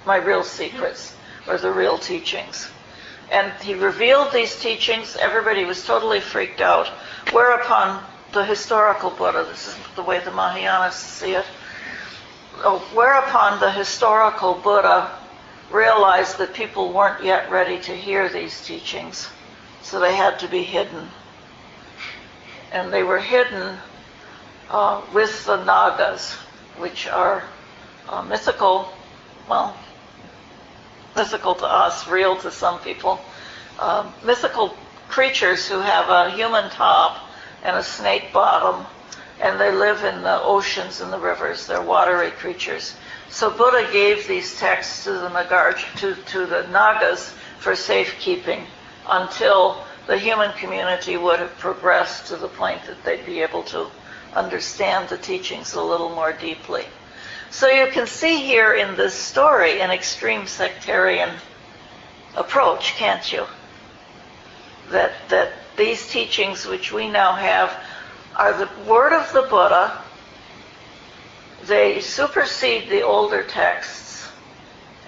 my 0.06 0.16
real 0.16 0.44
secrets 0.44 1.14
or 1.48 1.58
the 1.58 1.72
real 1.72 1.98
teachings. 1.98 2.70
And 3.32 3.50
he 3.62 3.72
revealed 3.72 4.30
these 4.30 4.60
teachings. 4.60 5.16
Everybody 5.16 5.64
was 5.64 5.84
totally 5.86 6.20
freaked 6.20 6.60
out. 6.60 6.88
Whereupon 7.32 8.04
the 8.32 8.44
historical 8.44 9.08
Buddha, 9.10 9.46
this 9.48 9.68
is 9.68 9.76
the 9.96 10.02
way 10.02 10.20
the 10.20 10.30
Mahayanists 10.30 10.92
see 10.92 11.32
it, 11.32 11.46
oh, 12.58 12.78
whereupon 12.92 13.58
the 13.58 13.70
historical 13.70 14.54
Buddha 14.54 15.10
realized 15.70 16.36
that 16.38 16.52
people 16.52 16.92
weren't 16.92 17.24
yet 17.24 17.50
ready 17.50 17.78
to 17.80 17.96
hear 17.96 18.28
these 18.28 18.64
teachings, 18.66 19.30
so 19.80 19.98
they 19.98 20.14
had 20.14 20.38
to 20.40 20.48
be 20.48 20.62
hidden. 20.62 21.08
And 22.70 22.92
they 22.92 23.02
were 23.02 23.18
hidden 23.18 23.78
uh, 24.70 25.00
with 25.14 25.46
the 25.46 25.62
Nagas, 25.64 26.34
which 26.76 27.08
are 27.08 27.44
uh, 28.08 28.22
mythical, 28.22 28.92
well, 29.48 29.74
mythical 31.16 31.54
to 31.56 31.66
us, 31.66 32.08
real 32.08 32.36
to 32.38 32.50
some 32.50 32.80
people, 32.80 33.20
uh, 33.78 34.10
mythical 34.24 34.76
creatures 35.08 35.68
who 35.68 35.78
have 35.80 36.08
a 36.08 36.30
human 36.30 36.70
top 36.70 37.18
and 37.62 37.76
a 37.76 37.82
snake 37.82 38.32
bottom, 38.32 38.86
and 39.40 39.60
they 39.60 39.70
live 39.70 40.04
in 40.04 40.22
the 40.22 40.40
oceans 40.42 41.00
and 41.00 41.12
the 41.12 41.18
rivers. 41.18 41.66
They're 41.66 41.82
watery 41.82 42.30
creatures. 42.30 42.94
So 43.28 43.50
Buddha 43.50 43.90
gave 43.92 44.26
these 44.26 44.58
texts 44.58 45.04
to 45.04 45.12
the 45.12 45.28
Nagarj, 45.28 45.98
to, 46.00 46.14
to 46.14 46.46
the 46.46 46.66
Nagas 46.68 47.34
for 47.58 47.74
safekeeping 47.74 48.66
until 49.08 49.84
the 50.06 50.18
human 50.18 50.52
community 50.52 51.16
would 51.16 51.38
have 51.38 51.56
progressed 51.58 52.26
to 52.26 52.36
the 52.36 52.48
point 52.48 52.84
that 52.86 53.02
they'd 53.04 53.24
be 53.24 53.40
able 53.40 53.62
to 53.64 53.86
understand 54.34 55.08
the 55.08 55.18
teachings 55.18 55.74
a 55.74 55.82
little 55.82 56.10
more 56.10 56.32
deeply. 56.32 56.84
So 57.52 57.68
you 57.68 57.86
can 57.88 58.06
see 58.06 58.38
here 58.38 58.72
in 58.72 58.96
this 58.96 59.12
story 59.12 59.82
an 59.82 59.90
extreme 59.90 60.46
sectarian 60.46 61.28
approach, 62.34 62.94
can't 62.94 63.30
you? 63.30 63.44
That, 64.90 65.12
that 65.28 65.52
these 65.76 66.08
teachings 66.08 66.64
which 66.64 66.92
we 66.92 67.10
now 67.10 67.34
have 67.34 67.78
are 68.36 68.54
the 68.54 68.70
word 68.90 69.12
of 69.12 69.30
the 69.34 69.42
Buddha. 69.42 70.02
They 71.66 72.00
supersede 72.00 72.88
the 72.88 73.02
older 73.02 73.42
texts, 73.42 74.30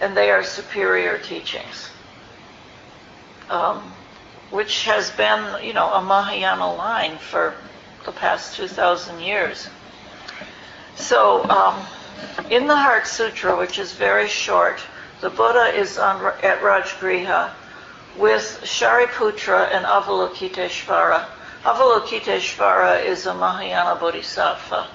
and 0.02 0.14
they 0.14 0.30
are 0.30 0.44
superior 0.44 1.16
teachings, 1.16 1.88
um, 3.48 3.78
which 4.50 4.84
has 4.84 5.10
been, 5.12 5.64
you 5.64 5.72
know, 5.72 5.90
a 5.94 6.02
Mahayana 6.02 6.74
line 6.74 7.16
for 7.16 7.54
the 8.04 8.12
past 8.12 8.54
2,000 8.56 9.20
years. 9.20 9.70
So, 10.94 11.42
um, 11.48 11.86
in 12.50 12.66
the 12.66 12.76
Heart 12.76 13.06
Sutra, 13.06 13.56
which 13.56 13.78
is 13.78 13.92
very 13.92 14.28
short, 14.28 14.80
the 15.20 15.30
Buddha 15.30 15.74
is 15.78 15.98
on, 15.98 16.24
at 16.42 16.60
Rajgriha 16.60 17.50
with 18.18 18.60
Shariputra 18.62 19.74
and 19.74 19.84
Avalokiteshvara. 19.84 21.26
Avalokiteshvara 21.64 23.04
is 23.04 23.26
a 23.26 23.34
Mahayana 23.34 23.98
bodhisattva. 23.98 24.88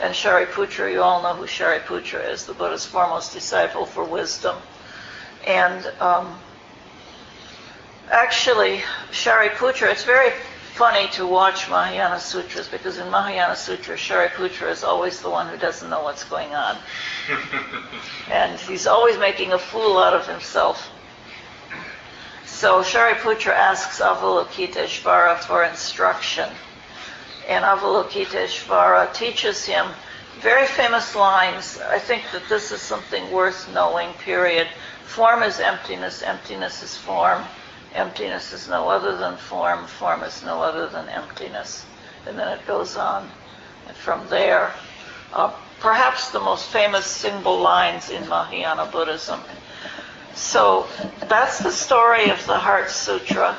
And 0.00 0.14
Shariputra, 0.14 0.92
you 0.92 1.02
all 1.02 1.22
know 1.22 1.34
who 1.34 1.46
Shariputra 1.46 2.30
is, 2.30 2.46
the 2.46 2.54
Buddha's 2.54 2.86
foremost 2.86 3.32
disciple 3.32 3.86
for 3.86 4.04
wisdom. 4.04 4.56
And 5.46 5.86
um, 6.00 6.38
actually, 8.10 8.82
Shariputra, 9.10 9.90
it's 9.92 10.04
very 10.04 10.32
funny 10.78 11.08
to 11.08 11.26
watch 11.26 11.68
Mahayana 11.68 12.20
Sutras 12.20 12.68
because 12.68 12.98
in 12.98 13.10
Mahayana 13.10 13.56
Sutras, 13.56 13.98
Shariputra 13.98 14.70
is 14.70 14.84
always 14.84 15.20
the 15.20 15.28
one 15.28 15.48
who 15.48 15.56
doesn't 15.58 15.90
know 15.90 16.04
what's 16.04 16.22
going 16.22 16.54
on. 16.54 16.76
and 18.30 18.60
he's 18.60 18.86
always 18.86 19.18
making 19.18 19.52
a 19.52 19.58
fool 19.58 19.98
out 19.98 20.14
of 20.14 20.28
himself. 20.28 20.88
So 22.46 22.82
Shariputra 22.82 23.50
asks 23.50 24.00
Avalokiteshvara 24.00 25.40
for 25.40 25.64
instruction. 25.64 26.48
And 27.48 27.64
Avalokiteshvara 27.64 29.12
teaches 29.12 29.64
him 29.64 29.84
very 30.38 30.68
famous 30.68 31.16
lines. 31.16 31.80
I 31.80 31.98
think 31.98 32.22
that 32.30 32.48
this 32.48 32.70
is 32.70 32.80
something 32.80 33.32
worth 33.32 33.68
knowing, 33.74 34.12
period. 34.12 34.68
Form 35.06 35.42
is 35.42 35.58
emptiness, 35.58 36.22
emptiness 36.22 36.84
is 36.84 36.96
form. 36.96 37.42
Emptiness 37.94 38.52
is 38.52 38.68
no 38.68 38.88
other 38.88 39.16
than 39.16 39.36
form, 39.36 39.86
form 39.86 40.22
is 40.22 40.42
no 40.44 40.62
other 40.62 40.88
than 40.88 41.08
emptiness. 41.08 41.86
And 42.26 42.38
then 42.38 42.48
it 42.48 42.66
goes 42.66 42.96
on. 42.96 43.30
And 43.86 43.96
from 43.96 44.28
there, 44.28 44.72
uh, 45.32 45.52
perhaps 45.80 46.30
the 46.30 46.40
most 46.40 46.68
famous 46.68 47.06
single 47.06 47.58
lines 47.58 48.10
in 48.10 48.28
Mahayana 48.28 48.86
Buddhism. 48.86 49.40
So 50.34 50.86
that's 51.28 51.58
the 51.58 51.72
story 51.72 52.30
of 52.30 52.44
the 52.46 52.58
Heart 52.58 52.90
Sutra. 52.90 53.56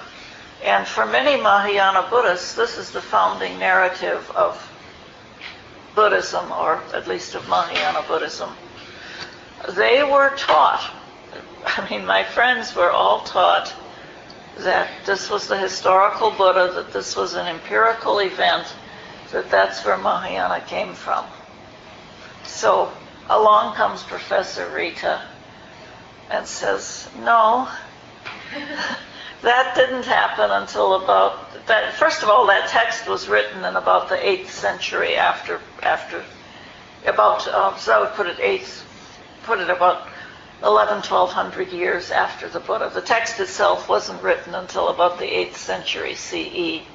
And 0.64 0.86
for 0.88 1.06
many 1.06 1.42
Mahayana 1.42 2.08
Buddhists, 2.10 2.54
this 2.54 2.78
is 2.78 2.92
the 2.92 3.02
founding 3.02 3.58
narrative 3.60 4.30
of 4.36 4.66
Buddhism, 5.96 6.52
or 6.52 6.82
at 6.94 7.08
least 7.08 7.36
of 7.36 7.48
Mahayana 7.48 8.04
Buddhism. 8.08 8.50
They 9.70 10.04
were 10.04 10.36
taught, 10.38 10.90
I 11.66 11.90
mean, 11.90 12.06
my 12.06 12.24
friends 12.24 12.76
were 12.76 12.92
all 12.92 13.22
taught 13.22 13.74
that 14.64 14.90
this 15.06 15.30
was 15.30 15.48
the 15.48 15.58
historical 15.58 16.32
Buddha, 16.32 16.72
that 16.76 16.94
this 16.94 17.16
was 17.16 17.34
an 17.34 17.48
empirical 17.48 18.20
event, 18.20 18.74
that 19.32 19.50
that's 19.50 19.86
where 19.86 19.98
Mahayana 19.98 20.62
came 20.62 20.94
from. 20.94 21.26
So 22.44 22.92
along 23.30 23.76
comes 23.76 24.04
Professor 24.04 24.70
Rita 24.70 25.22
and 26.30 26.46
says, 26.46 27.10
no, 27.20 27.70
that 29.42 29.76
didn't 29.76 30.06
happen 30.06 30.52
until 30.52 31.04
about 31.04 31.66
that. 31.68 31.94
First 31.94 32.24
of 32.24 32.30
all, 32.30 32.48
that 32.48 32.70
text 32.70 33.08
was 33.08 33.28
written 33.28 33.64
in 33.64 33.76
about 33.76 34.10
the 34.10 34.16
8th 34.16 34.48
century 34.48 35.16
after, 35.16 35.62
after 35.82 36.24
about, 37.06 37.48
um, 37.48 37.78
so 37.78 37.94
I 37.94 38.00
would 38.02 38.14
put 38.14 38.28
it 38.28 38.38
8th, 38.38 38.84
put 39.44 39.60
it 39.60 39.70
about 39.70 40.08
11, 40.64 40.96
1200 40.96 41.72
years 41.72 42.12
after 42.12 42.50
the 42.50 42.60
Buddha. 42.60 42.92
The 42.94 43.02
text 43.02 43.40
itself 43.40 43.88
wasn't 43.88 44.22
written 44.22 44.56
until 44.56 44.90
about 44.90 45.20
the 45.20 45.26
8th 45.26 45.56
century 45.56 46.16
CE. 46.16 46.86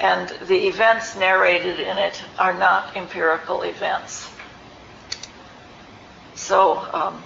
And 0.00 0.28
the 0.46 0.66
events 0.68 1.16
narrated 1.16 1.80
in 1.80 1.98
it 1.98 2.22
are 2.38 2.54
not 2.54 2.96
empirical 2.96 3.62
events. 3.62 4.28
So, 6.34 6.78
um, 6.92 7.22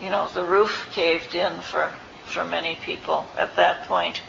you 0.00 0.10
know, 0.10 0.28
the 0.34 0.44
roof 0.44 0.88
caved 0.92 1.34
in 1.34 1.60
for, 1.60 1.92
for 2.26 2.44
many 2.44 2.76
people 2.76 3.26
at 3.36 3.56
that 3.56 3.86
point. 3.86 4.22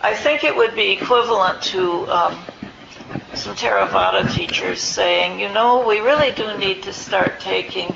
I 0.00 0.14
think 0.14 0.44
it 0.44 0.54
would 0.54 0.74
be 0.74 0.90
equivalent 0.90 1.62
to 1.62 2.06
um, 2.08 2.38
some 3.34 3.56
Theravada 3.56 4.30
teachers 4.34 4.80
saying, 4.80 5.40
you 5.40 5.48
know, 5.48 5.86
we 5.86 6.00
really 6.00 6.32
do 6.32 6.58
need 6.58 6.82
to 6.82 6.92
start 6.92 7.40
taking, 7.40 7.94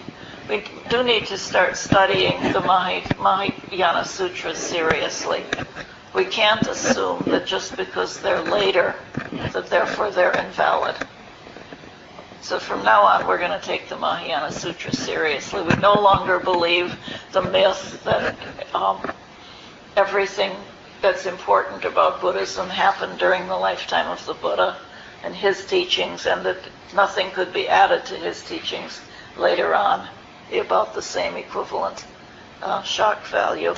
we 0.48 0.64
do 0.88 1.02
need 1.02 1.26
to 1.26 1.36
start 1.36 1.76
studying 1.76 2.40
the 2.52 2.60
Mahayana 2.60 4.04
Sutras 4.04 4.56
seriously. 4.56 5.44
We 6.14 6.24
can't 6.24 6.66
assume 6.66 7.22
that 7.26 7.46
just 7.46 7.76
because 7.76 8.20
they're 8.20 8.40
later, 8.40 8.94
that 9.52 9.68
therefore 9.68 10.10
they're 10.10 10.32
invalid. 10.32 10.96
So 12.40 12.58
from 12.58 12.82
now 12.82 13.02
on, 13.02 13.26
we're 13.26 13.38
going 13.38 13.58
to 13.58 13.64
take 13.64 13.90
the 13.90 13.98
Mahayana 13.98 14.50
Sutra 14.50 14.92
seriously. 14.94 15.62
We 15.62 15.74
no 15.76 16.00
longer 16.00 16.38
believe 16.38 16.96
the 17.32 17.42
myth 17.42 18.02
that 18.04 18.34
um, 18.74 19.10
everything 19.96 20.56
that's 21.02 21.26
important 21.26 21.84
about 21.84 22.22
Buddhism 22.22 22.70
happened 22.70 23.18
during 23.18 23.46
the 23.48 23.56
lifetime 23.56 24.10
of 24.10 24.24
the 24.24 24.34
Buddha 24.34 24.78
and 25.22 25.34
his 25.34 25.66
teachings, 25.66 26.24
and 26.26 26.46
that 26.46 26.58
nothing 26.94 27.30
could 27.32 27.52
be 27.52 27.68
added 27.68 28.06
to 28.06 28.14
his 28.14 28.42
teachings 28.42 29.02
later 29.36 29.74
on 29.74 30.08
about 30.52 30.94
the 30.94 31.02
same 31.02 31.36
equivalent 31.36 32.04
uh, 32.62 32.82
shock 32.82 33.24
value. 33.26 33.74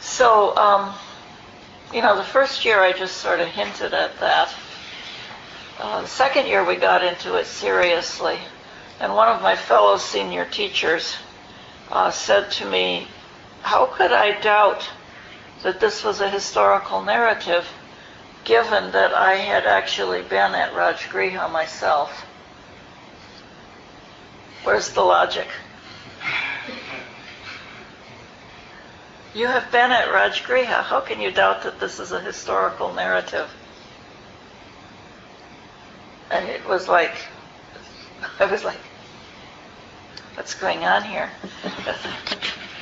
So, 0.00 0.56
um, 0.56 0.94
you 1.92 2.02
know, 2.02 2.16
the 2.16 2.24
first 2.24 2.64
year 2.64 2.80
I 2.80 2.92
just 2.92 3.18
sort 3.18 3.40
of 3.40 3.48
hinted 3.48 3.94
at 3.94 4.18
that. 4.20 4.52
Uh, 5.78 6.02
the 6.02 6.08
second 6.08 6.46
year 6.46 6.64
we 6.64 6.76
got 6.76 7.04
into 7.04 7.36
it 7.36 7.46
seriously, 7.46 8.38
and 8.98 9.14
one 9.14 9.28
of 9.28 9.42
my 9.42 9.54
fellow 9.54 9.98
senior 9.98 10.46
teachers 10.46 11.16
uh, 11.90 12.10
said 12.10 12.50
to 12.52 12.64
me, 12.64 13.06
How 13.62 13.86
could 13.86 14.12
I 14.12 14.40
doubt 14.40 14.88
that 15.62 15.80
this 15.80 16.02
was 16.02 16.20
a 16.20 16.30
historical 16.30 17.02
narrative 17.02 17.68
given 18.44 18.92
that 18.92 19.12
I 19.12 19.34
had 19.34 19.66
actually 19.66 20.22
been 20.22 20.54
at 20.54 20.72
Rajgriha 20.72 21.50
myself? 21.50 22.26
Where's 24.66 24.90
the 24.90 25.00
logic? 25.00 25.46
You 29.32 29.46
have 29.46 29.70
been 29.70 29.92
at 29.92 30.08
Rajgriha. 30.08 30.82
How 30.82 30.98
can 30.98 31.20
you 31.20 31.30
doubt 31.30 31.62
that 31.62 31.78
this 31.78 32.00
is 32.00 32.10
a 32.10 32.20
historical 32.20 32.92
narrative? 32.92 33.48
And 36.32 36.48
it 36.48 36.66
was 36.66 36.88
like, 36.88 37.14
I 38.40 38.46
was 38.46 38.64
like, 38.64 38.80
what's 40.34 40.54
going 40.54 40.82
on 40.82 41.04
here? 41.04 41.30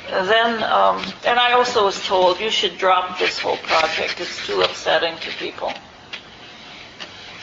And 0.09 0.27
then, 0.27 0.63
um, 0.63 1.05
and 1.23 1.37
I 1.37 1.51
also 1.51 1.85
was 1.85 2.03
told 2.03 2.39
you 2.39 2.49
should 2.49 2.79
drop 2.79 3.19
this 3.19 3.37
whole 3.37 3.57
project. 3.57 4.19
It's 4.19 4.43
too 4.47 4.61
upsetting 4.61 5.19
to 5.19 5.29
people. 5.37 5.71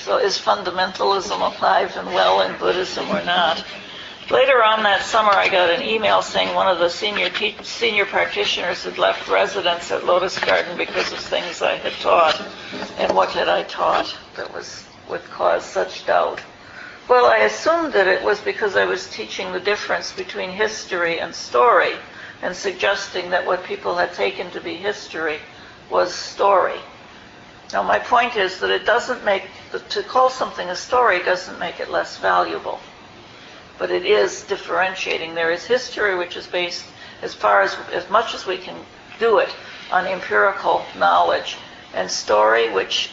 So 0.00 0.18
is 0.18 0.36
fundamentalism 0.36 1.30
alive 1.30 1.96
and 1.96 2.08
well 2.08 2.40
in 2.42 2.58
Buddhism 2.58 3.08
or 3.08 3.24
not? 3.24 3.64
Later 4.32 4.64
on 4.64 4.82
that 4.84 5.02
summer, 5.02 5.32
I 5.32 5.50
got 5.50 5.68
an 5.68 5.82
email 5.82 6.22
saying 6.22 6.54
one 6.54 6.66
of 6.66 6.78
the 6.78 6.88
senior 6.88 7.28
te- 7.28 7.54
senior 7.62 8.06
practitioners 8.06 8.82
had 8.84 8.96
left 8.96 9.28
residence 9.28 9.90
at 9.90 10.06
Lotus 10.06 10.38
Garden 10.38 10.74
because 10.78 11.12
of 11.12 11.18
things 11.18 11.60
I 11.60 11.74
had 11.76 11.92
taught. 12.00 12.42
And 12.96 13.14
what 13.14 13.28
had 13.32 13.50
I 13.50 13.64
taught 13.64 14.16
that 14.36 14.50
was 14.54 14.86
would 15.10 15.22
cause 15.24 15.66
such 15.66 16.06
doubt? 16.06 16.40
Well, 17.10 17.26
I 17.26 17.44
assumed 17.44 17.92
that 17.92 18.06
it 18.06 18.24
was 18.24 18.40
because 18.40 18.74
I 18.74 18.86
was 18.86 19.06
teaching 19.10 19.52
the 19.52 19.60
difference 19.60 20.12
between 20.12 20.48
history 20.48 21.20
and 21.20 21.34
story 21.34 21.92
and 22.40 22.56
suggesting 22.56 23.28
that 23.32 23.44
what 23.46 23.64
people 23.64 23.96
had 23.96 24.14
taken 24.14 24.50
to 24.52 24.62
be 24.62 24.76
history 24.76 25.40
was 25.90 26.14
story. 26.14 26.80
Now, 27.74 27.82
my 27.82 27.98
point 27.98 28.36
is 28.36 28.60
that 28.60 28.70
it 28.70 28.86
doesn't 28.86 29.26
make, 29.26 29.42
to 29.90 30.02
call 30.02 30.30
something 30.30 30.70
a 30.70 30.76
story 30.76 31.22
doesn't 31.22 31.58
make 31.58 31.80
it 31.80 31.90
less 31.90 32.16
valuable. 32.16 32.80
But 33.82 33.90
it 33.90 34.06
is 34.06 34.42
differentiating. 34.42 35.34
There 35.34 35.50
is 35.50 35.64
history 35.64 36.14
which 36.14 36.36
is 36.36 36.46
based, 36.46 36.84
as 37.20 37.34
far 37.34 37.62
as, 37.62 37.76
as 37.92 38.08
much 38.08 38.32
as 38.32 38.46
we 38.46 38.56
can 38.56 38.76
do 39.18 39.38
it, 39.38 39.52
on 39.90 40.06
empirical 40.06 40.84
knowledge, 40.96 41.56
and 41.92 42.08
story 42.08 42.70
which 42.70 43.10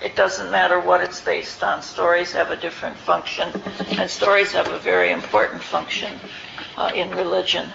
it 0.00 0.14
doesn't 0.14 0.52
matter 0.52 0.78
what 0.78 1.00
it's 1.00 1.20
based 1.20 1.64
on. 1.64 1.82
Stories 1.82 2.30
have 2.30 2.52
a 2.52 2.56
different 2.56 2.96
function, 2.96 3.50
and 3.98 4.08
stories 4.08 4.52
have 4.52 4.68
a 4.68 4.78
very 4.78 5.10
important 5.10 5.60
function 5.60 6.20
uh, 6.76 6.92
in 6.94 7.10
religion. 7.10 7.70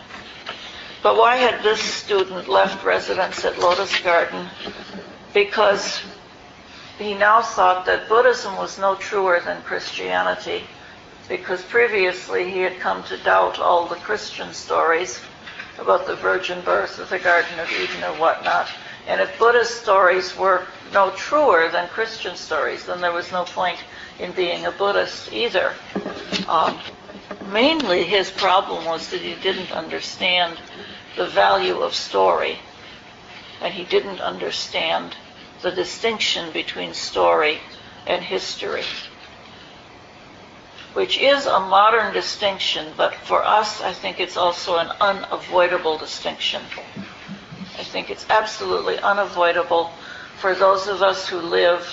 But 1.04 1.18
why 1.18 1.36
had 1.36 1.62
this 1.62 1.82
student 1.82 2.48
left 2.48 2.86
residence 2.86 3.44
at 3.44 3.60
Lotus 3.60 4.00
Garden? 4.00 4.48
Because 5.34 6.02
he 6.98 7.16
now 7.16 7.42
thought 7.42 7.86
that 7.88 8.08
Buddhism 8.08 8.56
was 8.56 8.80
no 8.80 8.96
truer 8.96 9.42
than 9.42 9.62
Christianity, 9.64 10.64
because 11.30 11.62
previously 11.62 12.52
he 12.52 12.60
had 12.60 12.80
come 12.80 13.04
to 13.04 13.18
doubt 13.18 13.60
all 13.60 13.88
the 13.88 13.96
Christian 13.96 14.52
stories 14.52 15.22
about 15.78 16.08
the 16.08 16.16
virgin 16.16 16.62
birth 16.62 17.00
of 17.00 17.10
the 17.10 17.20
Garden 17.20 17.58
of 17.60 17.72
Eden 17.72 18.04
or 18.04 18.20
whatnot. 18.20 18.68
And 19.08 19.22
if 19.22 19.40
Buddhist 19.40 19.82
stories 19.82 20.36
were 20.36 20.66
no 20.92 21.12
truer 21.12 21.70
than 21.70 21.88
Christian 21.88 22.36
stories, 22.36 22.86
then 22.86 23.00
there 23.00 23.14
was 23.14 23.32
no 23.32 23.46
point 23.46 23.78
in 24.20 24.32
being 24.34 24.66
a 24.66 24.72
Buddhist 24.72 25.32
either. 25.32 25.74
Um, 26.48 26.80
mainly 27.52 28.04
his 28.04 28.32
problem 28.32 28.86
was 28.86 29.10
that 29.10 29.22
he 29.22 29.36
didn't 29.36 29.72
understand 29.72 30.60
the 31.16 31.28
value 31.28 31.80
of 31.80 31.94
story, 31.94 32.58
and 33.62 33.74
he 33.74 33.86
didn't 33.86 34.20
understand 34.20 35.16
the 35.62 35.72
distinction 35.72 36.52
between 36.52 36.94
story 36.94 37.60
and 38.08 38.24
history, 38.24 38.84
which 40.94 41.18
is 41.20 41.46
a 41.46 41.60
modern 41.60 42.14
distinction, 42.14 42.94
but 42.98 43.14
for 43.14 43.44
us, 43.44 43.82
I 43.82 43.94
think 43.94 44.20
it's 44.20 44.38
also 44.38 44.78
an 44.78 44.90
unavoidable 45.00 45.98
distinction. 45.98 46.62
I 47.78 47.84
think 47.84 48.10
it's 48.10 48.26
absolutely 48.30 48.98
unavoidable 49.00 49.92
for 50.40 50.56
those 50.56 50.88
of 50.88 51.02
us 51.02 51.28
who 51.28 51.40
live 51.40 51.88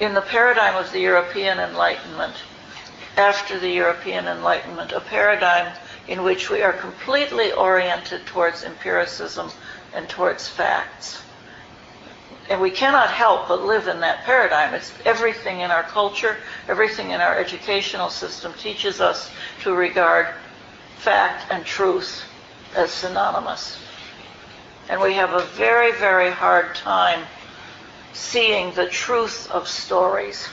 in 0.00 0.14
the 0.14 0.22
paradigm 0.22 0.76
of 0.76 0.90
the 0.92 1.00
European 1.00 1.58
Enlightenment, 1.58 2.34
after 3.16 3.58
the 3.58 3.68
European 3.68 4.26
Enlightenment, 4.26 4.92
a 4.92 5.00
paradigm 5.00 5.72
in 6.08 6.22
which 6.22 6.48
we 6.48 6.62
are 6.62 6.72
completely 6.72 7.52
oriented 7.52 8.24
towards 8.26 8.64
empiricism 8.64 9.50
and 9.94 10.08
towards 10.08 10.48
facts. 10.48 11.22
And 12.50 12.60
we 12.60 12.72
cannot 12.72 13.10
help 13.10 13.46
but 13.46 13.64
live 13.64 13.86
in 13.86 14.00
that 14.00 14.24
paradigm. 14.24 14.74
It's 14.74 14.92
everything 15.04 15.60
in 15.60 15.70
our 15.70 15.84
culture, 15.84 16.36
everything 16.68 17.12
in 17.12 17.20
our 17.20 17.38
educational 17.38 18.10
system 18.10 18.52
teaches 18.54 19.00
us 19.00 19.30
to 19.62 19.72
regard 19.72 20.26
fact 20.98 21.44
and 21.52 21.64
truth 21.64 22.24
as 22.74 22.90
synonymous. 22.90 23.78
And 24.88 25.00
we 25.00 25.14
have 25.14 25.32
a 25.32 25.44
very, 25.44 25.92
very 25.92 26.32
hard 26.32 26.74
time 26.74 27.24
seeing 28.12 28.74
the 28.74 28.88
truth 28.88 29.48
of 29.52 29.68
stories 29.68 30.48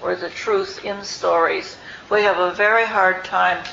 or 0.00 0.14
the 0.14 0.30
truth 0.30 0.84
in 0.84 1.02
stories. 1.02 1.76
We 2.10 2.22
have 2.22 2.38
a 2.38 2.54
very 2.54 2.86
hard 2.86 3.24
time 3.24 3.64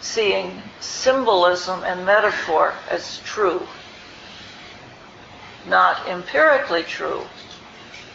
seeing 0.00 0.62
symbolism 0.78 1.82
and 1.82 2.06
metaphor 2.06 2.74
as 2.88 3.18
true 3.24 3.66
not 5.66 6.06
empirically 6.08 6.82
true, 6.82 7.22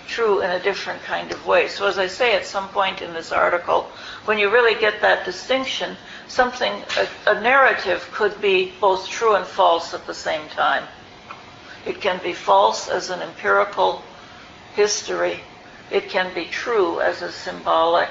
true 0.07 0.41
in 0.41 0.49
a 0.49 0.59
different 0.59 1.01
kind 1.03 1.31
of 1.31 1.45
way. 1.45 1.67
So 1.67 1.87
as 1.87 1.97
I 1.97 2.07
say 2.07 2.35
at 2.35 2.45
some 2.45 2.69
point 2.69 3.01
in 3.01 3.13
this 3.13 3.31
article, 3.31 3.89
when 4.25 4.37
you 4.37 4.51
really 4.51 4.79
get 4.79 5.01
that 5.01 5.25
distinction, 5.25 5.97
something, 6.27 6.73
a, 6.97 7.31
a 7.31 7.41
narrative 7.41 8.07
could 8.11 8.39
be 8.41 8.73
both 8.79 9.07
true 9.07 9.35
and 9.35 9.45
false 9.45 9.93
at 9.93 10.05
the 10.07 10.13
same 10.13 10.47
time. 10.49 10.83
It 11.85 11.99
can 11.99 12.21
be 12.23 12.33
false 12.33 12.87
as 12.87 13.09
an 13.09 13.21
empirical 13.21 14.01
history. 14.75 15.39
It 15.91 16.09
can 16.09 16.33
be 16.33 16.45
true 16.45 17.01
as 17.01 17.21
a 17.21 17.31
symbolic 17.31 18.09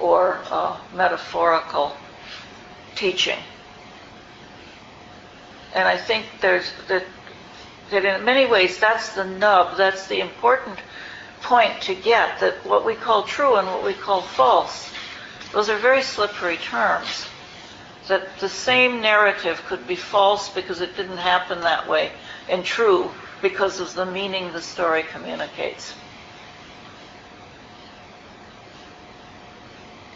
or 0.00 0.40
uh, 0.50 0.76
metaphorical 0.94 1.96
teaching. 2.94 3.38
And 5.74 5.86
I 5.86 5.96
think 5.96 6.26
there's 6.40 6.72
that 6.88 7.04
that 7.90 8.04
in 8.04 8.24
many 8.24 8.46
ways 8.46 8.78
that's 8.78 9.14
the 9.14 9.24
nub, 9.24 9.76
that's 9.76 10.06
the 10.06 10.20
important 10.20 10.78
point 11.42 11.80
to 11.82 11.94
get, 11.94 12.40
that 12.40 12.64
what 12.64 12.84
we 12.84 12.94
call 12.94 13.22
true 13.24 13.56
and 13.56 13.66
what 13.66 13.84
we 13.84 13.94
call 13.94 14.22
false, 14.22 14.90
those 15.52 15.68
are 15.68 15.78
very 15.78 16.02
slippery 16.02 16.56
terms. 16.58 17.26
That 18.08 18.38
the 18.40 18.48
same 18.48 19.00
narrative 19.00 19.62
could 19.66 19.86
be 19.86 19.96
false 19.96 20.48
because 20.48 20.80
it 20.80 20.96
didn't 20.96 21.18
happen 21.18 21.60
that 21.60 21.88
way, 21.88 22.10
and 22.48 22.64
true 22.64 23.10
because 23.42 23.80
of 23.80 23.94
the 23.94 24.06
meaning 24.06 24.52
the 24.52 24.60
story 24.60 25.04
communicates. 25.04 25.94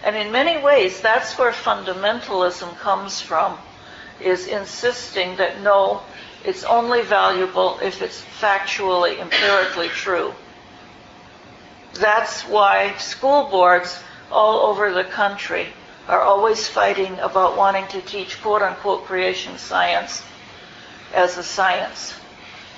And 0.04 0.16
in 0.16 0.32
many 0.32 0.62
ways, 0.62 1.00
that's 1.00 1.38
where 1.38 1.52
fundamentalism 1.52 2.76
comes 2.76 3.20
from 3.20 3.56
is 4.20 4.46
insisting 4.46 5.36
that 5.36 5.60
no, 5.62 6.02
it's 6.44 6.64
only 6.64 7.02
valuable 7.02 7.78
if 7.82 8.02
it's 8.02 8.22
factually, 8.40 9.18
empirically 9.18 9.88
true. 9.88 10.34
That's 11.94 12.42
why 12.42 12.96
school 12.98 13.48
boards 13.50 13.98
all 14.30 14.66
over 14.66 14.92
the 14.92 15.04
country 15.04 15.68
are 16.08 16.20
always 16.20 16.68
fighting 16.68 17.18
about 17.20 17.56
wanting 17.56 17.86
to 17.88 18.00
teach 18.02 18.42
quote 18.42 18.62
unquote 18.62 19.06
creation 19.06 19.56
science 19.56 20.22
as 21.14 21.38
a 21.38 21.42
science. 21.42 22.14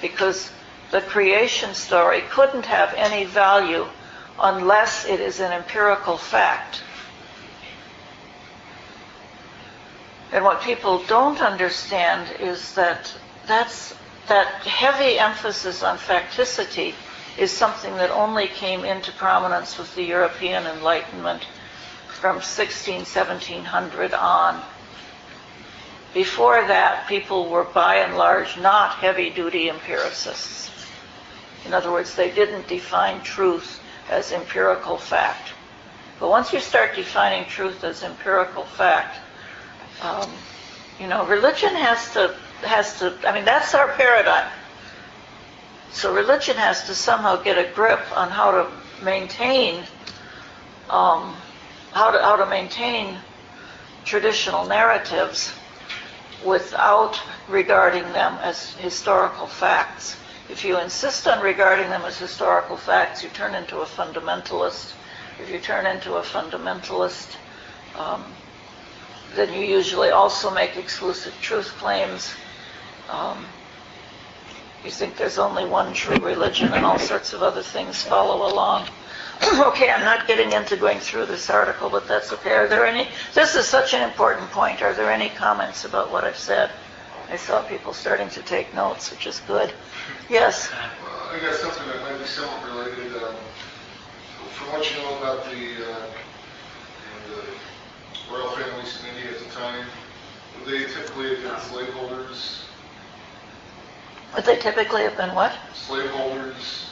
Because 0.00 0.50
the 0.92 1.00
creation 1.00 1.74
story 1.74 2.22
couldn't 2.30 2.66
have 2.66 2.94
any 2.94 3.24
value 3.24 3.86
unless 4.38 5.06
it 5.06 5.18
is 5.18 5.40
an 5.40 5.52
empirical 5.52 6.16
fact. 6.16 6.82
And 10.32 10.44
what 10.44 10.60
people 10.62 11.02
don't 11.04 11.40
understand 11.40 12.40
is 12.40 12.74
that 12.74 13.12
that's, 13.46 13.94
that 14.28 14.46
heavy 14.62 15.18
emphasis 15.18 15.82
on 15.82 15.98
facticity 15.98 16.94
is 17.38 17.50
something 17.50 17.94
that 17.96 18.10
only 18.10 18.48
came 18.48 18.84
into 18.84 19.12
prominence 19.12 19.78
with 19.78 19.94
the 19.94 20.02
European 20.02 20.66
Enlightenment 20.66 21.46
from 22.08 22.40
16, 22.40 23.00
1700 23.00 24.14
on. 24.14 24.62
Before 26.14 26.66
that, 26.66 27.06
people 27.08 27.50
were 27.50 27.64
by 27.64 27.96
and 27.96 28.16
large 28.16 28.56
not 28.58 28.92
heavy 28.94 29.28
duty 29.28 29.68
empiricists. 29.68 30.70
In 31.66 31.74
other 31.74 31.92
words, 31.92 32.14
they 32.14 32.30
didn't 32.30 32.68
define 32.68 33.20
truth 33.22 33.80
as 34.08 34.32
empirical 34.32 34.96
fact. 34.96 35.50
But 36.18 36.30
once 36.30 36.52
you 36.52 36.60
start 36.60 36.94
defining 36.94 37.44
truth 37.46 37.84
as 37.84 38.02
empirical 38.02 38.64
fact, 38.64 39.18
um, 40.00 40.30
you 40.98 41.06
know, 41.06 41.26
religion 41.26 41.74
has 41.74 42.12
to 42.14 42.34
has 42.62 42.98
to. 43.00 43.14
I 43.26 43.32
mean, 43.32 43.44
that's 43.44 43.74
our 43.74 43.88
paradigm. 43.92 44.50
So 45.92 46.14
religion 46.14 46.56
has 46.56 46.86
to 46.86 46.94
somehow 46.94 47.36
get 47.36 47.56
a 47.58 47.72
grip 47.72 48.00
on 48.16 48.30
how 48.30 48.50
to 48.50 48.70
maintain 49.02 49.84
um, 50.90 51.34
how 51.92 52.10
to 52.10 52.18
how 52.18 52.36
to 52.36 52.46
maintain 52.46 53.18
traditional 54.04 54.66
narratives 54.66 55.52
without 56.44 57.20
regarding 57.48 58.04
them 58.12 58.38
as 58.42 58.72
historical 58.74 59.46
facts. 59.46 60.16
If 60.48 60.64
you 60.64 60.78
insist 60.78 61.26
on 61.26 61.42
regarding 61.42 61.90
them 61.90 62.02
as 62.02 62.18
historical 62.18 62.76
facts, 62.76 63.22
you 63.22 63.30
turn 63.30 63.54
into 63.54 63.80
a 63.80 63.84
fundamentalist. 63.84 64.92
If 65.40 65.50
you 65.50 65.58
turn 65.58 65.86
into 65.86 66.14
a 66.14 66.22
fundamentalist, 66.22 67.36
um, 67.98 68.24
then 69.34 69.52
you 69.52 69.60
usually 69.60 70.10
also 70.10 70.50
make 70.50 70.76
exclusive 70.76 71.34
truth 71.40 71.68
claims. 71.78 72.32
Um, 73.08 73.46
you 74.84 74.90
think 74.90 75.16
there's 75.16 75.38
only 75.38 75.64
one 75.66 75.92
true 75.92 76.16
religion 76.18 76.72
and 76.72 76.84
all 76.84 76.98
sorts 76.98 77.32
of 77.32 77.42
other 77.42 77.62
things 77.62 78.02
follow 78.02 78.48
along. 78.50 78.88
okay, 79.42 79.90
I'm 79.90 80.04
not 80.04 80.26
getting 80.26 80.52
into 80.52 80.76
going 80.76 81.00
through 81.00 81.26
this 81.26 81.50
article, 81.50 81.90
but 81.90 82.08
that's 82.08 82.32
okay. 82.32 82.52
Are 82.52 82.68
there 82.68 82.86
any, 82.86 83.08
this 83.34 83.54
is 83.54 83.66
such 83.66 83.94
an 83.94 84.08
important 84.08 84.50
point. 84.50 84.82
Are 84.82 84.94
there 84.94 85.10
any 85.10 85.28
comments 85.30 85.84
about 85.84 86.10
what 86.10 86.24
I've 86.24 86.38
said? 86.38 86.70
I 87.28 87.36
saw 87.36 87.62
people 87.62 87.92
starting 87.92 88.28
to 88.30 88.42
take 88.42 88.72
notes, 88.74 89.10
which 89.10 89.26
is 89.26 89.40
good. 89.40 89.72
Yes. 90.30 90.70
Well, 90.70 91.30
I 91.32 91.40
got 91.40 91.54
something 91.54 91.86
that 91.88 92.00
might 92.02 92.18
be 92.18 92.24
somewhat 92.24 92.64
related. 92.64 93.16
Um, 93.16 93.34
from 94.54 94.68
what 94.68 94.90
you 94.90 95.02
know 95.02 95.18
about 95.18 95.44
the, 95.46 95.92
uh, 95.92 96.06
the 97.28 98.32
royal 98.32 98.50
families 98.50 99.02
in 99.02 99.16
India 99.16 99.32
at 99.32 99.38
the 99.44 99.52
time, 99.52 99.86
would 100.58 100.72
they 100.72 100.84
typically 100.84 101.34
been 101.36 101.60
slaveholders? 101.60 102.65
Would 104.34 104.44
they 104.44 104.56
typically 104.56 105.02
have 105.02 105.16
been 105.16 105.34
what? 105.34 105.52
Slaveholders? 105.74 106.90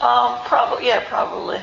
Um, 0.00 0.38
probably, 0.44 0.86
yeah, 0.86 1.02
probably. 1.08 1.60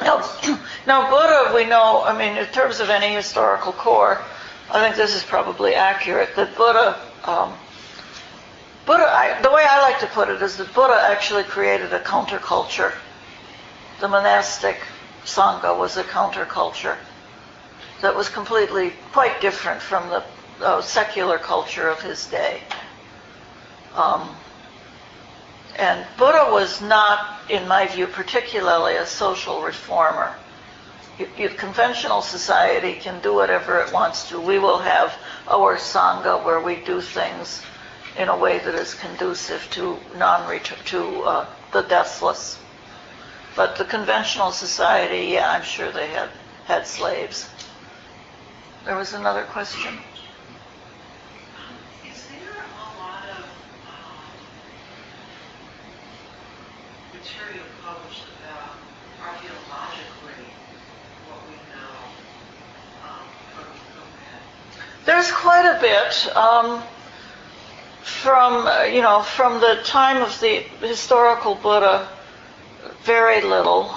Now, 0.00 0.18
now, 0.86 1.10
Buddha, 1.10 1.54
we 1.54 1.64
know, 1.64 2.02
I 2.04 2.16
mean, 2.16 2.36
in 2.36 2.46
terms 2.46 2.80
of 2.80 2.90
any 2.90 3.14
historical 3.14 3.72
core, 3.72 4.20
I 4.70 4.80
think 4.80 4.96
this 4.96 5.14
is 5.14 5.22
probably 5.22 5.74
accurate, 5.74 6.34
that 6.36 6.56
Buddha, 6.56 6.98
um, 7.24 7.52
Buddha, 8.86 9.04
I, 9.04 9.40
the 9.40 9.50
way 9.50 9.64
I 9.66 9.80
like 9.80 10.00
to 10.00 10.06
put 10.06 10.28
it 10.28 10.42
is 10.42 10.56
that 10.58 10.72
Buddha 10.74 10.98
actually 11.00 11.44
created 11.44 11.92
a 11.92 12.00
counterculture. 12.00 12.92
The 14.00 14.08
monastic 14.08 14.78
Sangha 15.24 15.78
was 15.78 15.96
a 15.96 16.04
counterculture 16.04 16.96
that 18.02 18.14
was 18.14 18.28
completely, 18.28 18.92
quite 19.12 19.40
different 19.40 19.80
from 19.80 20.10
the 20.10 20.22
uh, 20.60 20.80
secular 20.80 21.38
culture 21.38 21.88
of 21.88 22.00
his 22.00 22.26
day. 22.26 22.60
Um, 23.94 24.34
and 25.76 26.06
Buddha 26.16 26.48
was 26.52 26.80
not, 26.80 27.40
in 27.48 27.66
my 27.66 27.86
view, 27.86 28.06
particularly 28.06 28.96
a 28.96 29.06
social 29.06 29.62
reformer. 29.62 30.34
You, 31.38 31.48
conventional 31.48 32.22
society 32.22 32.94
can 32.94 33.20
do 33.20 33.34
whatever 33.34 33.80
it 33.80 33.92
wants 33.92 34.28
to. 34.30 34.40
We 34.40 34.58
will 34.58 34.78
have 34.78 35.16
our 35.48 35.76
sangha 35.76 36.44
where 36.44 36.60
we 36.60 36.76
do 36.76 37.00
things 37.00 37.62
in 38.18 38.28
a 38.28 38.36
way 38.36 38.58
that 38.58 38.74
is 38.74 38.94
conducive 38.94 39.68
to 39.70 39.98
non 40.16 40.60
to 40.86 41.22
uh, 41.22 41.46
the 41.72 41.82
deathless. 41.82 42.58
But 43.56 43.76
the 43.76 43.84
conventional 43.84 44.50
society, 44.50 45.26
yeah, 45.34 45.50
I'm 45.50 45.62
sure 45.62 45.92
they 45.92 46.08
had 46.08 46.30
had 46.64 46.86
slaves. 46.86 47.48
There 48.84 48.96
was 48.96 49.14
another 49.14 49.44
question. 49.44 49.94
Is 52.08 52.26
there 52.26 52.38
a 52.38 52.98
lot 52.98 53.24
of 53.30 53.44
um, 57.13 57.13
material 57.24 57.64
published 57.82 58.24
about 58.44 58.76
archaeologically 59.24 60.44
what 61.28 61.40
we 61.48 61.56
know 61.72 61.96
um, 63.08 63.24
from? 63.54 63.64
There's 65.06 65.30
quite 65.32 65.64
a 65.64 65.80
bit. 65.80 66.36
Um, 66.36 66.82
from, 68.02 68.66
uh, 68.66 68.82
you 68.82 69.00
know, 69.00 69.22
from 69.22 69.60
the 69.60 69.80
time 69.84 70.20
of 70.20 70.38
the 70.40 70.58
historical 70.86 71.54
Buddha, 71.54 72.06
very 73.02 73.40
little. 73.40 73.94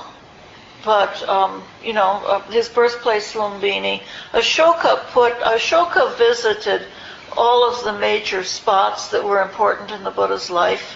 But, 0.85 1.27
um, 1.27 1.63
you 1.83 1.91
know, 1.91 2.23
uh, 2.25 2.39
his 2.49 2.69
birthplace, 2.69 3.33
Lumbini. 3.33 4.03
Ashoka 4.31 5.05
put, 5.07 5.33
Ashoka 5.39 6.17
visited 6.17 6.87
all 7.35 7.69
of 7.69 7.83
the 7.83 7.99
major 7.99 8.45
spots 8.45 9.09
that 9.09 9.25
were 9.25 9.41
important 9.41 9.91
in 9.91 10.05
the 10.05 10.11
Buddha's 10.11 10.49
life. 10.49 10.95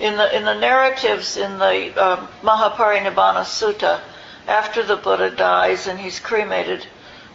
In 0.00 0.16
the, 0.16 0.36
in 0.36 0.44
the 0.44 0.54
narratives 0.54 1.36
in 1.36 1.58
the 1.58 1.92
um, 1.96 2.28
Mahaparinibbana 2.42 3.44
Sutta, 3.44 4.00
after 4.46 4.82
the 4.82 4.96
Buddha 4.96 5.30
dies 5.30 5.88
and 5.88 5.98
he's 5.98 6.20
cremated, 6.20 6.86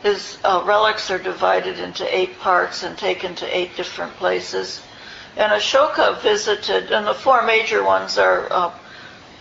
his 0.02 0.38
uh, 0.44 0.64
relics 0.66 1.12
are 1.12 1.20
divided 1.20 1.80
into 1.80 2.04
eight 2.16 2.40
parts 2.40 2.84
and 2.84 2.98
taken 2.98 3.36
to 3.36 3.58
eight 3.58 3.76
different 3.76 4.16
places. 4.16 4.82
And 5.36 5.52
Ashoka 5.52 6.22
visited, 6.22 6.92
and 6.92 7.06
the 7.06 7.14
four 7.14 7.42
major 7.44 7.84
ones 7.84 8.18
are 8.18 8.48
uh, 8.52 8.72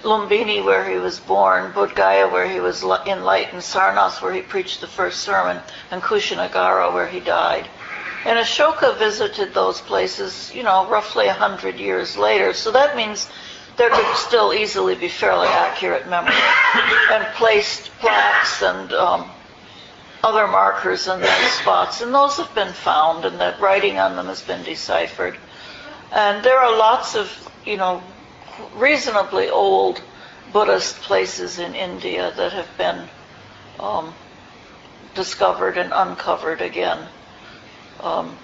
Lumbini, 0.03 0.65
where 0.65 0.89
he 0.89 0.97
was 0.97 1.21
born, 1.21 1.73
Bodh 1.73 1.95
Gaya, 1.95 2.29
where 2.29 2.49
he 2.49 2.61
was 2.61 2.83
enlightened, 2.83 3.63
Sarnath, 3.63 4.21
where 4.21 4.33
he 4.33 4.43
preached 4.43 4.81
the 4.81 4.87
first 4.89 5.21
sermon, 5.21 5.61
and 5.91 6.03
Kushinagara, 6.03 6.93
where 6.93 7.07
he 7.07 7.21
died. 7.21 7.69
And 8.25 8.39
Ashoka 8.39 8.97
visited 8.99 9.53
those 9.53 9.81
places, 9.81 10.53
you 10.55 10.63
know, 10.63 10.89
roughly 10.89 11.27
a 11.27 11.33
hundred 11.33 11.81
years 11.81 12.17
later. 12.17 12.53
So 12.55 12.71
that 12.71 12.97
means 12.97 13.29
there 13.77 13.91
could 13.91 14.17
still 14.17 14.53
easily 14.53 14.95
be 14.95 15.09
fairly 15.09 15.49
accurate 15.49 16.09
memory, 16.09 16.35
and 17.11 17.25
placed 17.35 17.91
plaques 18.01 18.63
and 18.63 18.93
um, 18.93 19.31
other 20.23 20.47
markers 20.47 21.09
in 21.09 21.21
those 21.21 21.53
spots, 21.53 22.01
and 22.01 22.15
those 22.15 22.37
have 22.37 22.55
been 22.55 22.73
found, 22.73 23.25
and 23.25 23.41
the 23.41 23.57
writing 23.61 23.99
on 23.99 24.15
them 24.15 24.27
has 24.27 24.43
been 24.43 24.63
deciphered. 24.63 25.37
And 26.13 26.45
there 26.45 26.59
are 26.59 26.77
lots 26.77 27.17
of, 27.17 27.31
you 27.65 27.77
know, 27.77 28.03
reasonably 28.77 29.49
old 29.49 30.03
Buddhist 30.53 30.97
places 30.97 31.59
in 31.59 31.75
India 31.75 32.33
that 32.37 32.53
have 32.53 32.69
been 32.77 33.09
um, 33.81 34.15
discovered 35.15 35.79
and 35.79 35.93
uncovered 35.93 36.61
again. 36.61 37.09
Um, 38.03 38.37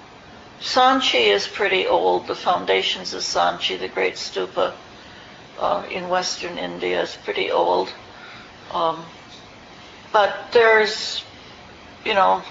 Sanchi 0.60 1.26
is 1.26 1.46
pretty 1.46 1.86
old. 1.86 2.26
The 2.26 2.34
foundations 2.34 3.14
of 3.14 3.22
Sanchi, 3.22 3.78
the 3.78 3.88
great 3.88 4.14
stupa 4.14 4.74
uh, 5.58 5.86
in 5.90 6.08
western 6.08 6.58
India, 6.58 7.02
is 7.02 7.16
pretty 7.24 7.50
old. 7.50 7.92
Um, 8.72 9.04
but 10.12 10.52
there's, 10.52 11.22
you 12.04 12.14
know, 12.14 12.42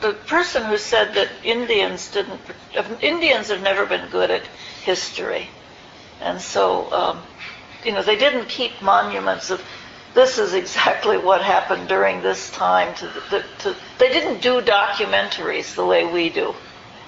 the 0.00 0.12
person 0.12 0.64
who 0.64 0.76
said 0.76 1.14
that 1.14 1.28
Indians 1.42 2.10
didn't, 2.10 2.40
Indians 3.00 3.48
have 3.48 3.62
never 3.62 3.84
been 3.84 4.08
good 4.10 4.30
at 4.30 4.42
history. 4.82 5.48
And 6.20 6.40
so, 6.40 6.92
um, 6.92 7.22
you 7.84 7.92
know, 7.92 8.02
they 8.02 8.16
didn't 8.16 8.48
keep 8.48 8.80
monuments 8.80 9.50
of, 9.50 9.62
this 10.18 10.36
is 10.36 10.52
exactly 10.52 11.16
what 11.16 11.40
happened 11.42 11.86
during 11.86 12.20
this 12.22 12.50
time. 12.50 12.92
To 12.96 13.06
the, 13.30 13.44
to, 13.60 13.76
they 13.98 14.08
didn't 14.08 14.42
do 14.42 14.60
documentaries 14.60 15.76
the 15.76 15.86
way 15.86 16.04
we 16.12 16.28
do. 16.28 16.56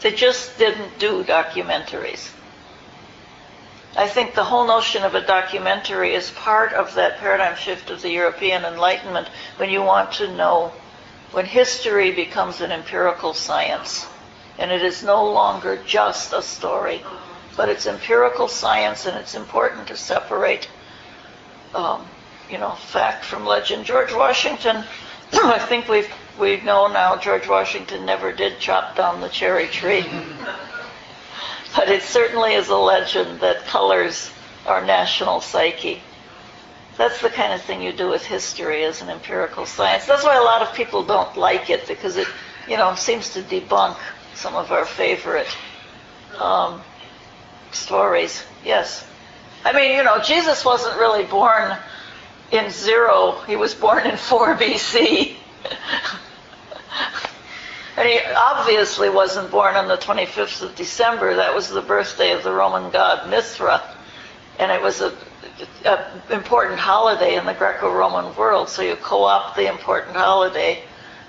They 0.01 0.13
just 0.13 0.57
didn't 0.59 0.97
do 1.01 1.25
documentaries. 1.25 2.31
I 3.97 4.07
think 4.07 4.35
the 4.35 4.45
whole 4.45 4.65
notion 4.65 5.03
of 5.03 5.17
a 5.17 5.27
documentary 5.27 6.15
is 6.15 6.31
part 6.31 6.73
of 6.73 6.95
that 6.95 7.19
paradigm 7.19 7.57
shift 7.57 7.91
of 7.91 8.01
the 8.01 8.11
European 8.11 8.65
Enlightenment 8.65 9.29
when 9.57 9.71
you 9.71 9.83
want 9.83 10.13
to 10.13 10.33
know, 10.37 10.73
when 11.33 11.47
history 11.47 12.13
becomes 12.13 12.61
an 12.61 12.71
empirical 12.71 13.35
science. 13.35 14.07
And 14.57 14.71
it 14.71 14.85
is 14.85 15.03
no 15.03 15.29
longer 15.29 15.83
just 15.85 16.33
a 16.33 16.43
story, 16.43 17.03
but 17.57 17.69
it's 17.69 17.89
empirical 17.89 18.47
science 18.47 19.05
and 19.05 19.17
it's 19.17 19.35
important 19.35 19.89
to 19.89 19.97
separate, 19.97 20.69
um, 21.75 22.07
you 22.51 22.59
know, 22.59 22.73
fact 22.73 23.25
from 23.25 23.47
legend. 23.47 23.85
George 23.85 24.13
Washington, 24.13 24.85
I 25.33 25.59
think 25.59 25.89
we've, 25.89 26.09
we 26.39 26.61
know 26.61 26.89
now 26.89 27.17
George 27.17 27.49
Washington 27.49 28.05
never 28.05 28.33
did 28.33 28.59
chop 28.59 28.97
down 28.97 29.21
the 29.21 29.29
cherry 29.29 29.69
tree. 29.69 30.05
but 31.77 31.89
it 31.89 32.03
certainly 32.03 32.55
is 32.55 32.69
a 32.69 32.77
legend 32.77 33.41
that 33.41 33.65
colors 33.67 34.31
our 34.67 34.85
national 34.85 35.41
psyche. 35.41 36.03
That's 36.97 37.21
the 37.23 37.31
kind 37.31 37.53
of 37.53 37.63
thing 37.63 37.81
you 37.81 37.93
do 37.93 38.09
with 38.09 38.25
history 38.25 38.85
as 38.85 39.01
an 39.01 39.09
empirical 39.09 39.65
science. 39.65 40.07
That's 40.07 40.25
why 40.25 40.37
a 40.37 40.43
lot 40.43 40.63
of 40.63 40.75
people 40.75 41.05
don't 41.05 41.37
like 41.37 41.71
it 41.71 41.87
because 41.87 42.17
it, 42.17 42.29
you 42.69 42.77
know, 42.77 42.95
seems 42.95 43.31
to 43.35 43.43
debunk 43.43 43.97
some 44.35 44.55
of 44.55 44.73
our 44.73 44.85
favorite 44.85 45.49
um, 46.39 46.83
stories. 47.73 48.45
Yes. 48.65 49.07
I 49.65 49.73
mean, 49.73 49.97
you 49.97 50.03
know, 50.03 50.21
Jesus 50.21 50.65
wasn't 50.65 50.99
really 50.99 51.25
born 51.25 51.77
in 52.53 52.71
zero. 52.71 53.41
He 53.47 53.57
was 53.57 53.75
born 53.75 54.07
in 54.07 54.17
4 54.17 54.57
BC. 54.61 55.37
And 57.97 58.09
he 58.09 58.19
obviously 58.35 59.11
wasn't 59.11 59.51
born 59.51 59.77
on 59.77 59.89
the 59.89 59.99
25th 59.99 60.63
of 60.63 60.75
December. 60.75 61.37
That 61.37 61.55
was 61.55 61.69
the 61.69 61.83
birthday 61.83 62.33
of 62.33 62.43
the 62.43 62.53
Roman 62.53 62.91
god 62.91 63.29
Mithra. 63.29 63.83
And 64.59 64.73
it 64.73 64.81
was 64.81 65.01
an 65.01 65.13
important 66.31 66.79
holiday 66.79 67.37
in 67.37 67.45
the 67.45 67.55
Greco-Roman 67.55 68.35
world. 68.37 68.69
So 68.69 68.83
you 68.83 68.97
co-opt 68.97 69.57
the 69.57 69.69
important 69.69 70.17
holiday 70.17 70.83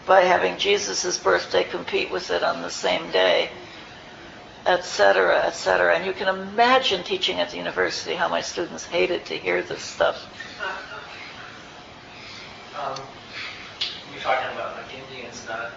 by 0.05 0.22
having 0.22 0.57
Jesus' 0.57 1.17
birthday 1.17 1.63
compete 1.63 2.11
with 2.11 2.32
it 2.32 2.43
on 2.43 2.61
the 2.61 2.69
same 2.69 3.11
day, 3.11 3.49
etc., 4.65 5.39
etc. 5.45 5.95
And 5.95 6.05
you 6.05 6.13
can 6.13 6.28
imagine 6.28 7.03
teaching 7.03 7.39
at 7.39 7.51
the 7.51 7.57
university 7.57 8.15
how 8.15 8.28
my 8.28 8.41
students 8.41 8.86
hated 8.86 9.26
to 9.26 9.38
hear 9.38 9.61
this 9.61 9.82
stuff. 9.82 10.26
Um, 12.82 12.97
you're 14.11 14.21
talking 14.21 14.51
about 14.55 14.75
like 14.75 14.89
Indians 14.89 15.45
not 15.47 15.71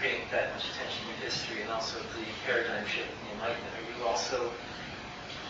paying 0.00 0.22
that 0.32 0.54
much 0.54 0.64
attention 0.70 1.04
to 1.06 1.24
history 1.24 1.60
and 1.60 1.70
also 1.70 1.98
the 1.98 2.24
paradigm 2.46 2.86
shift 2.86 3.08
in 3.08 3.28
the 3.28 3.44
Enlightenment. 3.44 3.72
Are 3.76 4.00
you 4.00 4.08
also, 4.08 4.50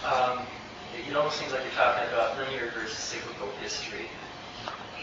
um, 0.05 0.41
it 1.09 1.15
almost 1.15 1.39
seems 1.39 1.53
like 1.53 1.63
you're 1.63 1.73
talking 1.75 2.09
about 2.13 2.39
linear 2.39 2.71
versus 2.75 2.99
cyclical 2.99 3.49
history. 3.63 4.07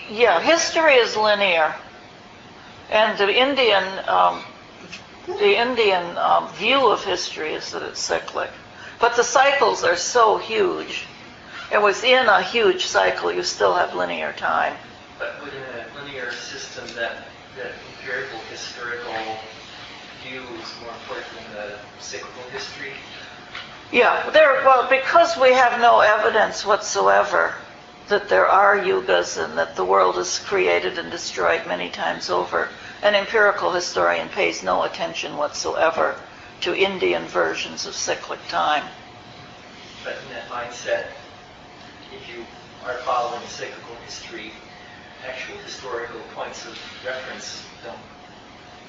Yeah, 0.09 0.41
history 0.41 0.95
is 0.95 1.15
linear. 1.15 1.73
And 2.91 3.17
the 3.17 3.29
Indian, 3.33 3.83
um, 4.07 4.43
the 5.25 5.57
Indian 5.57 6.17
um, 6.17 6.49
view 6.49 6.89
of 6.89 7.03
history 7.05 7.53
is 7.53 7.71
that 7.71 7.81
it's 7.81 8.01
cyclic. 8.01 8.51
But 8.99 9.15
the 9.15 9.23
cycles 9.23 9.85
are 9.85 9.95
so 9.95 10.37
huge. 10.37 11.05
And 11.71 11.81
within 11.81 12.27
a 12.27 12.41
huge 12.41 12.85
cycle, 12.85 13.31
you 13.31 13.43
still 13.43 13.73
have 13.73 13.95
linear 13.95 14.33
time. 14.33 14.75
But 15.17 15.41
within 15.43 15.61
a 15.61 15.92
linear 16.13 16.31
system, 16.31 16.85
that, 16.95 17.27
that 17.55 17.71
empirical 17.97 18.39
historical 18.51 19.13
view 20.23 20.41
is 20.41 20.71
more 20.81 20.91
important 20.91 21.31
than 21.55 21.69
the 21.69 21.79
cyclical 21.99 22.43
history. 22.51 22.93
Yeah, 23.91 24.29
there. 24.31 24.63
Well, 24.63 24.89
because 24.89 25.37
we 25.37 25.53
have 25.53 25.79
no 25.79 25.99
evidence 25.99 26.65
whatsoever 26.65 27.55
that 28.09 28.29
there 28.29 28.47
are 28.47 28.77
yugas 28.77 29.43
and 29.43 29.57
that 29.57 29.75
the 29.75 29.85
world 29.85 30.17
is 30.17 30.39
created 30.39 30.97
and 30.97 31.09
destroyed 31.09 31.65
many 31.67 31.89
times 31.89 32.29
over, 32.29 32.69
an 33.01 33.15
empirical 33.15 33.71
historian 33.71 34.29
pays 34.29 34.63
no 34.63 34.83
attention 34.83 35.37
whatsoever 35.37 36.15
to 36.61 36.75
Indian 36.75 37.25
versions 37.25 37.85
of 37.85 37.93
cyclic 37.93 38.39
time. 38.49 38.83
But 40.03 40.17
in 40.23 40.33
that 40.33 40.49
mindset, 40.49 41.05
if 42.13 42.27
you 42.29 42.45
are 42.85 42.97
following 42.99 43.45
cyclical 43.47 43.95
history, 44.05 44.51
actual 45.25 45.57
historical 45.59 46.19
points 46.35 46.65
of 46.65 46.77
reference 47.05 47.65
don't 47.83 47.97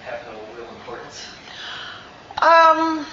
have 0.05 0.21
no 0.27 0.39
real 0.57 0.69
importance. 0.71 1.27
Um, 2.43 3.07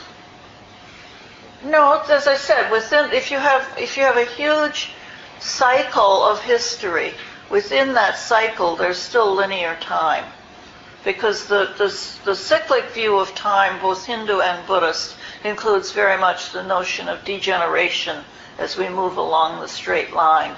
no, 1.64 2.02
as 2.10 2.28
I 2.28 2.36
said, 2.36 2.72
within 2.72 3.12
if 3.12 3.32
you 3.32 3.38
have 3.38 3.68
if 3.78 3.98
you 3.98 4.04
have 4.04 4.18
a 4.18 4.26
huge 4.26 4.94
cycle 5.40 6.24
of 6.24 6.42
history, 6.42 7.14
within 7.50 7.94
that 7.94 8.18
cycle 8.18 8.76
there's 8.76 8.98
still 8.98 9.36
linear 9.36 9.76
time. 9.80 10.26
Because 11.04 11.48
the, 11.48 11.74
the, 11.80 11.88
the 12.26 12.36
cyclic 12.36 12.86
view 12.92 13.18
of 13.18 13.34
time, 13.34 13.82
both 13.82 14.06
Hindu 14.06 14.40
and 14.40 14.68
Buddhist, 14.68 15.16
includes 15.44 15.92
very 15.92 16.20
much 16.20 16.52
the 16.52 16.62
notion 16.62 17.08
of 17.08 17.26
degeneration 17.26 18.24
as 18.60 18.78
we 18.78 18.88
move 18.88 19.18
along 19.18 19.62
the 19.62 19.68
straight 19.68 20.14
line. 20.14 20.56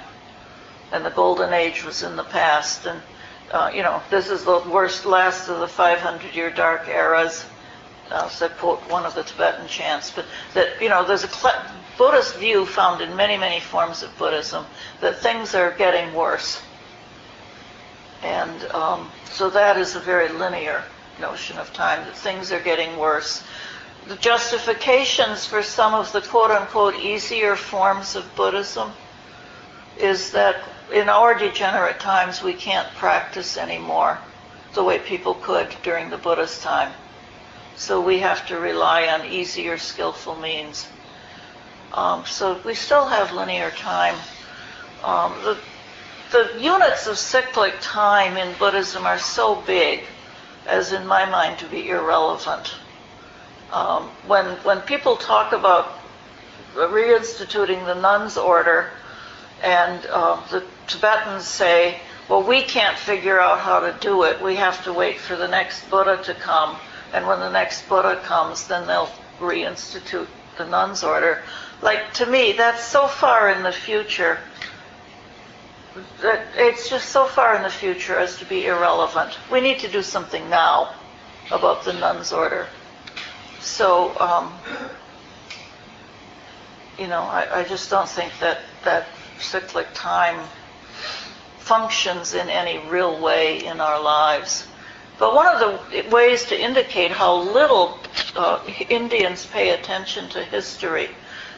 And 0.94 1.04
the 1.04 1.10
golden 1.10 1.52
age 1.52 1.84
was 1.84 2.04
in 2.04 2.14
the 2.14 2.22
past, 2.22 2.86
and 2.86 3.02
uh, 3.50 3.68
you 3.74 3.82
know 3.82 4.00
this 4.10 4.30
is 4.30 4.44
the 4.44 4.62
worst, 4.70 5.04
last 5.04 5.48
of 5.48 5.58
the 5.58 5.66
500-year 5.66 6.50
dark 6.52 6.86
eras. 6.86 7.44
Uh, 8.12 8.28
so 8.28 8.48
quote 8.48 8.78
one 8.88 9.04
of 9.04 9.12
the 9.16 9.24
Tibetan 9.24 9.66
chants, 9.66 10.12
but 10.12 10.24
that 10.54 10.80
you 10.80 10.88
know 10.88 11.04
there's 11.04 11.24
a 11.24 11.28
cl- 11.28 11.64
Buddhist 11.98 12.36
view 12.36 12.64
found 12.64 13.00
in 13.00 13.16
many 13.16 13.36
many 13.36 13.58
forms 13.58 14.04
of 14.04 14.16
Buddhism 14.18 14.64
that 15.00 15.18
things 15.18 15.56
are 15.56 15.72
getting 15.72 16.14
worse, 16.14 16.62
and 18.22 18.62
um, 18.70 19.10
so 19.24 19.50
that 19.50 19.76
is 19.76 19.96
a 19.96 20.00
very 20.00 20.28
linear 20.28 20.84
notion 21.20 21.58
of 21.58 21.72
time 21.72 22.04
that 22.04 22.16
things 22.16 22.52
are 22.52 22.60
getting 22.60 22.96
worse. 22.98 23.42
The 24.06 24.14
justifications 24.14 25.44
for 25.44 25.60
some 25.60 25.92
of 25.92 26.12
the 26.12 26.20
quote 26.20 26.52
unquote 26.52 26.94
easier 26.94 27.56
forms 27.56 28.14
of 28.14 28.32
Buddhism 28.36 28.92
is 29.98 30.30
that 30.32 30.56
in 30.92 31.08
our 31.08 31.34
degenerate 31.34 32.00
times 32.00 32.42
we 32.42 32.54
can't 32.54 32.88
practice 32.94 33.56
anymore 33.56 34.18
the 34.74 34.84
way 34.84 34.98
people 34.98 35.34
could 35.34 35.74
during 35.82 36.10
the 36.10 36.18
Buddha's 36.18 36.60
time. 36.60 36.92
So 37.76 38.00
we 38.00 38.20
have 38.20 38.46
to 38.48 38.58
rely 38.58 39.06
on 39.08 39.26
easier, 39.26 39.78
skillful 39.78 40.36
means. 40.36 40.88
Um, 41.92 42.24
so 42.26 42.60
we 42.64 42.74
still 42.74 43.06
have 43.06 43.32
linear 43.32 43.70
time. 43.70 44.16
Um, 45.02 45.32
the, 45.42 45.58
the 46.32 46.60
units 46.60 47.06
of 47.06 47.18
cyclic 47.18 47.74
time 47.80 48.36
in 48.36 48.56
Buddhism 48.58 49.06
are 49.06 49.18
so 49.18 49.56
big 49.62 50.04
as 50.66 50.92
in 50.92 51.06
my 51.06 51.24
mind 51.24 51.58
to 51.58 51.66
be 51.66 51.88
irrelevant. 51.88 52.74
Um, 53.72 54.04
when, 54.26 54.46
when 54.64 54.80
people 54.82 55.16
talk 55.16 55.52
about 55.52 55.98
reinstituting 56.74 57.84
the 57.86 57.94
nuns 57.94 58.36
order 58.36 58.90
and 59.64 60.04
uh, 60.06 60.40
the 60.50 60.62
Tibetans 60.86 61.46
say, 61.46 61.98
well, 62.28 62.42
we 62.42 62.62
can't 62.62 62.98
figure 62.98 63.40
out 63.40 63.60
how 63.60 63.80
to 63.80 63.96
do 64.00 64.24
it. 64.24 64.42
We 64.42 64.56
have 64.56 64.84
to 64.84 64.92
wait 64.92 65.18
for 65.18 65.36
the 65.36 65.48
next 65.48 65.88
Buddha 65.90 66.22
to 66.24 66.34
come. 66.34 66.76
And 67.14 67.26
when 67.26 67.40
the 67.40 67.50
next 67.50 67.88
Buddha 67.88 68.20
comes, 68.24 68.66
then 68.66 68.86
they'll 68.86 69.10
reinstitute 69.40 70.26
the 70.58 70.66
nuns 70.66 71.02
order. 71.02 71.42
Like, 71.80 72.12
to 72.14 72.26
me, 72.26 72.52
that's 72.52 72.84
so 72.84 73.08
far 73.08 73.50
in 73.50 73.62
the 73.62 73.72
future 73.72 74.38
that 76.20 76.46
it's 76.56 76.88
just 76.90 77.10
so 77.10 77.24
far 77.24 77.56
in 77.56 77.62
the 77.62 77.70
future 77.70 78.18
as 78.18 78.36
to 78.38 78.44
be 78.44 78.66
irrelevant. 78.66 79.38
We 79.50 79.60
need 79.60 79.78
to 79.80 79.88
do 79.88 80.02
something 80.02 80.50
now 80.50 80.92
about 81.52 81.84
the 81.84 81.92
nuns 81.92 82.32
order. 82.32 82.66
So, 83.60 84.18
um, 84.18 84.52
you 86.98 87.06
know, 87.06 87.20
I, 87.20 87.60
I 87.60 87.64
just 87.64 87.90
don't 87.90 88.08
think 88.08 88.32
that 88.40 88.60
that 88.84 89.06
cyclic 89.38 89.86
time 89.94 90.48
functions 91.58 92.34
in 92.34 92.48
any 92.48 92.78
real 92.88 93.20
way 93.20 93.64
in 93.64 93.80
our 93.80 94.00
lives. 94.00 94.66
But 95.18 95.34
one 95.34 95.46
of 95.46 95.60
the 95.60 96.08
ways 96.10 96.44
to 96.46 96.60
indicate 96.60 97.10
how 97.10 97.36
little 97.36 97.98
uh, 98.36 98.60
Indians 98.88 99.46
pay 99.46 99.70
attention 99.70 100.28
to 100.30 100.44
history 100.44 101.08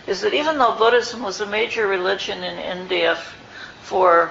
is 0.07 0.21
that 0.21 0.35
even 0.35 0.59
though 0.59 0.77
Buddhism 0.77 1.23
was 1.23 1.41
a 1.41 1.47
major 1.47 1.87
religion 1.87 2.45
in 2.45 2.59
India 2.59 3.19
for, 3.83 4.31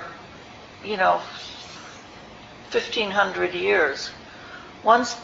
you 0.84 0.96
know, 0.96 1.20
1500 2.72 3.54
years, 3.54 4.12
once 4.84 5.18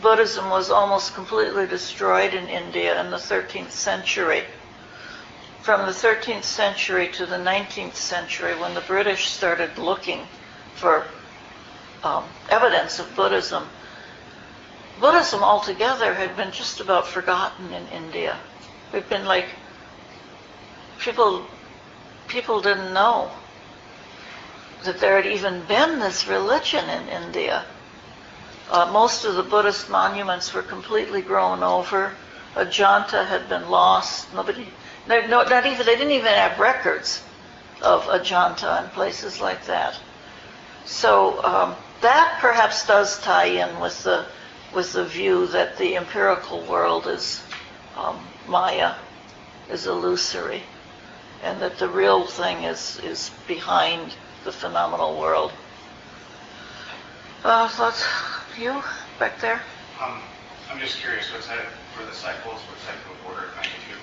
Buddhism 0.00 0.48
was 0.48 0.70
almost 0.70 1.14
completely 1.14 1.66
destroyed 1.66 2.32
in 2.32 2.48
India 2.48 2.98
in 3.00 3.10
the 3.10 3.16
13th 3.16 3.70
century. 3.70 4.44
From 5.62 5.84
the 5.84 5.92
13th 5.92 6.44
century 6.44 7.08
to 7.08 7.26
the 7.26 7.36
19th 7.36 7.94
century, 7.94 8.58
when 8.58 8.74
the 8.74 8.80
British 8.80 9.28
started 9.28 9.76
looking 9.76 10.26
for 10.74 11.06
um, 12.02 12.24
evidence 12.48 12.98
of 12.98 13.14
Buddhism, 13.14 13.68
Buddhism 15.00 15.42
altogether 15.42 16.14
had 16.14 16.36
been 16.36 16.50
just 16.52 16.80
about 16.80 17.06
forgotten 17.06 17.72
in 17.72 17.86
India. 17.88 18.38
We've 18.92 19.08
been 19.08 19.24
like, 19.24 19.46
people, 20.98 21.46
people 22.28 22.60
didn't 22.60 22.92
know 22.92 23.30
that 24.84 24.98
there 24.98 25.16
had 25.16 25.26
even 25.26 25.62
been 25.64 25.98
this 25.98 26.26
religion 26.26 26.88
in 26.88 27.08
India. 27.08 27.64
Uh, 28.70 28.90
most 28.92 29.24
of 29.24 29.34
the 29.34 29.42
Buddhist 29.42 29.90
monuments 29.90 30.54
were 30.54 30.62
completely 30.62 31.22
grown 31.22 31.62
over. 31.62 32.12
Ajanta 32.54 33.26
had 33.26 33.48
been 33.48 33.68
lost. 33.68 34.32
Nobody, 34.34 34.68
no, 35.08 35.42
not 35.42 35.66
even, 35.66 35.86
they 35.86 35.96
didn't 35.96 36.12
even 36.12 36.32
have 36.32 36.58
records 36.58 37.22
of 37.82 38.02
Ajanta 38.04 38.82
and 38.82 38.92
places 38.92 39.40
like 39.40 39.66
that. 39.66 39.98
So 40.84 41.42
um, 41.44 41.76
that 42.00 42.38
perhaps 42.40 42.86
does 42.86 43.20
tie 43.22 43.46
in 43.46 43.80
with 43.80 44.02
the 44.02 44.26
with 44.74 44.92
the 44.92 45.04
view 45.04 45.48
that 45.48 45.76
the 45.78 45.96
empirical 45.96 46.60
world 46.62 47.06
is 47.06 47.42
um, 47.96 48.18
Maya, 48.46 48.94
is 49.70 49.86
illusory, 49.86 50.62
and 51.42 51.60
that 51.60 51.78
the 51.78 51.88
real 51.88 52.26
thing 52.26 52.64
is 52.64 53.00
is 53.04 53.30
behind 53.46 54.14
the 54.44 54.52
phenomenal 54.52 55.18
world. 55.18 55.52
Uh, 57.44 57.70
that's 57.78 58.06
you 58.58 58.82
back 59.18 59.40
there. 59.40 59.62
Um, 60.02 60.20
I'm 60.70 60.78
just 60.78 60.98
curious, 60.98 61.32
what's 61.32 61.48
that 61.48 61.66
for 61.96 62.04
the 62.04 62.12
cycles? 62.12 62.60
What 62.60 62.78
type 62.86 63.00
of 63.10 63.26
order 63.26 63.48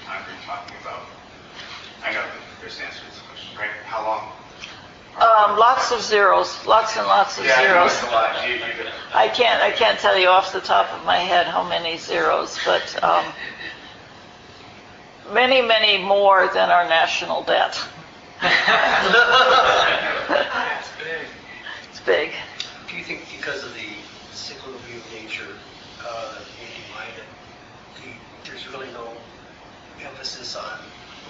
time 0.08 0.24
are 0.24 0.32
you 0.32 0.40
talking 0.46 0.76
about? 0.82 1.02
I 2.04 2.12
know 2.14 2.22
that 2.24 2.32
Chris 2.62 2.80
answered 2.80 3.04
this 3.12 3.20
question, 3.28 3.58
right? 3.60 3.70
How 3.84 4.04
long? 4.06 4.32
Um, 5.18 5.58
lots 5.60 5.92
of 5.92 6.02
zeros, 6.02 6.66
lots 6.66 6.96
and 6.96 7.06
lots 7.08 7.38
of 7.38 7.44
Yeah, 7.46 7.56
I 7.58 7.64
know 7.64 7.68
zeros. 7.74 7.92
it's 7.92 8.04
a 8.04 8.06
lot. 8.08 8.48
You, 8.48 8.54
you, 8.56 8.62
I 9.14 9.28
can't 9.28 9.62
I 9.64 9.72
can't 9.72 10.00
tell 10.00 10.18
you 10.18 10.30
off 10.30 10.54
the 10.54 10.62
top 10.62 10.90
of 10.94 11.04
my 11.06 11.18
head 11.18 11.46
how 11.48 11.64
many 11.68 11.98
zeros, 11.98 12.58
but 12.66 13.04
um, 13.04 13.26
many 15.34 15.62
many 15.62 15.98
more 16.04 16.48
than 16.54 16.70
our 16.70 16.88
national 16.88 17.44
debt. 17.44 17.78
it's 18.44 18.52
big. 21.04 21.26
It's 21.90 22.00
big. 22.02 22.32
Do 22.88 22.96
you 22.96 23.04
think 23.04 23.26
because 23.36 23.64
of 23.64 23.74
the 23.74 23.90
cyclical 24.32 24.78
view 24.82 25.00
of 25.00 25.12
nature, 25.14 25.48
uh, 26.08 26.36
maybe 26.62 26.84
why 26.94 27.06
that 27.18 27.26
the, 28.04 28.10
there's 28.50 28.68
really 28.72 28.92
no 28.94 29.08
emphasis 30.08 30.56
on 30.56 30.80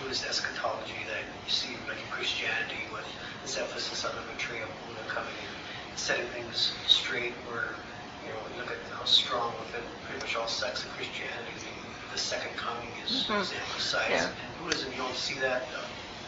Buddhist 0.01 0.25
eschatology 0.25 1.01
that 1.09 1.25
you 1.25 1.49
see 1.49 1.73
like 1.89 1.97
in 1.97 2.09
Christianity 2.13 2.85
with 2.93 3.05
this 3.41 3.57
emphasis 3.57 4.05
on 4.05 4.13
the 4.15 4.21
Maitreya 4.29 4.65
Buddha 4.85 5.01
coming 5.09 5.33
and 5.33 5.97
setting 5.97 6.27
things 6.29 6.73
straight 6.85 7.33
where, 7.49 7.73
you 8.21 8.29
know, 8.29 8.37
you 8.53 8.61
look 8.61 8.69
at 8.71 8.77
how 8.93 9.05
strong 9.05 9.53
within 9.65 9.81
pretty 10.05 10.21
much 10.21 10.35
all 10.35 10.47
sects 10.47 10.85
of 10.85 10.89
Christianity, 10.93 11.53
the, 11.57 12.13
the 12.13 12.19
second 12.19 12.53
coming 12.55 12.89
is, 13.03 13.25
Mhm. 13.25 13.41
is 13.41 13.51
emphasized. 13.53 14.11
Yeah. 14.11 14.29
In 14.29 14.63
Buddhism, 14.63 14.91
you 14.93 14.97
don't 15.01 15.15
see 15.17 15.35
that 15.41 15.65
uh, 15.73 15.81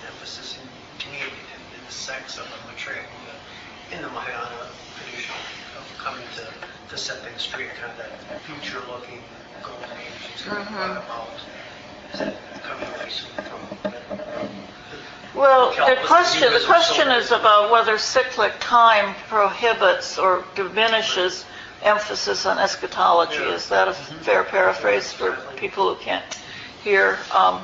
emphasis 0.10 0.58
in, 0.58 0.66
in, 1.14 1.30
in 1.78 1.82
the 1.86 1.92
sects 1.94 2.38
of 2.42 2.50
the 2.50 2.58
Maitreya 2.68 3.06
Buddha 3.14 3.38
in 3.94 4.02
the 4.02 4.10
Mahayana 4.10 4.70
tradition 4.98 5.34
of 5.78 5.86
coming 5.98 6.26
to, 6.38 6.46
to 6.90 6.98
set 6.98 7.22
things 7.24 7.42
straight, 7.42 7.70
kind 7.78 7.92
of 7.94 7.98
that 7.98 8.42
future-looking 8.46 9.22
golden 9.62 9.90
age 10.02 10.34
is 10.36 10.42
kind 10.42 10.62
of 10.62 10.68
Mhm. 10.74 11.06
about. 11.06 11.38
Well, 15.36 15.72
the 15.72 15.98
question 16.06 16.52
the 16.52 16.64
question 16.66 17.10
is 17.10 17.32
about 17.32 17.72
whether 17.72 17.98
cyclic 17.98 18.54
time 18.60 19.16
prohibits 19.30 20.18
or 20.18 20.44
diminishes 20.56 21.46
emphasis 21.82 22.46
on 22.46 22.60
eschatology. 22.60 23.44
Is 23.44 23.70
that 23.70 23.88
a 23.88 23.94
fair 23.94 24.44
paraphrase 24.44 25.14
for 25.14 25.38
people 25.56 25.96
who 25.96 26.02
can't 26.02 26.26
hear? 26.84 27.18
Um, 27.34 27.64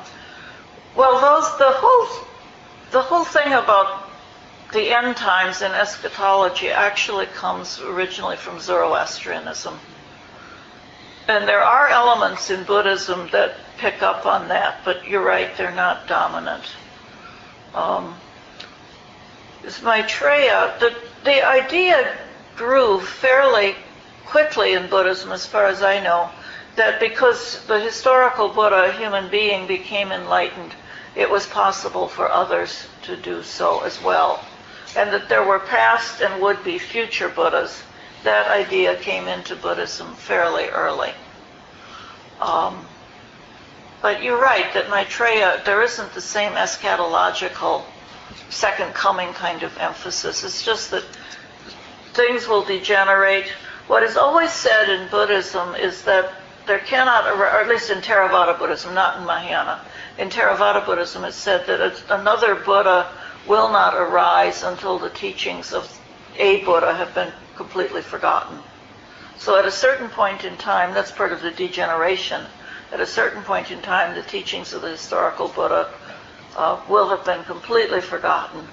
well, 0.96 1.20
those 1.20 1.58
the 1.58 1.72
whole 1.72 2.28
the 2.92 3.02
whole 3.02 3.26
thing 3.26 3.52
about 3.52 4.10
the 4.72 4.96
end 4.96 5.18
times 5.18 5.62
in 5.62 5.72
eschatology 5.72 6.70
actually 6.70 7.26
comes 7.28 7.82
originally 7.82 8.38
from 8.38 8.60
Zoroastrianism. 8.60 9.78
And 11.28 11.48
there 11.48 11.64
are 11.64 11.88
elements 11.88 12.52
in 12.52 12.64
Buddhism 12.64 13.30
that 13.32 13.56
pick 13.78 14.02
up 14.04 14.26
on 14.26 14.48
that, 14.50 14.82
but 14.86 15.08
you're 15.08 15.24
right, 15.24 15.56
they're 15.58 15.72
not 15.72 16.08
dominant. 16.08 16.64
Um, 17.74 18.16
is 19.64 19.82
Maitreya, 19.82 20.76
the, 20.80 20.96
the 21.24 21.46
idea 21.46 22.16
grew 22.56 23.00
fairly 23.00 23.76
quickly 24.26 24.74
in 24.74 24.88
Buddhism, 24.88 25.32
as 25.32 25.46
far 25.46 25.66
as 25.66 25.82
I 25.82 26.00
know, 26.00 26.30
that 26.76 27.00
because 27.00 27.66
the 27.66 27.80
historical 27.80 28.50
Buddha, 28.50 28.90
a 28.90 28.92
human 28.92 29.30
being, 29.30 29.66
became 29.66 30.12
enlightened, 30.12 30.74
it 31.16 31.30
was 31.30 31.48
possible 31.48 32.08
for 32.08 32.30
others 32.30 32.88
to 33.04 33.16
do 33.16 33.42
so 33.44 33.82
as 33.82 34.02
well. 34.02 34.44
And 34.96 35.12
that 35.12 35.30
there 35.30 35.44
were 35.44 35.60
past 35.60 36.22
and 36.22 36.42
would 36.42 36.64
be 36.64 36.78
future 36.78 37.30
Buddhas. 37.30 37.82
That 38.26 38.48
idea 38.48 38.96
came 38.96 39.28
into 39.28 39.56
Buddhism 39.56 40.16
fairly 40.16 40.66
early. 40.66 41.12
Um, 42.42 42.88
but 44.02 44.24
you're 44.24 44.42
right 44.42 44.74
that 44.74 44.90
Maitreya, 44.90 45.62
there 45.64 45.84
isn't 45.84 46.12
the 46.16 46.22
same 46.22 46.54
eschatological 46.54 47.84
second 48.50 48.96
coming 48.96 49.32
kind 49.34 49.62
of 49.62 49.78
emphasis. 49.78 50.44
It's 50.44 50.66
just 50.66 50.90
that 50.90 51.04
things 52.14 52.48
will 52.48 52.64
degenerate. 52.64 53.46
What 53.86 54.02
is 54.02 54.18
always 54.18 54.52
said 54.52 54.90
in 54.90 55.08
Buddhism 55.10 55.76
is 55.76 56.02
that 56.06 56.34
there 56.66 56.80
cannot, 56.80 57.28
or 57.28 57.46
at 57.46 57.68
least 57.70 57.92
in 57.92 58.00
Theravada 58.00 58.58
Buddhism, 58.58 58.96
not 58.96 59.20
in 59.20 59.26
Mahayana, 59.26 59.82
in 60.18 60.30
Theravada 60.30 60.84
Buddhism 60.84 61.26
it's 61.26 61.36
said 61.36 61.68
that 61.68 62.02
another 62.10 62.56
Buddha 62.56 63.08
will 63.48 63.72
not 63.72 63.94
arise 63.94 64.64
until 64.64 64.98
the 64.98 65.12
teachings 65.12 65.74
of 65.74 66.02
a 66.40 66.64
Buddha 66.66 66.96
have 66.96 67.14
been 67.14 67.32
completely 67.56 68.02
forgotten. 68.02 68.60
So 69.38 69.58
at 69.58 69.66
a 69.66 69.72
certain 69.72 70.10
point 70.10 70.44
in 70.44 70.56
time, 70.58 70.94
that's 70.94 71.12
part 71.12 71.32
of 71.32 71.42
the 71.42 71.52
degeneration. 71.52 72.46
At 72.92 73.02
a 73.02 73.06
certain 73.06 73.44
point 73.44 73.72
in 73.72 73.82
time, 73.82 74.16
the 74.16 74.22
teachings 74.22 74.74
of 74.74 74.82
the 74.82 74.90
historical 74.92 75.50
Buddha 75.50 75.90
uh, 76.56 76.80
will 76.88 77.10
have 77.10 77.26
been 77.26 77.44
completely 77.44 78.02
forgotten, 78.02 78.68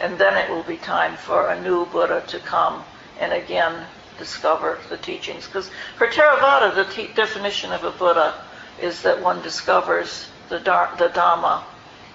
and 0.00 0.18
then 0.18 0.36
it 0.36 0.50
will 0.50 0.62
be 0.64 0.76
time 0.76 1.16
for 1.16 1.48
a 1.48 1.60
new 1.60 1.86
Buddha 1.86 2.22
to 2.28 2.38
come 2.40 2.84
and 3.20 3.32
again 3.32 3.86
discover 4.18 4.78
the 4.90 4.98
teachings. 4.98 5.46
Because 5.46 5.70
for 5.96 6.06
Theravada, 6.08 6.74
the 6.74 6.84
te- 6.84 7.12
definition 7.14 7.72
of 7.72 7.84
a 7.84 7.90
Buddha 7.92 8.34
is 8.80 9.02
that 9.02 9.22
one 9.22 9.42
discovers 9.42 10.28
the, 10.48 10.60
Dar- 10.60 10.94
the 10.98 11.08
Dhamma 11.08 11.62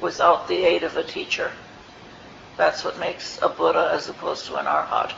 without 0.01 0.47
the 0.47 0.63
aid 0.63 0.83
of 0.83 0.95
a 0.97 1.03
teacher. 1.03 1.51
That's 2.57 2.83
what 2.83 2.99
makes 2.99 3.39
a 3.41 3.49
Buddha 3.49 3.91
as 3.93 4.09
opposed 4.09 4.45
to 4.47 4.55
an 4.57 4.65
Arhat. 4.65 5.13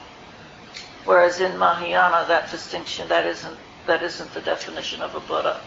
Whereas 1.05 1.39
in 1.39 1.57
Mahayana, 1.57 2.25
that 2.27 2.51
distinction, 2.51 3.07
that 3.07 3.25
isn't, 3.25 3.57
that 3.87 4.03
isn't 4.03 4.33
the 4.33 4.41
definition 4.41 5.01
of 5.01 5.15
a 5.15 5.19
Buddha. 5.21 5.61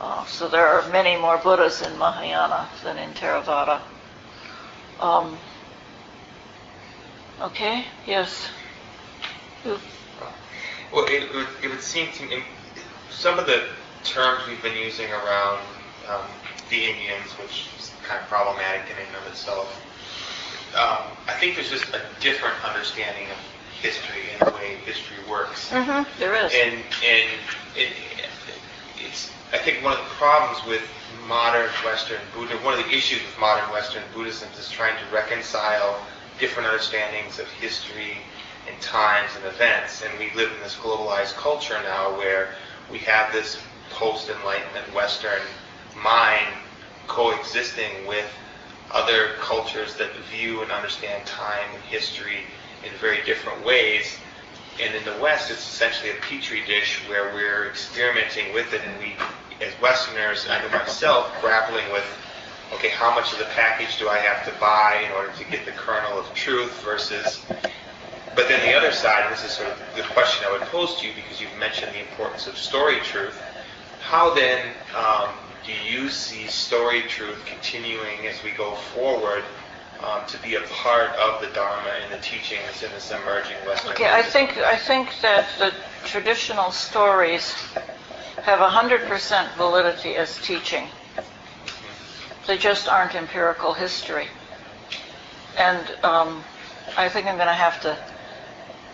Uh, 0.00 0.24
so 0.26 0.48
there 0.48 0.66
are 0.66 0.88
many 0.90 1.16
more 1.16 1.38
Buddhas 1.38 1.82
in 1.82 1.96
Mahayana 1.98 2.68
than 2.84 2.98
in 2.98 3.10
Theravada. 3.10 3.80
Um, 5.00 5.36
okay, 7.40 7.84
yes. 8.06 8.48
Well, 9.64 11.04
it, 11.06 11.24
it, 11.24 11.34
would, 11.34 11.48
it 11.62 11.68
would 11.68 11.80
seem 11.80 12.10
to 12.12 12.26
me, 12.26 12.42
some 13.10 13.38
of 13.38 13.46
the 13.46 13.64
terms 14.04 14.46
we've 14.48 14.62
been 14.62 14.76
using 14.76 15.10
around 15.10 15.60
um, 16.08 16.26
the 16.70 16.84
Indians, 16.84 17.30
which 17.42 17.68
is 17.78 17.92
kind 18.06 18.20
of 18.20 18.28
problematic 18.28 18.90
in 18.90 18.96
and 19.06 19.16
of 19.16 19.26
itself, 19.30 19.84
um, 20.74 21.16
I 21.26 21.32
think 21.38 21.56
there's 21.56 21.70
just 21.70 21.88
a 21.94 22.02
different 22.20 22.54
understanding 22.64 23.26
of 23.30 23.36
history 23.82 24.30
and 24.32 24.48
the 24.48 24.54
way 24.54 24.76
history 24.84 25.16
works. 25.28 25.70
Mhm, 25.70 26.06
there 26.18 26.34
is. 26.34 26.52
And 26.54 26.74
and 27.04 27.30
it, 27.76 27.92
it's 28.98 29.30
I 29.52 29.58
think 29.58 29.82
one 29.82 29.92
of 29.92 29.98
the 29.98 30.10
problems 30.14 30.64
with 30.66 30.82
modern 31.26 31.68
Western 31.84 32.20
Buddha, 32.34 32.54
one 32.58 32.78
of 32.78 32.84
the 32.84 32.90
issues 32.94 33.20
with 33.22 33.38
modern 33.38 33.70
Western 33.70 34.02
Buddhism 34.14 34.48
is 34.58 34.70
trying 34.70 34.96
to 34.96 35.14
reconcile 35.14 35.98
different 36.38 36.68
understandings 36.68 37.38
of 37.38 37.46
history 37.48 38.16
and 38.70 38.80
times 38.80 39.30
and 39.36 39.44
events. 39.46 40.02
And 40.02 40.18
we 40.18 40.30
live 40.34 40.52
in 40.52 40.60
this 40.60 40.76
globalized 40.76 41.34
culture 41.36 41.78
now 41.82 42.16
where 42.16 42.50
we 42.90 42.98
have 43.00 43.32
this 43.32 43.58
post-enlightenment 43.90 44.94
Western 44.94 45.40
mind 46.02 46.46
coexisting 47.06 48.06
with 48.06 48.30
other 48.92 49.30
cultures 49.40 49.96
that 49.96 50.14
view 50.30 50.62
and 50.62 50.70
understand 50.70 51.26
time 51.26 51.66
and 51.74 51.82
history 51.84 52.44
in 52.84 52.92
very 53.00 53.22
different 53.24 53.64
ways. 53.64 54.16
And 54.80 54.94
in 54.94 55.04
the 55.04 55.20
West, 55.20 55.50
it's 55.50 55.60
essentially 55.60 56.10
a 56.10 56.20
petri 56.20 56.64
dish 56.66 57.00
where 57.08 57.34
we're 57.34 57.68
experimenting 57.68 58.54
with 58.54 58.72
it, 58.72 58.80
and 58.84 58.98
we, 59.00 59.16
as 59.64 59.72
Westerners, 59.82 60.46
I 60.48 60.62
know 60.62 60.68
myself, 60.68 61.32
grappling 61.40 61.90
with, 61.92 62.04
okay, 62.74 62.90
how 62.90 63.12
much 63.14 63.32
of 63.32 63.38
the 63.38 63.46
package 63.46 63.98
do 63.98 64.08
I 64.08 64.18
have 64.18 64.44
to 64.46 64.60
buy 64.60 65.02
in 65.04 65.12
order 65.12 65.32
to 65.32 65.44
get 65.50 65.64
the 65.64 65.72
kernel 65.72 66.18
of 66.18 66.32
truth 66.34 66.72
versus 66.84 67.44
But 68.38 68.46
then 68.46 68.64
the 68.64 68.78
other 68.78 68.92
side, 68.92 69.32
this 69.32 69.44
is 69.44 69.50
sort 69.50 69.68
of 69.68 69.78
the 69.96 70.02
question 70.14 70.46
I 70.48 70.52
would 70.52 70.62
pose 70.68 70.94
to 71.00 71.08
you 71.08 71.12
because 71.12 71.40
you've 71.40 71.56
mentioned 71.58 71.92
the 71.92 71.98
importance 71.98 72.46
of 72.46 72.56
story 72.56 73.00
truth. 73.00 73.36
How 74.00 74.32
then 74.32 74.64
um, 74.96 75.30
do 75.66 75.72
you 75.72 76.08
see 76.08 76.46
story 76.46 77.02
truth 77.02 77.44
continuing 77.46 78.28
as 78.28 78.40
we 78.44 78.52
go 78.52 78.76
forward 78.94 79.42
um, 80.02 80.24
to 80.26 80.38
be 80.42 80.54
a 80.54 80.60
part 80.62 81.10
of 81.16 81.40
the 81.40 81.48
Dharma 81.48 81.90
and 82.02 82.12
the 82.12 82.18
teachings 82.18 82.82
in 82.82 82.90
this 82.92 83.10
emerging 83.10 83.56
Western? 83.66 83.92
Okay, 83.92 84.10
I 84.10 84.22
think, 84.22 84.56
I 84.58 84.76
think 84.76 85.10
that 85.22 85.46
the 85.58 85.72
traditional 86.04 86.70
stories 86.70 87.52
have 88.42 88.60
100% 88.60 89.56
validity 89.56 90.14
as 90.14 90.40
teaching. 90.42 90.86
They 92.46 92.56
just 92.56 92.88
aren't 92.88 93.14
empirical 93.14 93.74
history. 93.74 94.28
And 95.56 95.90
um, 96.04 96.44
I 96.96 97.08
think 97.08 97.26
I'm 97.26 97.36
going 97.36 97.48
to 97.48 97.52
have 97.52 97.80
to, 97.82 97.98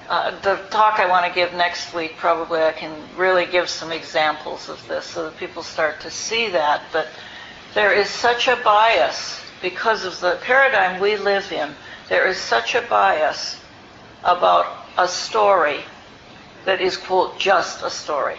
uh, 0.09 0.40
the 0.40 0.57
talk 0.70 0.98
I 0.98 1.09
want 1.09 1.26
to 1.26 1.32
give 1.32 1.52
next 1.52 1.94
week, 1.94 2.16
probably 2.16 2.62
I 2.62 2.72
can 2.72 2.96
really 3.16 3.44
give 3.46 3.68
some 3.68 3.92
examples 3.92 4.68
of 4.70 4.86
this 4.88 5.05
so 5.05 5.24
that 5.24 5.36
people 5.36 5.62
start 5.62 6.00
to 6.00 6.11
see 6.11 6.48
that. 6.50 6.82
But 6.92 7.09
there 7.74 7.92
is 7.92 8.09
such 8.09 8.48
a 8.48 8.57
bias 8.57 9.43
because 9.65 10.05
of 10.05 10.21
the 10.21 10.39
paradigm 10.43 11.01
we 11.01 11.17
live 11.17 11.51
in. 11.51 11.75
There 12.11 12.29
is 12.29 12.37
such 12.37 12.75
a 12.75 12.83
bias 12.83 13.59
about 14.23 14.67
a 14.99 15.09
story 15.09 15.81
that 16.67 16.83
is, 16.83 16.99
quote, 16.99 17.39
just 17.39 17.83
a 17.83 17.89
story. 17.89 18.37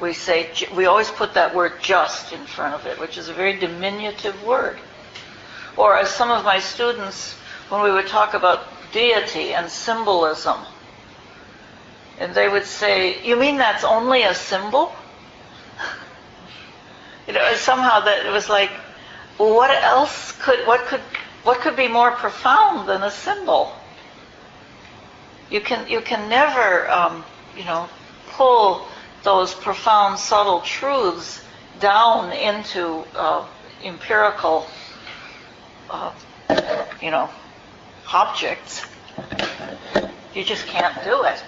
We 0.00 0.12
say, 0.12 0.50
we 0.76 0.86
always 0.86 1.10
put 1.10 1.34
that 1.34 1.52
word 1.52 1.82
just 1.82 2.32
in 2.32 2.46
front 2.46 2.74
of 2.74 2.86
it, 2.86 3.00
which 3.00 3.18
is 3.18 3.28
a 3.28 3.32
very 3.32 3.58
diminutive 3.58 4.40
word. 4.44 4.78
Or 5.76 5.98
as 5.98 6.10
some 6.10 6.30
of 6.30 6.44
my 6.44 6.60
students, 6.60 7.32
when 7.68 7.82
we 7.82 7.90
would 7.90 8.06
talk 8.06 8.34
about 8.34 8.66
deity 8.92 9.52
and 9.52 9.68
symbolism, 9.68 10.60
and 12.20 12.32
they 12.36 12.48
would 12.48 12.66
say, 12.66 13.20
you 13.24 13.34
mean 13.34 13.56
that's 13.56 13.82
only 13.82 14.22
a 14.22 14.34
symbol? 14.34 14.92
You 17.26 17.34
know, 17.34 17.52
somehow 17.56 18.00
that 18.00 18.24
it 18.24 18.30
was 18.30 18.48
like, 18.48 18.70
what 19.38 19.70
else 19.70 20.32
could, 20.32 20.66
what 20.66 20.86
could, 20.86 21.00
what 21.44 21.60
could 21.60 21.76
be 21.76 21.88
more 21.88 22.10
profound 22.10 22.88
than 22.88 23.02
a 23.02 23.10
symbol? 23.10 23.72
You 25.50 25.60
can, 25.60 25.88
you 25.88 26.00
can 26.00 26.28
never, 26.28 26.90
um, 26.90 27.24
you 27.56 27.64
know, 27.64 27.88
pull 28.30 28.86
those 29.22 29.54
profound, 29.54 30.18
subtle 30.18 30.60
truths 30.60 31.42
down 31.80 32.32
into 32.32 33.04
uh, 33.14 33.46
empirical, 33.82 34.66
uh, 35.88 36.12
you 37.00 37.10
know, 37.10 37.30
objects. 38.12 38.84
You 40.34 40.44
just 40.44 40.66
can't 40.66 41.02
do 41.04 41.24
it. 41.24 41.42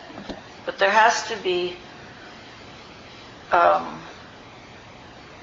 But 0.64 0.78
there 0.78 0.90
has 0.90 1.28
to 1.28 1.36
be, 1.36 1.76
um, 3.52 4.00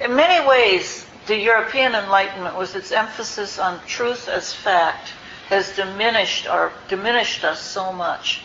in 0.01 0.15
many 0.15 0.47
ways, 0.47 1.05
the 1.27 1.37
European 1.37 1.93
Enlightenment, 1.93 2.57
with 2.57 2.75
its 2.75 2.91
emphasis 2.91 3.59
on 3.59 3.79
truth 3.85 4.27
as 4.27 4.53
fact, 4.53 5.09
has 5.49 5.75
diminished 5.75 6.47
our 6.47 6.71
diminished 6.87 7.43
us 7.43 7.61
so 7.61 7.91
much. 7.93 8.41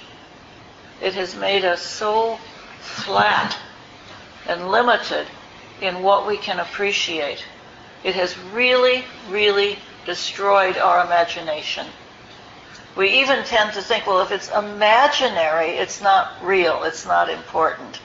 It 1.01 1.15
has 1.15 1.35
made 1.35 1.65
us 1.65 1.83
so 1.83 2.39
flat 2.81 3.57
and 4.47 4.71
limited 4.71 5.27
in 5.81 6.03
what 6.03 6.27
we 6.27 6.37
can 6.37 6.61
appreciate. 6.61 7.45
It 8.05 8.15
has 8.15 8.39
really, 8.53 9.05
really 9.29 9.79
destroyed 10.05 10.77
our 10.77 11.05
imagination. 11.05 11.87
We 12.97 13.21
even 13.21 13.45
tend 13.45 13.73
to 13.75 13.83
think, 13.83 14.07
well, 14.07 14.21
if 14.21 14.33
it's 14.33 14.51
imaginary, 14.51 15.71
it's 15.71 16.03
not 16.03 16.33
real, 16.45 16.83
it's 16.85 17.07
not 17.07 17.31
important. 17.31 18.01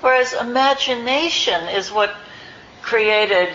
Whereas 0.00 0.32
imagination 0.32 1.68
is 1.68 1.92
what 1.92 2.14
created, 2.82 3.54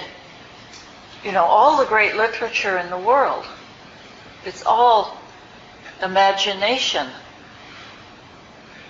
you 1.23 1.31
know, 1.31 1.43
all 1.43 1.77
the 1.77 1.85
great 1.85 2.15
literature 2.15 2.77
in 2.77 2.89
the 2.89 2.97
world. 2.97 3.45
It's 4.45 4.63
all 4.65 5.17
imagination. 6.01 7.07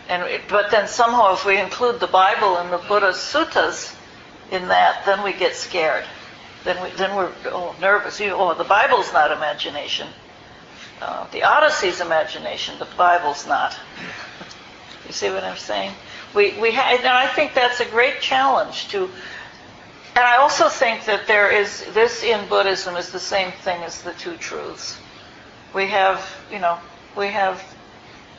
And 0.08 0.24
it, 0.24 0.42
but 0.48 0.72
then 0.72 0.88
somehow, 0.88 1.34
if 1.34 1.46
we 1.46 1.60
include 1.60 2.00
the 2.00 2.08
Bible 2.08 2.58
and 2.58 2.72
the 2.72 2.78
Buddha's 2.78 3.18
suttas 3.18 3.96
in 4.52 4.68
that, 4.68 5.06
then 5.06 5.24
we 5.24 5.34
get 5.34 5.56
scared. 5.56 6.06
Then 6.64 6.82
we 6.84 6.90
then 6.98 7.16
we're 7.16 7.32
oh, 7.46 7.76
nervous. 7.80 8.20
You, 8.20 8.32
oh, 8.32 8.54
the 8.54 8.64
Bible's 8.64 9.14
not 9.14 9.32
imagination. 9.32 10.08
Uh, 11.02 11.28
the 11.32 11.44
Odyssey's 11.44 12.02
imagination. 12.02 12.78
The 12.80 12.88
Bible's 12.98 13.48
not. 13.48 13.78
you 15.08 15.14
see 15.14 15.30
what 15.30 15.44
I'm 15.44 15.58
saying? 15.58 15.94
We 16.36 16.60
we 16.60 16.72
ha- 16.72 16.98
and 16.98 17.08
I 17.08 17.28
think 17.28 17.54
that's 17.54 17.80
a 17.80 17.86
great 17.86 18.20
challenge 18.22 18.90
to. 18.90 19.10
And 20.16 20.26
I 20.26 20.38
also 20.38 20.68
think 20.68 21.05
that 21.05 21.28
there 21.28 21.49
is 21.51 21.86
this 21.93 22.24
in 22.24 22.47
Buddhism 22.49 22.95
is 22.97 23.12
the 23.12 23.20
same 23.20 23.51
thing 23.51 23.82
as 23.84 24.01
the 24.01 24.14
two 24.14 24.36
truths. 24.38 24.97
We 25.74 25.88
have, 25.88 26.26
you 26.51 26.60
know, 26.60 26.78
we 27.16 27.28
have 27.28 27.64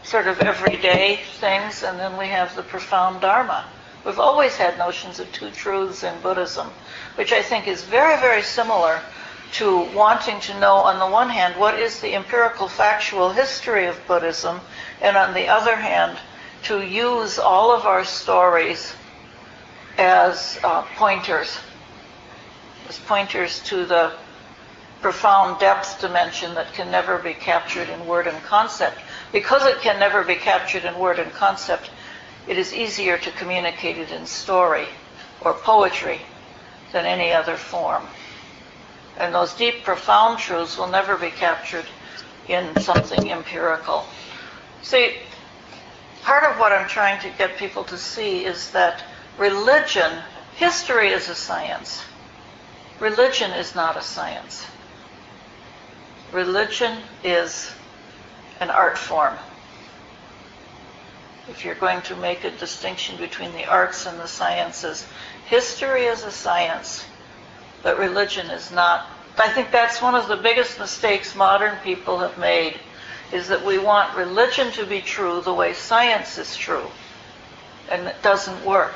sort 0.03 0.27
of 0.27 0.41
everyday 0.41 1.21
things, 1.41 1.83
and 1.83 1.99
then 1.99 2.17
we 2.17 2.27
have 2.27 2.55
the 2.57 2.63
profound 2.63 3.21
Dharma. 3.21 3.65
We've 4.05 4.19
always 4.19 4.57
had 4.57 4.79
notions 4.79 5.21
of 5.21 5.31
two 5.33 5.51
truths 5.51 6.03
in 6.03 6.21
Buddhism, 6.21 6.69
which 7.17 7.33
I 7.33 7.43
think 7.43 7.69
is 7.69 7.83
very, 7.85 8.19
very 8.21 8.43
similar 8.43 9.01
to 9.53 9.81
wanting 9.93 10.41
to 10.41 10.59
know, 10.61 10.77
on 10.77 10.99
the 10.99 11.07
one 11.07 11.29
hand, 11.29 11.59
what 11.59 11.79
is 11.79 12.01
the 12.01 12.15
empirical 12.15 12.69
factual 12.69 13.31
history 13.31 13.87
of 13.87 14.07
Buddhism, 14.07 14.61
and 15.01 15.17
on 15.17 15.35
the 15.35 15.49
other 15.49 15.77
hand, 15.77 16.19
to 16.65 16.83
use 16.83 17.39
all 17.39 17.73
of 17.75 17.85
our 17.85 18.05
stories 18.05 18.95
as 20.01 20.59
uh, 20.65 20.81
pointers, 20.97 21.59
as 22.89 22.99
pointers 23.01 23.61
to 23.65 23.85
the 23.85 24.13
profound 25.03 25.61
depth 25.61 26.01
dimension 26.01 26.55
that 26.55 26.73
can 26.73 26.91
never 26.91 27.19
be 27.19 27.35
captured 27.35 27.89
in 27.91 28.07
word 28.07 28.27
and 28.27 28.43
concept. 28.45 28.99
Because 29.31 29.65
it 29.67 29.81
can 29.83 30.01
never 30.01 30.25
be 30.25 30.37
captured 30.37 30.87
in 30.87 30.99
word 30.99 31.19
and 31.19 31.31
concept, 31.33 31.91
it 32.49 32.57
is 32.57 32.73
easier 32.73 33.19
to 33.19 33.31
communicate 33.33 33.99
it 33.99 34.11
in 34.11 34.25
story 34.25 34.87
or 35.43 35.53
poetry 35.53 36.21
than 36.93 37.05
any 37.05 37.31
other 37.33 37.57
form. 37.57 38.07
And 39.19 39.35
those 39.35 39.55
deep, 39.55 39.85
profound 39.85 40.39
truths 40.39 40.79
will 40.79 40.89
never 40.89 41.19
be 41.19 41.31
captured 41.31 41.85
in 42.49 42.75
something 42.81 43.31
empirical. 43.31 44.07
See, 44.81 45.17
part 46.23 46.45
of 46.45 46.59
what 46.59 46.73
I'm 46.73 46.89
trying 46.89 47.21
to 47.21 47.29
get 47.37 47.59
people 47.59 47.85
to 47.85 47.99
see 47.99 48.47
is 48.47 48.71
that 48.71 49.05
religion, 49.39 50.11
history 50.57 51.09
is 51.09 51.29
a 51.29 51.35
science. 51.35 52.03
Religion 53.01 53.51
is 53.53 53.75
not 53.75 53.97
a 53.97 54.03
science. 54.03 54.67
Religion 56.33 56.99
is 57.25 57.73
an 58.61 58.71
art 58.71 58.99
form. 58.99 59.35
If 61.49 61.65
you're 61.65 61.75
going 61.75 62.03
to 62.03 62.17
make 62.17 62.45
a 62.45 62.51
distinction 62.51 63.17
between 63.17 63.53
the 63.53 63.65
arts 63.65 64.07
and 64.07 64.21
the 64.21 64.29
sciences, 64.29 65.07
history 65.47 66.05
is 66.05 66.23
a 66.23 66.31
science, 66.31 67.05
but 67.83 67.99
religion 67.99 68.47
is 68.51 68.71
not. 68.71 69.07
I 69.39 69.49
think 69.49 69.73
that's 69.73 70.03
one 70.03 70.15
of 70.15 70.29
the 70.29 70.37
biggest 70.37 70.79
mistakes 70.79 71.35
modern 71.35 71.77
people 71.79 72.19
have 72.19 72.39
made 72.39 72.79
is 73.33 73.49
that 73.49 73.65
we 73.65 73.79
want 73.79 74.17
religion 74.17 74.71
to 74.73 74.85
be 74.85 75.01
true 75.01 75.41
the 75.41 75.55
way 75.55 75.73
science 75.73 76.37
is 76.39 76.55
true. 76.55 76.87
And 77.91 78.07
it 78.07 78.23
doesn't 78.23 78.65
work. 78.65 78.95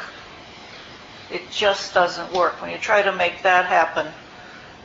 It 1.35 1.51
just 1.51 1.93
doesn't 1.93 2.33
work. 2.33 2.63
When 2.63 2.71
you 2.71 2.79
try 2.79 3.03
to 3.03 3.13
make 3.13 3.43
that 3.43 3.67
happen, 3.67 4.07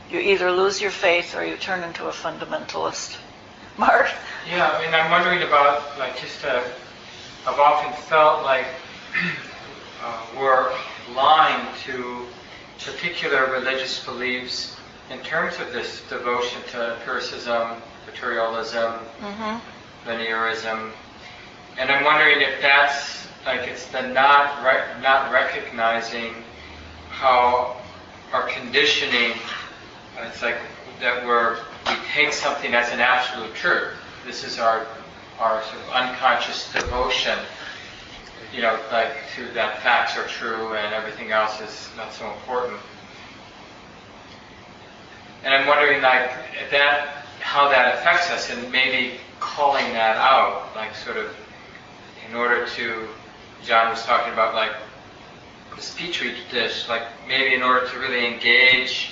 you 0.10 0.20
either 0.20 0.52
lose 0.52 0.82
your 0.82 0.90
faith 0.90 1.36
or 1.36 1.46
you 1.46 1.56
turn 1.58 1.84
into 1.84 2.08
a 2.08 2.12
fundamentalist. 2.12 3.18
Mark? 3.78 4.10
Yeah, 4.50 4.68
I 4.68 4.84
mean, 4.84 4.94
I'm 4.96 5.12
wondering 5.12 5.44
about, 5.44 5.98
like, 6.00 6.20
just, 6.20 6.44
uh, 6.44 6.64
I've 7.46 7.60
often 7.60 7.94
felt 8.04 8.44
like 8.44 8.66
uh, 10.04 10.26
we're 10.40 10.74
blind 11.14 11.68
to 11.86 12.26
particular 12.84 13.52
religious 13.52 14.04
beliefs 14.04 14.76
in 15.12 15.20
terms 15.20 15.60
of 15.60 15.72
this 15.72 16.02
devotion 16.10 16.62
to 16.72 16.96
empiricism, 16.96 17.78
materialism, 18.08 18.94
Mm-hmm. 19.22 20.10
linearism, 20.10 20.92
and 21.80 21.90
I'm 21.90 22.04
wondering 22.04 22.42
if 22.42 22.62
that's 22.62 23.26
like 23.46 23.62
it's 23.68 23.88
the 23.88 24.02
not 24.10 24.64
re- 24.64 25.02
not 25.02 25.32
recognizing 25.32 26.36
how 27.10 27.78
our 28.34 28.48
conditioning. 28.48 29.32
uh, 30.20 30.26
It's 30.28 30.42
like 30.42 30.58
that 31.00 31.26
we're 31.26 31.58
we 31.88 31.94
take 32.14 32.34
something 32.34 32.74
as 32.76 32.92
an 32.92 33.00
absolute 33.00 33.56
truth. 33.56 33.94
This 34.26 34.44
is 34.44 34.60
our 34.60 34.86
our 35.40 35.64
sort 35.64 35.82
of 35.84 35.90
unconscious 35.92 36.72
devotion. 36.74 37.40
You 38.54 38.62
know, 38.64 38.80
like 38.92 39.14
to 39.36 39.48
that 39.54 39.82
facts 39.82 40.18
are 40.18 40.28
true 40.28 40.74
and 40.74 40.94
everything 40.94 41.32
else 41.32 41.62
is 41.62 41.90
not 41.96 42.12
so 42.14 42.30
important. 42.32 42.80
And 45.44 45.54
I'm 45.54 45.68
wondering, 45.68 46.02
like, 46.02 46.32
that, 46.70 47.26
how 47.40 47.70
that 47.70 47.96
affects 47.96 48.30
us, 48.30 48.50
and 48.50 48.70
maybe 48.72 49.20
calling 49.40 49.94
that 49.94 50.18
out, 50.18 50.76
like 50.76 50.94
sort 50.94 51.16
of 51.16 51.34
in 52.30 52.36
order 52.36 52.66
to, 52.68 53.08
John 53.64 53.90
was 53.90 54.04
talking 54.04 54.34
about 54.34 54.54
like 54.54 54.72
this 55.76 55.96
petri 55.98 56.36
dish, 56.52 56.88
like 56.88 57.04
maybe 57.28 57.56
in 57.56 57.64
order 57.64 57.88
to 57.88 58.00
really 58.00 58.26
engage 58.26 59.12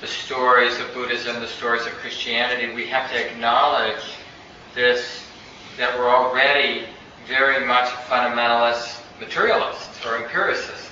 the 0.00 0.06
stories 0.06 0.78
of 0.80 0.92
Buddhism, 0.92 1.40
the 1.40 1.46
stories 1.46 1.86
of 1.86 1.92
Christianity, 1.92 2.74
we 2.74 2.86
have 2.88 3.10
to 3.10 3.30
acknowledge 3.30 4.02
this, 4.74 5.24
that 5.78 5.96
we're 5.98 6.10
already 6.10 6.84
very 7.26 7.64
much 7.64 7.88
fundamentalist 8.08 9.00
materialists 9.20 10.04
or 10.04 10.16
empiricists. 10.16 10.90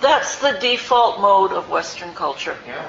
That's 0.00 0.38
the 0.38 0.52
default 0.60 1.20
mode 1.20 1.52
of 1.52 1.68
Western 1.68 2.14
culture. 2.14 2.56
Yeah. 2.66 2.88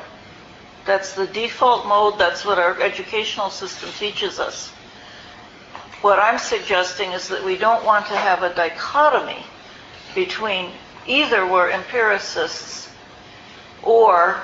That's 0.85 1.13
the 1.13 1.27
default 1.27 1.85
mode. 1.85 2.17
That's 2.17 2.45
what 2.45 2.57
our 2.57 2.79
educational 2.79 3.49
system 3.49 3.89
teaches 3.97 4.39
us. 4.39 4.71
What 6.01 6.19
I'm 6.19 6.39
suggesting 6.39 7.11
is 7.11 7.27
that 7.27 7.43
we 7.43 7.57
don't 7.57 7.85
want 7.85 8.07
to 8.07 8.15
have 8.15 8.43
a 8.43 8.53
dichotomy 8.53 9.43
between 10.15 10.71
either 11.05 11.45
we're 11.45 11.69
empiricists 11.69 12.89
or 13.83 14.41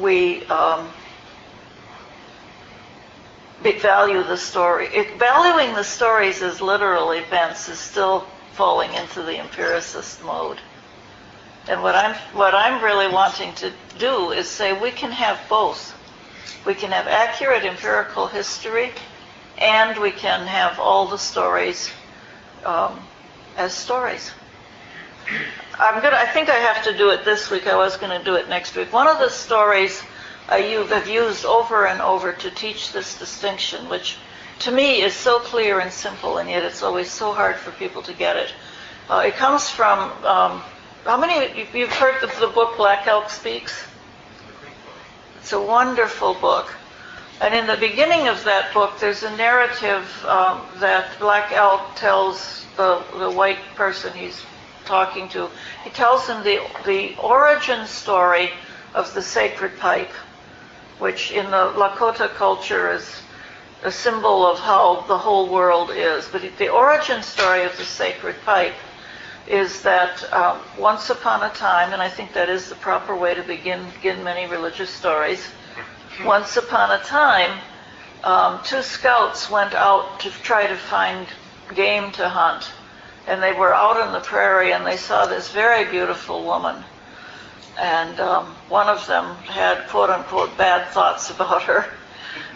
we 0.00 0.44
um, 0.46 0.88
value 3.62 4.22
the 4.22 4.36
story. 4.36 4.86
It, 4.86 5.18
valuing 5.18 5.74
the 5.74 5.84
stories 5.84 6.42
as 6.42 6.60
literal 6.60 7.12
events 7.12 7.68
is 7.68 7.78
still 7.78 8.26
falling 8.52 8.92
into 8.94 9.22
the 9.22 9.38
empiricist 9.38 10.24
mode. 10.24 10.58
And 11.68 11.82
what 11.82 11.94
I'm 11.94 12.14
what 12.32 12.54
I'm 12.54 12.82
really 12.82 13.12
wanting 13.12 13.52
to 13.54 13.72
do 13.98 14.30
is 14.30 14.48
say 14.48 14.72
we 14.72 14.90
can 14.92 15.10
have 15.10 15.38
both. 15.48 15.94
We 16.64 16.74
can 16.74 16.92
have 16.92 17.06
accurate 17.06 17.64
empirical 17.64 18.26
history, 18.28 18.92
and 19.58 19.98
we 19.98 20.10
can 20.10 20.46
have 20.46 20.78
all 20.78 21.06
the 21.06 21.18
stories 21.18 21.90
um, 22.64 22.98
as 23.56 23.72
stories. 23.72 24.32
I'm 25.78 26.02
gonna. 26.02 26.16
I 26.16 26.26
think 26.26 26.48
I 26.48 26.54
have 26.54 26.84
to 26.84 26.96
do 26.96 27.10
it 27.10 27.24
this 27.24 27.50
week. 27.50 27.66
I 27.66 27.76
was 27.76 27.96
going 27.96 28.16
to 28.16 28.24
do 28.24 28.36
it 28.36 28.48
next 28.48 28.76
week. 28.76 28.92
One 28.92 29.08
of 29.08 29.18
the 29.18 29.28
stories 29.28 30.02
I 30.48 30.58
u- 30.58 30.86
have 30.86 31.08
used 31.08 31.44
over 31.44 31.86
and 31.86 32.00
over 32.00 32.32
to 32.32 32.50
teach 32.50 32.92
this 32.92 33.18
distinction, 33.18 33.88
which 33.88 34.16
to 34.60 34.70
me 34.70 35.02
is 35.02 35.14
so 35.14 35.40
clear 35.40 35.80
and 35.80 35.92
simple, 35.92 36.38
and 36.38 36.48
yet 36.48 36.62
it's 36.62 36.82
always 36.82 37.10
so 37.10 37.32
hard 37.32 37.56
for 37.56 37.72
people 37.72 38.02
to 38.02 38.14
get 38.14 38.36
it. 38.36 38.54
Uh, 39.10 39.24
it 39.26 39.34
comes 39.34 39.68
from. 39.68 40.10
Um, 40.24 40.62
how 41.04 41.16
many 41.18 41.60
you 41.60 41.66
you've 41.72 41.92
heard 41.92 42.22
of 42.24 42.38
the 42.40 42.48
book 42.48 42.76
Black 42.76 43.06
Elk 43.06 43.28
Speaks? 43.30 43.86
It's 45.38 45.52
a 45.52 45.60
wonderful 45.60 46.34
book. 46.34 46.74
And 47.40 47.54
in 47.54 47.66
the 47.66 47.76
beginning 47.76 48.28
of 48.28 48.44
that 48.44 48.72
book, 48.72 48.98
there's 48.98 49.22
a 49.22 49.36
narrative 49.36 50.24
um, 50.24 50.62
that 50.76 51.18
Black 51.18 51.52
Elk 51.52 51.94
tells 51.94 52.64
the, 52.76 53.04
the 53.18 53.30
white 53.30 53.58
person 53.74 54.12
he's 54.14 54.42
talking 54.86 55.28
to. 55.30 55.50
He 55.84 55.90
tells 55.90 56.26
him 56.26 56.42
the, 56.44 56.66
the 56.86 57.14
origin 57.16 57.86
story 57.86 58.50
of 58.94 59.12
the 59.12 59.20
sacred 59.20 59.78
pipe, 59.78 60.12
which 60.98 61.30
in 61.30 61.44
the 61.46 61.72
Lakota 61.76 62.28
culture 62.30 62.90
is 62.90 63.20
a 63.82 63.92
symbol 63.92 64.46
of 64.46 64.58
how 64.58 65.02
the 65.02 65.18
whole 65.18 65.50
world 65.50 65.90
is. 65.90 66.26
But 66.28 66.42
the 66.56 66.70
origin 66.70 67.22
story 67.22 67.64
of 67.64 67.76
the 67.76 67.84
sacred 67.84 68.36
pipe 68.46 68.74
is 69.46 69.82
that 69.82 70.32
um, 70.32 70.60
once 70.78 71.10
upon 71.10 71.42
a 71.42 71.50
time, 71.50 71.92
and 71.92 72.00
I 72.00 72.08
think 72.08 72.32
that 72.32 72.48
is 72.48 72.70
the 72.70 72.74
proper 72.76 73.14
way 73.14 73.34
to 73.34 73.42
begin, 73.42 73.84
begin 73.90 74.24
many 74.24 74.46
religious 74.46 74.90
stories, 74.90 75.46
once 76.24 76.56
upon 76.56 76.90
a 76.90 77.02
time, 77.04 77.60
um, 78.24 78.60
two 78.64 78.82
scouts 78.82 79.50
went 79.50 79.74
out 79.74 80.20
to 80.20 80.30
try 80.30 80.66
to 80.66 80.76
find 80.76 81.26
game 81.74 82.12
to 82.12 82.28
hunt. 82.28 82.70
And 83.26 83.42
they 83.42 83.52
were 83.52 83.74
out 83.74 83.96
on 83.96 84.12
the 84.12 84.20
prairie 84.20 84.72
and 84.72 84.86
they 84.86 84.96
saw 84.96 85.26
this 85.26 85.50
very 85.50 85.84
beautiful 85.90 86.44
woman. 86.44 86.82
And 87.78 88.18
um, 88.20 88.46
one 88.68 88.88
of 88.88 89.06
them 89.06 89.36
had 89.44 89.88
quote 89.88 90.10
unquote 90.10 90.56
bad 90.56 90.88
thoughts 90.92 91.30
about 91.34 91.62
her. 91.64 91.86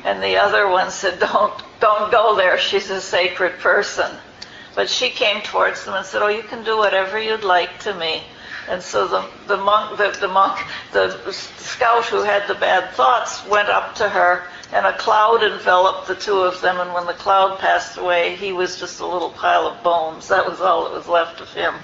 And 0.04 0.22
the 0.22 0.36
other 0.36 0.68
one 0.68 0.90
said, 0.90 1.18
don't, 1.18 1.62
don't 1.80 2.10
go 2.10 2.36
there. 2.36 2.58
She's 2.58 2.90
a 2.90 3.00
sacred 3.00 3.58
person. 3.58 4.10
But 4.74 4.88
she 4.88 5.10
came 5.10 5.42
towards 5.42 5.84
them 5.84 5.94
and 5.94 6.06
said, 6.06 6.22
"Oh, 6.22 6.28
you 6.28 6.42
can 6.42 6.62
do 6.62 6.76
whatever 6.76 7.18
you'd 7.18 7.44
like 7.44 7.80
to 7.80 7.94
me." 7.94 8.22
And 8.70 8.80
so 8.80 9.08
the 9.08 9.28
the 9.48 9.56
monk, 9.56 9.98
the, 9.98 10.16
the 10.20 10.28
monk, 10.28 10.56
the 10.92 11.32
scout 11.32 12.04
who 12.04 12.22
had 12.22 12.46
the 12.46 12.54
bad 12.54 12.94
thoughts 12.94 13.44
went 13.48 13.68
up 13.68 13.96
to 13.96 14.08
her, 14.08 14.44
and 14.72 14.86
a 14.86 14.96
cloud 14.96 15.42
enveloped 15.42 16.06
the 16.06 16.14
two 16.14 16.38
of 16.38 16.60
them. 16.60 16.78
And 16.78 16.94
when 16.94 17.04
the 17.06 17.14
cloud 17.14 17.58
passed 17.58 17.98
away, 17.98 18.36
he 18.36 18.52
was 18.52 18.78
just 18.78 19.00
a 19.00 19.06
little 19.06 19.30
pile 19.30 19.66
of 19.66 19.82
bones. 19.82 20.28
That 20.28 20.46
was 20.48 20.60
all 20.60 20.84
that 20.84 20.92
was 20.92 21.08
left 21.08 21.40
of 21.40 21.52
him. 21.52 21.74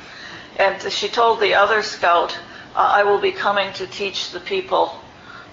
And 0.61 0.81
she 0.93 1.09
told 1.09 1.41
the 1.41 1.55
other 1.55 1.83
scout, 1.83 2.39
"I 2.77 3.03
will 3.03 3.19
be 3.21 3.33
coming 3.33 3.73
to 3.75 3.87
teach 3.89 4.31
the 4.31 4.41
people." 4.41 4.95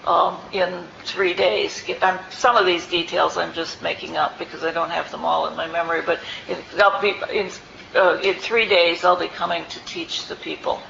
Um, 0.06 0.36
in 0.52 0.86
three 1.04 1.32
days. 1.32 1.82
I'm, 2.02 2.18
some 2.30 2.58
of 2.58 2.66
these 2.66 2.86
details 2.86 3.38
I'm 3.38 3.54
just 3.54 3.80
making 3.80 4.18
up 4.18 4.38
because 4.38 4.62
I 4.62 4.70
don't 4.70 4.90
have 4.90 5.10
them 5.10 5.24
all 5.24 5.46
in 5.46 5.56
my 5.56 5.66
memory, 5.66 6.02
but 6.02 6.20
in, 6.46 6.58
be, 7.00 7.14
in, 7.32 7.50
uh, 7.94 8.18
in 8.22 8.34
three 8.34 8.68
days 8.68 9.02
I'll 9.02 9.18
be 9.18 9.28
coming 9.28 9.64
to 9.64 9.80
teach 9.86 10.26
the 10.26 10.36
people. 10.36 10.82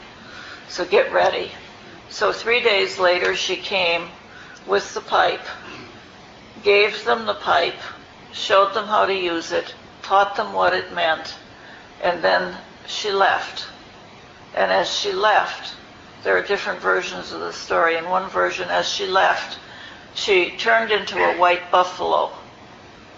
So 0.69 0.85
get 0.85 1.13
ready. 1.13 1.53
So 2.09 2.33
three 2.33 2.61
days 2.61 2.99
later 2.99 3.35
she 3.35 3.57
came 3.57 4.09
with 4.67 4.95
the 4.95 5.01
pipe, 5.01 5.47
gave 6.63 7.05
them 7.05 7.27
the 7.27 7.35
pipe, 7.35 7.81
showed 8.33 8.75
them 8.75 8.87
how 8.87 9.07
to 9.07 9.15
use 9.15 9.53
it, 9.53 9.75
taught 10.03 10.37
them 10.37 10.53
what 10.53 10.75
it 10.75 10.95
meant, 10.95 11.35
and 12.03 12.23
then 12.23 12.57
she 12.87 13.11
left. 13.11 13.67
And 14.55 14.71
as 14.71 14.93
she 14.93 15.13
left, 15.13 15.75
there 16.23 16.37
are 16.37 16.43
different 16.43 16.81
versions 16.81 17.33
of 17.33 17.41
the 17.41 17.53
story. 17.53 17.97
In 17.97 18.09
one 18.09 18.31
version, 18.31 18.69
as 18.69 18.89
she 18.89 19.07
left, 19.07 19.59
she 20.15 20.51
turned 20.53 20.91
into 20.91 21.19
a 21.19 21.37
white 21.37 21.71
buffalo. 21.71 22.33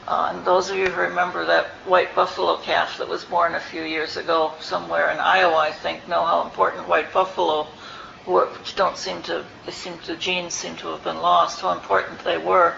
Uh, 0.07 0.33
and 0.33 0.45
those 0.45 0.71
of 0.71 0.77
you 0.77 0.89
who 0.89 1.01
remember 1.01 1.45
that 1.45 1.67
white 1.85 2.15
buffalo 2.15 2.59
calf 2.59 2.99
that 2.99 3.09
was 3.09 3.25
born 3.25 3.55
a 3.55 3.61
few 3.61 3.83
years 3.83 4.17
ago 4.17 4.53
somewhere 4.61 5.11
in 5.11 5.19
Iowa, 5.19 5.57
I 5.57 5.73
think, 5.73 6.07
know 6.07 6.25
how 6.25 6.43
important 6.43 6.89
white 6.89 7.13
buffalo 7.13 7.67
were, 8.25 8.47
which 8.47 8.77
don't 8.77 8.97
seem 8.97 9.23
to, 9.23 9.45
they 9.65 9.73
seem 9.73 9.99
to, 10.01 10.17
genes 10.17 10.55
seem 10.55 10.77
to 10.77 10.89
have 10.89 11.03
been 11.03 11.21
lost, 11.21 11.61
how 11.61 11.73
important 11.73 12.23
they 12.25 12.39
were. 12.39 12.75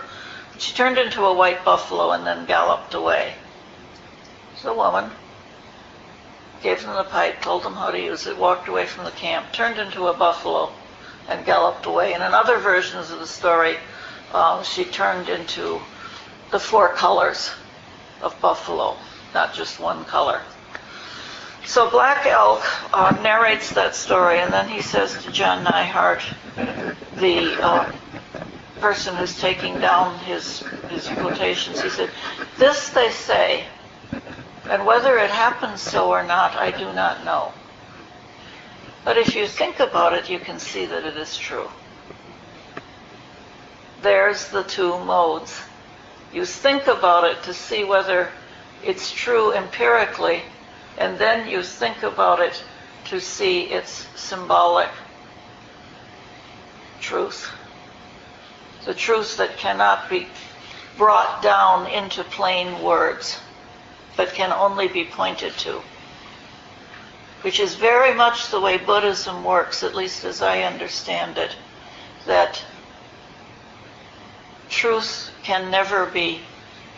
She 0.58 0.74
turned 0.74 0.98
into 0.98 1.24
a 1.24 1.34
white 1.34 1.64
buffalo 1.64 2.12
and 2.12 2.26
then 2.26 2.46
galloped 2.46 2.94
away. 2.94 3.34
It's 4.54 4.64
a 4.64 4.72
woman 4.72 5.10
gave 6.62 6.82
them 6.82 6.94
the 6.96 7.04
pipe, 7.04 7.40
told 7.40 7.62
them 7.62 7.74
how 7.74 7.90
to 7.90 8.00
use 8.00 8.26
it, 8.26 8.36
walked 8.36 8.68
away 8.68 8.86
from 8.86 9.04
the 9.04 9.10
camp, 9.12 9.52
turned 9.52 9.78
into 9.78 10.08
a 10.08 10.14
buffalo, 10.14 10.72
and 11.28 11.44
galloped 11.46 11.86
away. 11.86 12.14
And 12.14 12.22
in 12.22 12.34
other 12.34 12.58
versions 12.58 13.10
of 13.10 13.20
the 13.20 13.26
story, 13.26 13.76
uh, 14.32 14.62
she 14.62 14.84
turned 14.84 15.28
into 15.28 15.80
the 16.50 16.58
four 16.58 16.94
colors 16.94 17.50
of 18.22 18.38
buffalo, 18.40 18.96
not 19.34 19.54
just 19.54 19.78
one 19.78 20.04
color. 20.04 20.40
So 21.64 21.90
Black 21.90 22.24
Elk 22.26 22.62
uh, 22.94 23.18
narrates 23.22 23.70
that 23.74 23.94
story, 23.94 24.40
and 24.40 24.52
then 24.52 24.68
he 24.68 24.80
says 24.80 25.22
to 25.24 25.30
John 25.30 25.64
Neihardt, 25.64 26.22
the 27.16 27.62
uh, 27.62 27.92
person 28.80 29.14
who's 29.14 29.38
taking 29.38 29.78
down 29.78 30.18
his, 30.20 30.60
his 30.88 31.08
quotations, 31.08 31.82
he 31.82 31.90
said, 31.90 32.10
This 32.56 32.88
they 32.90 33.10
say, 33.10 33.64
and 34.70 34.86
whether 34.86 35.18
it 35.18 35.30
happens 35.30 35.82
so 35.82 36.10
or 36.10 36.22
not, 36.22 36.56
I 36.56 36.70
do 36.70 36.92
not 36.94 37.24
know. 37.24 37.52
But 39.04 39.16
if 39.16 39.34
you 39.34 39.46
think 39.46 39.80
about 39.80 40.12
it, 40.12 40.28
you 40.28 40.38
can 40.38 40.58
see 40.58 40.86
that 40.86 41.04
it 41.04 41.16
is 41.16 41.36
true. 41.36 41.68
There's 44.02 44.48
the 44.48 44.62
two 44.62 44.98
modes. 45.04 45.62
You 46.32 46.44
think 46.44 46.86
about 46.86 47.24
it 47.24 47.42
to 47.44 47.54
see 47.54 47.84
whether 47.84 48.30
it's 48.84 49.10
true 49.10 49.52
empirically, 49.52 50.42
and 50.98 51.18
then 51.18 51.48
you 51.48 51.62
think 51.62 52.02
about 52.02 52.40
it 52.40 52.62
to 53.06 53.20
see 53.20 53.62
its 53.62 54.06
symbolic 54.14 54.90
truth. 57.00 57.50
The 58.84 58.94
truth 58.94 59.36
that 59.38 59.56
cannot 59.56 60.10
be 60.10 60.26
brought 60.96 61.42
down 61.42 61.86
into 61.86 62.24
plain 62.24 62.82
words 62.82 63.38
but 64.16 64.34
can 64.34 64.52
only 64.52 64.88
be 64.88 65.04
pointed 65.04 65.52
to, 65.58 65.80
which 67.42 67.60
is 67.60 67.76
very 67.76 68.12
much 68.12 68.50
the 68.50 68.60
way 68.60 68.76
Buddhism 68.76 69.44
works, 69.44 69.84
at 69.84 69.94
least 69.94 70.24
as 70.24 70.42
I 70.42 70.62
understand 70.62 71.38
it, 71.38 71.54
that 72.26 72.62
truth 74.68 75.27
can 75.48 75.70
never 75.70 76.04
be 76.04 76.42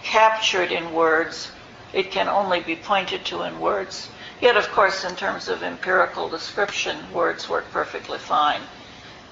captured 0.02 0.72
in 0.72 0.92
words, 0.92 1.52
it 1.92 2.10
can 2.10 2.26
only 2.26 2.58
be 2.58 2.74
pointed 2.74 3.24
to 3.24 3.42
in 3.42 3.60
words. 3.60 4.10
Yet, 4.40 4.56
of 4.56 4.68
course, 4.72 5.04
in 5.04 5.14
terms 5.14 5.46
of 5.46 5.62
empirical 5.62 6.28
description, 6.28 6.96
words 7.12 7.48
work 7.48 7.70
perfectly 7.70 8.18
fine. 8.18 8.62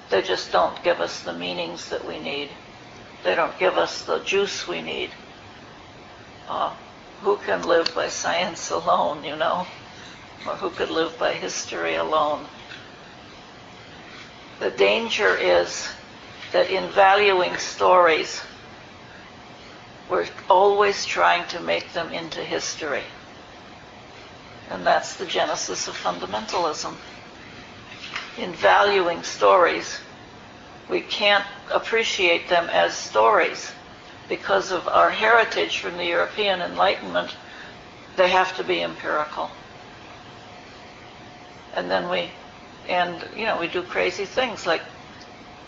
They 0.08 0.22
just 0.22 0.52
don't 0.52 0.80
give 0.84 1.00
us 1.00 1.18
the 1.18 1.32
meanings 1.32 1.88
that 1.88 2.06
we 2.06 2.20
need. 2.20 2.50
They 3.24 3.34
don't 3.34 3.58
give 3.58 3.76
us 3.76 4.02
the 4.02 4.20
juice 4.20 4.68
we 4.68 4.82
need. 4.82 5.10
Uh, 6.48 6.72
who 7.22 7.38
can 7.38 7.62
live 7.62 7.92
by 7.96 8.06
science 8.06 8.70
alone, 8.70 9.24
you 9.24 9.34
know? 9.34 9.66
Or 10.46 10.54
who 10.54 10.70
could 10.70 10.90
live 10.90 11.18
by 11.18 11.32
history 11.32 11.96
alone? 11.96 12.46
The 14.60 14.70
danger 14.70 15.34
is 15.34 15.88
that 16.52 16.70
in 16.70 16.88
valuing 16.90 17.56
stories, 17.56 18.42
we're 20.10 20.26
always 20.48 21.04
trying 21.04 21.46
to 21.48 21.60
make 21.60 21.92
them 21.92 22.12
into 22.12 22.40
history. 22.40 23.02
And 24.70 24.86
that's 24.86 25.16
the 25.16 25.26
genesis 25.26 25.88
of 25.88 25.94
fundamentalism. 25.94 26.94
In 28.38 28.52
valuing 28.52 29.22
stories, 29.22 29.98
we 30.88 31.00
can't 31.00 31.44
appreciate 31.72 32.48
them 32.48 32.68
as 32.70 32.94
stories 32.94 33.72
because 34.28 34.70
of 34.72 34.86
our 34.88 35.10
heritage 35.10 35.78
from 35.78 35.96
the 35.96 36.04
European 36.04 36.60
Enlightenment. 36.60 37.34
They 38.16 38.28
have 38.28 38.56
to 38.56 38.64
be 38.64 38.82
empirical. 38.82 39.50
And 41.74 41.90
then 41.90 42.10
we, 42.10 42.30
and 42.88 43.26
you 43.36 43.44
know, 43.44 43.58
we 43.58 43.68
do 43.68 43.82
crazy 43.82 44.24
things 44.24 44.66
like 44.66 44.82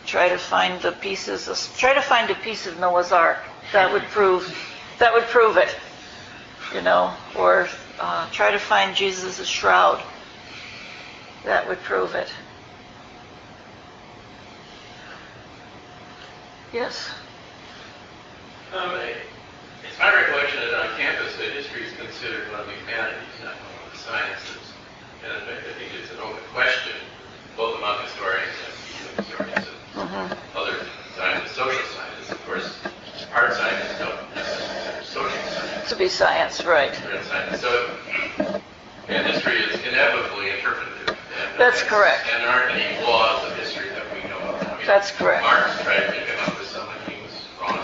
try 0.06 0.28
to 0.28 0.38
find 0.38 0.80
the 0.82 0.92
pieces, 0.92 1.70
try 1.76 1.94
to 1.94 2.02
find 2.02 2.30
a 2.30 2.34
piece 2.34 2.66
of 2.66 2.78
Noah's 2.78 3.12
Ark. 3.12 3.38
That 3.72 3.92
would 3.92 4.02
prove, 4.04 4.52
that 4.98 5.12
would 5.14 5.24
prove 5.24 5.56
it, 5.56 5.74
you 6.74 6.82
know, 6.82 7.14
or 7.36 7.68
uh, 8.00 8.28
try 8.30 8.50
to 8.50 8.58
find 8.58 8.96
Jesus' 8.96 9.46
shroud. 9.46 10.02
That 11.44 11.68
would 11.68 11.78
prove 11.82 12.14
it. 12.14 12.32
Yes. 16.72 17.10
Um, 18.74 18.94
it's 19.86 19.98
my 19.98 20.14
recollection 20.14 20.60
that 20.60 20.74
on 20.74 20.96
campus 20.96 21.36
that 21.36 21.50
history 21.52 21.82
is 21.82 21.92
considered 21.96 22.50
one 22.52 22.60
of 22.60 22.66
the 22.66 22.72
humanities, 22.72 23.26
not 23.42 23.54
one 23.54 23.86
of 23.86 23.92
the 23.92 23.98
sciences. 23.98 24.62
And 25.24 25.32
I 25.32 25.38
think 25.78 25.90
it's 25.98 26.10
an 26.12 26.18
open 26.22 26.42
question, 26.54 26.94
both 27.56 27.78
among 27.78 28.02
historians 28.02 28.54
and 28.66 29.16
historians 29.18 29.66
and 29.66 29.76
Mm-hmm. 29.90 30.56
other 30.56 30.86
sciences, 31.18 31.50
social 31.50 31.50
sciences. 31.50 31.58
Of 31.58 31.66
course, 31.66 31.79
hard 33.40 33.54
sciences 33.54 33.98
don't 33.98 35.04
social 35.04 35.30
science. 35.50 35.88
To 35.88 35.96
be 35.96 36.08
science, 36.08 36.64
right. 36.64 36.94
science. 37.24 37.60
So, 37.60 37.90
and 39.08 39.26
history 39.26 39.56
is 39.60 39.80
inevitably 39.80 40.50
interpretative. 40.50 41.08
And, 41.08 41.54
uh, 41.54 41.58
That's 41.58 41.82
correct. 41.82 42.26
And 42.34 42.42
there 42.44 42.50
aren't 42.50 42.74
any 42.76 43.02
laws 43.06 43.50
of 43.50 43.56
history 43.56 43.88
that 43.90 44.04
we 44.12 44.28
know 44.28 44.36
of. 44.38 44.62
I 44.68 44.76
mean, 44.76 44.86
That's 44.86 45.10
correct. 45.12 45.42
Marx 45.42 45.82
tried 45.82 46.06
to 46.12 46.26
come 46.26 46.52
up 46.52 46.58
with 46.58 46.68
someone 46.68 46.96
he 47.08 47.14
was 47.22 47.48
wrong. 47.60 47.78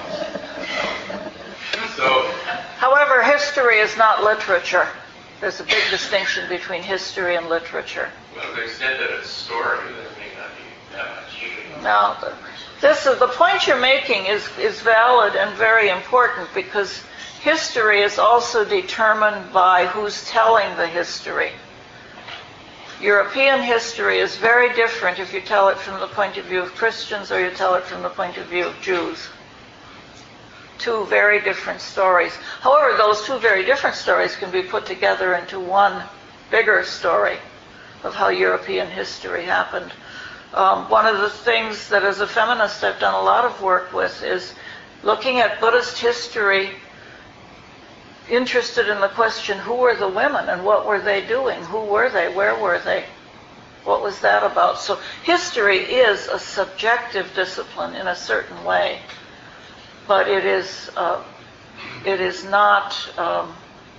Um, 1.82 1.88
so, 1.96 2.30
However, 2.76 3.22
history 3.22 3.78
is 3.78 3.96
not 3.96 4.22
literature. 4.22 4.86
There's 5.40 5.60
a 5.60 5.64
big 5.64 5.82
distinction 5.90 6.48
between 6.50 6.82
history 6.82 7.36
and 7.36 7.48
literature. 7.48 8.10
well, 8.36 8.48
to 8.50 8.56
the 8.56 8.64
extent 8.64 8.98
that 9.00 9.10
it's 9.18 9.28
story, 9.30 9.78
there 9.78 10.10
may 10.20 10.32
not 10.38 10.50
be 10.56 10.96
that 10.96 11.16
much. 11.16 11.82
Now, 11.82 12.16
this 12.80 13.06
is, 13.06 13.18
the 13.18 13.28
point 13.28 13.66
you're 13.66 13.80
making 13.80 14.26
is, 14.26 14.46
is 14.58 14.80
valid 14.80 15.34
and 15.34 15.56
very 15.56 15.88
important 15.88 16.48
because 16.54 17.02
history 17.40 18.02
is 18.02 18.18
also 18.18 18.64
determined 18.64 19.52
by 19.52 19.86
who's 19.86 20.28
telling 20.28 20.76
the 20.76 20.86
history. 20.86 21.52
European 23.00 23.62
history 23.62 24.18
is 24.18 24.36
very 24.36 24.74
different 24.74 25.18
if 25.18 25.32
you 25.32 25.40
tell 25.40 25.68
it 25.68 25.76
from 25.76 26.00
the 26.00 26.06
point 26.08 26.38
of 26.38 26.46
view 26.46 26.60
of 26.60 26.74
Christians 26.74 27.30
or 27.30 27.40
you 27.40 27.50
tell 27.50 27.74
it 27.74 27.84
from 27.84 28.02
the 28.02 28.08
point 28.08 28.38
of 28.38 28.46
view 28.46 28.66
of 28.66 28.80
Jews. 28.80 29.28
Two 30.78 31.04
very 31.06 31.40
different 31.40 31.80
stories. 31.80 32.32
However, 32.60 32.96
those 32.96 33.24
two 33.24 33.38
very 33.38 33.64
different 33.64 33.96
stories 33.96 34.36
can 34.36 34.50
be 34.50 34.62
put 34.62 34.86
together 34.86 35.34
into 35.34 35.60
one 35.60 36.02
bigger 36.50 36.84
story 36.84 37.36
of 38.02 38.14
how 38.14 38.28
European 38.28 38.88
history 38.88 39.44
happened. 39.44 39.92
Um, 40.56 40.88
one 40.88 41.04
of 41.04 41.20
the 41.20 41.28
things 41.28 41.90
that 41.90 42.02
as 42.02 42.20
a 42.20 42.26
feminist 42.26 42.82
I've 42.82 42.98
done 42.98 43.12
a 43.12 43.20
lot 43.20 43.44
of 43.44 43.60
work 43.60 43.92
with 43.92 44.22
is 44.22 44.54
looking 45.02 45.38
at 45.38 45.60
Buddhist 45.60 45.98
history, 45.98 46.70
interested 48.30 48.88
in 48.88 49.00
the 49.02 49.08
question 49.08 49.58
who 49.58 49.74
were 49.74 49.94
the 49.94 50.08
women 50.08 50.48
and 50.48 50.64
what 50.64 50.86
were 50.86 50.98
they 50.98 51.20
doing? 51.26 51.60
Who 51.64 51.84
were 51.84 52.08
they? 52.08 52.34
Where 52.34 52.58
were 52.58 52.78
they? 52.78 53.04
What 53.84 54.02
was 54.02 54.20
that 54.20 54.42
about? 54.42 54.78
So 54.78 54.98
history 55.24 55.76
is 55.76 56.26
a 56.26 56.38
subjective 56.38 57.34
discipline 57.34 57.94
in 57.94 58.06
a 58.06 58.16
certain 58.16 58.64
way, 58.64 59.00
but 60.08 60.26
it 60.26 60.46
is 60.46 60.90
uh, 60.96 61.22
it 62.06 62.20
is 62.20 62.44
not 62.44 62.96
um, 63.18 63.54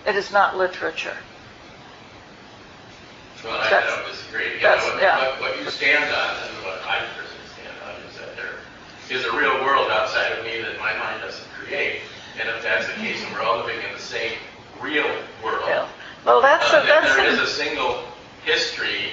it 0.07 0.15
is 0.15 0.31
not 0.31 0.57
literature. 0.57 1.15
Well, 3.43 3.53
I, 3.59 3.69
That's- 3.69 3.95
don't 3.95 4.07
disagree. 4.07 4.55
You 4.55 4.59
that's- 4.61 4.85
what, 4.85 5.01
yeah. 5.01 5.18
what, 5.18 5.41
what 5.41 5.64
you 5.64 5.69
stand 5.69 6.03
on 6.03 6.31
and 6.43 6.65
what 6.65 6.81
I 6.88 7.05
personally 7.15 7.47
stand 7.53 7.76
on 7.85 7.93
is 8.09 8.18
that 8.18 8.35
there 8.35 8.57
is 9.09 9.26
a 9.26 9.31
real 9.38 9.64
world 9.64 9.89
outside 9.91 10.31
of 10.34 10.43
me 10.43 10.61
that 10.61 10.77
my 10.80 10.93
mind 10.97 11.22
doesn't 11.22 11.47
create. 11.53 12.01
And 12.39 12.49
if 12.49 12.61
that's 12.61 12.88
the 12.88 12.93
case, 12.93 13.23
and 13.23 13.34
we're 13.34 13.41
all 13.41 13.57
living 13.65 13.81
in 13.85 13.93
the 13.93 13.99
same 14.01 14.34
real 14.81 15.07
world, 15.43 15.64
Yeah. 15.68 15.88
Well, 16.26 16.41
that's 16.41 16.65
uh, 16.73 16.81
a, 16.84 16.85
then 16.85 17.03
there 17.03 17.26
is 17.30 17.39
a, 17.39 17.47
single 17.47 18.03
history, 18.43 19.11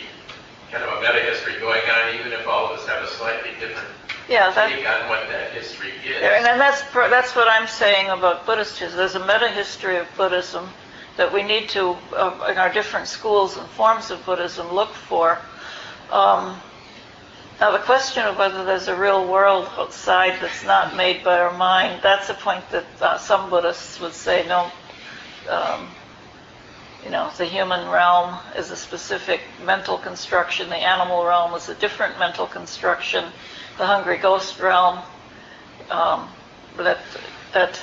kind 0.71 0.83
of 0.83 0.99
a 0.99 1.01
meta 1.01 1.21
history 1.21 1.59
going 1.61 1.83
on, 1.89 2.15
even 2.19 2.33
if 2.33 2.47
all 2.47 2.67
of 2.73 2.79
us 2.79 2.87
have 2.87 3.03
a 3.05 3.09
slightly 3.09 3.51
different 3.61 3.89
yeah 4.29 4.51
that. 4.53 4.71
take 4.71 4.89
on 4.89 5.09
what 5.09 5.29
that 5.29 5.53
history 5.53 5.91
is. 6.05 6.17
And 6.23 6.59
that's 6.61 6.83
pr- 6.91 7.09
that's 7.11 7.37
what 7.37 7.47
I'm 7.49 7.69
saying 7.69 8.09
about 8.11 8.47
Buddhist 8.47 8.79
history. 8.79 8.97
There's 8.97 9.15
a 9.15 9.21
meta 9.21 9.49
history 9.49 9.97
of 9.97 10.07
Buddhism 10.17 10.69
that 11.17 11.33
we 11.33 11.43
need 11.43 11.69
to, 11.71 11.97
uh, 12.17 12.49
in 12.51 12.59
our 12.59 12.73
different 12.73 13.07
schools 13.07 13.57
and 13.57 13.67
forms 13.71 14.11
of 14.11 14.25
Buddhism, 14.27 14.73
look 14.73 14.91
for. 14.91 15.39
Um, 16.11 16.61
now, 17.61 17.71
the 17.71 17.79
question 17.79 18.25
of 18.25 18.37
whether 18.37 18.65
there's 18.65 18.89
a 18.89 18.97
real 18.97 19.31
world 19.31 19.69
outside 19.79 20.41
that's 20.41 20.65
not 20.65 20.97
made 20.97 21.23
by 21.23 21.39
our 21.39 21.57
mind, 21.57 22.01
that's 22.03 22.29
a 22.29 22.35
point 22.35 22.69
that 22.71 22.85
uh, 23.01 23.19
some 23.19 23.49
Buddhists 23.49 24.01
would 24.01 24.13
say, 24.13 24.45
no, 24.49 24.71
um, 25.49 25.89
you 27.05 27.11
know, 27.11 27.31
the 27.37 27.45
human 27.45 27.89
realm 27.89 28.39
is 28.57 28.71
a 28.71 28.77
specific 28.77 29.41
mental 29.65 29.99
construction, 29.99 30.69
the 30.69 30.77
animal 30.77 31.25
realm 31.25 31.55
is 31.55 31.69
a 31.69 31.75
different 31.75 32.19
mental 32.19 32.47
construction, 32.47 33.25
the 33.79 33.87
hungry 33.87 34.17
ghost 34.17 34.59
realm 34.59 34.99
um, 35.91 36.29
that 36.77 36.99
that 37.53 37.81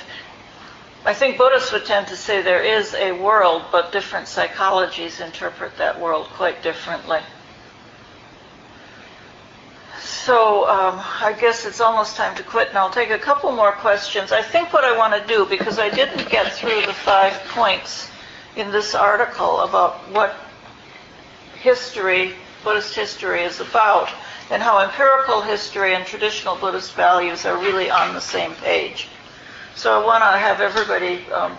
I 1.04 1.14
think 1.14 1.36
Buddhists 1.36 1.72
would 1.72 1.84
tend 1.84 2.06
to 2.08 2.16
say 2.16 2.42
there 2.42 2.62
is 2.62 2.94
a 2.94 3.10
world, 3.10 3.64
but 3.72 3.90
different 3.90 4.26
psychologies 4.26 5.20
interpret 5.20 5.76
that 5.78 6.00
world 6.00 6.26
quite 6.26 6.62
differently. 6.62 7.18
So 9.98 10.68
um, 10.68 11.00
I 11.20 11.36
guess 11.40 11.66
it's 11.66 11.80
almost 11.80 12.14
time 12.14 12.36
to 12.36 12.44
quit, 12.44 12.68
and 12.68 12.78
I'll 12.78 12.90
take 12.90 13.10
a 13.10 13.18
couple 13.18 13.50
more 13.50 13.72
questions. 13.72 14.30
I 14.30 14.42
think 14.42 14.72
what 14.72 14.84
I 14.84 14.96
want 14.96 15.20
to 15.20 15.26
do, 15.26 15.44
because 15.44 15.80
I 15.80 15.90
didn't 15.90 16.30
get 16.30 16.52
through 16.52 16.86
the 16.86 16.92
five 16.92 17.32
points 17.48 18.08
in 18.54 18.70
this 18.70 18.94
article 18.94 19.60
about 19.60 19.94
what 20.12 20.36
history, 21.60 22.34
Buddhist 22.62 22.94
history 22.94 23.42
is 23.42 23.58
about, 23.58 24.08
and 24.50 24.62
how 24.62 24.78
empirical 24.78 25.40
history 25.40 25.96
and 25.96 26.06
traditional 26.06 26.54
Buddhist 26.54 26.92
values 26.92 27.44
are 27.44 27.56
really 27.56 27.90
on 27.90 28.14
the 28.14 28.20
same 28.20 28.54
page. 28.54 29.08
So 29.74 30.00
I 30.00 30.04
want 30.04 30.22
to 30.22 30.38
have 30.38 30.60
everybody 30.60 31.24
um, 31.32 31.56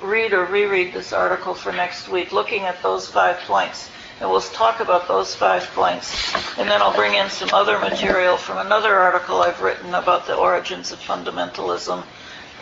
read 0.00 0.32
or 0.32 0.44
reread 0.44 0.92
this 0.92 1.12
article 1.12 1.52
for 1.52 1.72
next 1.72 2.08
week, 2.08 2.32
looking 2.32 2.62
at 2.62 2.82
those 2.82 3.08
five 3.08 3.38
points. 3.40 3.90
And 4.20 4.30
we'll 4.30 4.40
talk 4.40 4.80
about 4.80 5.08
those 5.08 5.34
five 5.34 5.64
points. 5.74 6.34
And 6.58 6.70
then 6.70 6.80
I'll 6.80 6.94
bring 6.94 7.14
in 7.14 7.28
some 7.28 7.50
other 7.52 7.78
material 7.78 8.36
from 8.36 8.58
another 8.58 8.94
article 8.94 9.42
I've 9.42 9.60
written 9.60 9.94
about 9.94 10.26
the 10.26 10.36
origins 10.36 10.92
of 10.92 11.00
fundamentalism. 11.00 12.02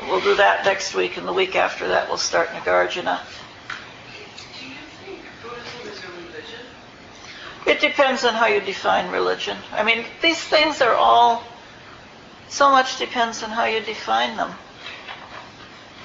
We'll 0.09 0.21
do 0.21 0.35
that 0.37 0.65
next 0.65 0.95
week, 0.95 1.17
and 1.17 1.29
the 1.29 1.33
week 1.33 1.55
after 1.55 1.87
that 1.89 2.09
we'll 2.09 2.19
start 2.19 2.49
Nagarjuna. 2.49 3.21
It 7.67 7.81
depends 7.81 8.25
on 8.25 8.35
how 8.35 8.47
you 8.47 8.61
define 8.61 9.11
religion. 9.11 9.57
I 9.73 9.85
mean, 9.85 10.05
these 10.21 10.43
things 10.43 10.83
are 10.83 10.95
all, 10.95 11.45
so 12.49 12.71
much 12.71 12.99
depends 12.99 13.43
on 13.43 13.51
how 13.51 13.65
you 13.65 13.81
define 13.81 14.37
them. 14.37 14.51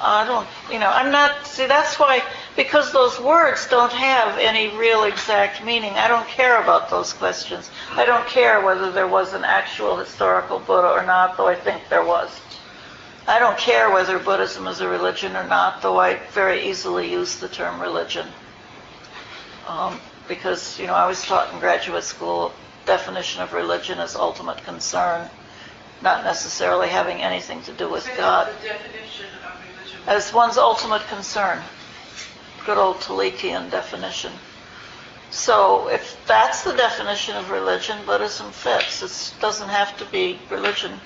I 0.02 0.26
don't, 0.26 0.48
you 0.72 0.80
know, 0.80 0.90
I'm 0.90 1.12
not, 1.12 1.46
see, 1.46 1.68
that's 1.68 2.00
why, 2.00 2.24
because 2.56 2.92
those 2.94 3.20
words 3.20 3.68
don't 3.68 3.92
have 3.92 4.38
any 4.38 4.76
real 4.78 5.04
exact 5.04 5.64
meaning, 5.64 5.92
I 5.94 6.08
don't 6.08 6.28
care 6.28 6.62
about 6.62 6.90
those 6.90 7.14
questions. 7.14 7.70
I 7.92 8.06
don't 8.06 8.26
care 8.28 8.64
whether 8.64 8.92
there 8.92 9.08
was 9.08 9.34
an 9.34 9.44
actual 9.44 9.98
historical 9.98 10.60
Buddha 10.60 10.90
or 10.90 11.06
not, 11.06 11.36
though 11.38 11.48
I 11.48 11.56
think 11.56 11.82
there 11.90 12.06
was. 12.06 12.30
I 13.28 13.40
don't 13.40 13.58
care 13.58 13.92
whether 13.92 14.18
Buddhism 14.18 14.68
is 14.68 14.82
a 14.82 14.88
religion 14.88 15.36
or 15.36 15.46
not, 15.46 15.82
though 15.82 16.00
I 16.00 16.16
very 16.32 16.68
easily 16.70 17.12
use 17.12 17.36
the 17.36 17.48
term 17.48 17.80
religion. 17.80 18.28
Um, 19.68 20.00
because, 20.28 20.80
you 20.80 20.88
know, 20.88 20.96
I 20.96 21.08
was 21.08 21.22
taught 21.24 21.54
in 21.54 21.60
graduate 21.60 22.04
school 22.04 22.54
definition 22.86 23.44
of 23.44 23.54
religion 23.54 24.00
is 24.00 24.16
ultimate 24.16 24.64
concern, 24.64 25.30
not 26.02 26.24
necessarily 26.24 26.88
having 26.88 27.22
anything 27.22 27.62
to 27.64 27.74
do 27.74 27.90
with 27.90 28.10
God. 28.18 28.48
The 28.62 28.70
definition 28.70 29.26
of 29.46 29.60
religion. 29.78 29.98
As 30.10 30.34
one's 30.34 30.58
ultimate 30.58 31.06
concern. 31.08 31.62
good 32.66 32.80
old 32.80 32.96
Tillichian 32.98 33.70
definition. 33.70 34.32
So 35.30 35.88
if 35.88 36.18
that's 36.26 36.64
the 36.64 36.74
definition 36.74 37.36
of 37.38 37.52
religion, 37.52 37.96
Buddhism 38.08 38.52
fits. 38.52 39.04
It 39.04 39.40
doesn't 39.40 39.70
have 39.70 39.96
to 40.00 40.06
be 40.06 40.40
religion. 40.50 41.00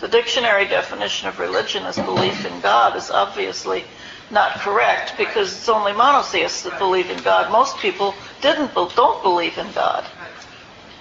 The 0.00 0.08
dictionary 0.08 0.66
definition 0.66 1.26
of 1.26 1.38
religion 1.38 1.84
as 1.84 1.96
belief 1.96 2.44
in 2.44 2.60
God 2.60 2.96
is 2.96 3.10
obviously 3.10 3.84
not 4.30 4.56
correct 4.56 5.14
because 5.16 5.56
it's 5.56 5.70
only 5.70 5.94
monotheists 5.94 6.62
that 6.64 6.78
believe 6.78 7.08
in 7.08 7.22
God. 7.22 7.50
Most 7.50 7.78
people 7.78 8.14
didn't 8.42 8.74
don't 8.74 9.22
believe 9.22 9.56
in 9.56 9.72
God. 9.72 10.04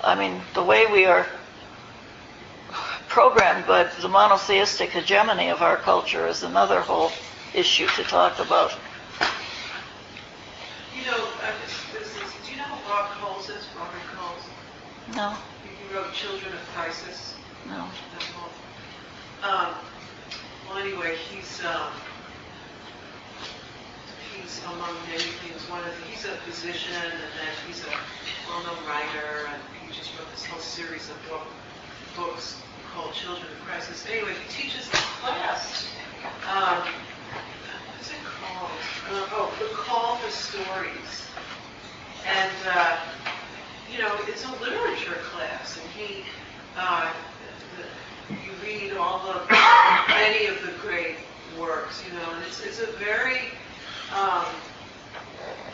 I 0.01 0.15
mean, 0.15 0.41
the 0.53 0.63
way 0.63 0.85
we 0.85 1.07
are 1.07 1.27
programmed 3.09 3.67
by 3.67 3.83
the 3.83 4.07
monotheistic 4.07 4.91
hegemony 4.91 5.49
of 5.49 5.61
our 5.61 5.75
culture 5.75 6.25
is 6.25 6.41
another 6.41 6.79
whole 6.79 7.11
issue 7.53 7.87
to 7.87 8.03
talk 8.03 8.39
about. 8.39 8.71
You 10.95 11.05
know, 11.05 11.27
I 11.41 11.51
just, 11.65 11.77
this 11.93 12.07
is, 12.15 12.31
do 12.45 12.51
you 12.51 12.57
know 12.57 12.63
who 12.63 12.89
Bob 12.89 13.11
Coles 13.19 13.49
is, 13.49 13.65
Robert 13.77 14.01
Coles? 14.15 14.43
No, 15.15 15.35
He 15.63 15.93
wrote 15.95 16.13
Children 16.13 16.53
of 16.53 16.59
Crisis. 16.75 17.33
no. 17.67 17.85
Um, 19.41 19.73
well, 20.67 20.77
anyway, 20.77 21.15
he's, 21.31 21.63
um, 21.65 21.91
he's 24.35 24.61
among 24.65 24.93
many 25.07 25.23
things, 25.41 25.61
one 25.69 25.79
of, 25.79 25.85
the- 25.85 26.05
he's 26.11 26.25
a 26.25 26.35
physician, 26.45 26.93
and 26.93 27.13
then 27.13 27.53
he's 27.65 27.81
a 27.85 27.89
well-known 28.49 28.77
writer, 28.85 29.47
and 29.49 29.61
he 29.81 29.95
just 29.95 30.11
wrote 30.19 30.29
this 30.31 30.45
whole 30.45 30.59
series 30.59 31.09
of 31.09 31.15
book, 31.29 31.47
books 32.17 32.59
called 32.93 33.13
Children 33.13 33.47
of 33.47 33.65
Crisis. 33.65 34.05
Anyway, 34.11 34.33
he 34.45 34.61
teaches 34.61 34.89
this 34.89 35.01
class, 35.21 35.87
um, 36.51 36.83
what's 37.99 38.11
it 38.11 38.17
called? 38.23 38.69
Uh, 39.09 39.27
oh, 39.33 39.53
The 39.59 39.75
Call 39.75 40.15
for 40.17 40.31
Stories. 40.31 41.27
And, 42.25 42.51
uh, 42.73 42.97
you 43.91 43.99
know, 43.99 44.15
it's 44.25 44.45
a 44.45 44.51
literature 44.61 45.19
class, 45.31 45.77
and 45.81 45.91
he, 45.91 46.23
uh, 46.77 47.11
the- 47.75 48.35
you 48.35 48.51
read 48.63 48.95
all 48.95 49.19
the, 49.19 49.41
many 50.09 50.45
of 50.45 50.61
the 50.65 50.71
great 50.81 51.17
works, 51.59 52.01
you 52.07 52.13
know, 52.17 52.31
and 52.31 52.45
it's, 52.45 52.61
it's 52.61 52.79
a 52.79 52.87
very, 52.93 53.39
um, 54.15 54.45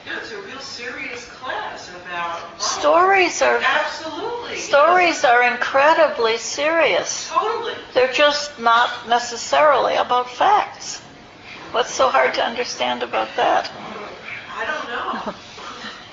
you 0.04 0.12
know, 0.12 0.18
it's 0.18 0.32
a 0.32 0.42
real 0.42 0.60
serious 0.60 1.26
class 1.28 1.92
about. 1.96 2.60
Stories 2.60 3.42
are 3.44 3.60
Absolutely. 3.62 4.56
stories 4.58 5.24
are 5.26 5.44
incredibly 5.44 6.38
serious. 6.38 7.30
Totally. 7.30 7.74
They're 7.94 8.12
just 8.14 8.58
not 8.58 9.08
necessarily 9.10 9.96
about 9.96 10.30
facts. 10.30 11.05
What's 11.72 11.94
so 11.94 12.10
hard 12.10 12.34
to 12.36 12.44
understand 12.44 13.04
about 13.04 13.30
that? 13.36 13.72
I 14.56 14.66
don't 14.66 14.90
know. 14.90 15.34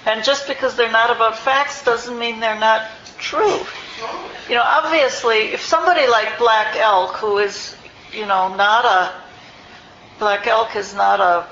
And 0.05 0.25
just 0.25 0.49
because 0.49 0.75
they're 0.75 0.91
not 0.91 1.15
about 1.15 1.39
facts 1.39 1.85
doesn't 1.85 2.19
mean 2.19 2.41
they're 2.41 2.59
not 2.59 2.89
true. 3.19 3.61
You 4.49 4.57
know, 4.57 4.63
obviously, 4.65 5.53
if 5.53 5.61
somebody 5.61 6.09
like 6.09 6.39
Black 6.39 6.77
Elk, 6.77 7.15
who 7.17 7.39
is, 7.39 7.77
you 8.13 8.27
know, 8.27 8.55
not 8.55 8.85
a, 8.85 9.13
Black 10.19 10.47
Elk 10.47 10.75
is 10.75 10.93
not 10.93 11.21
a, 11.21 11.47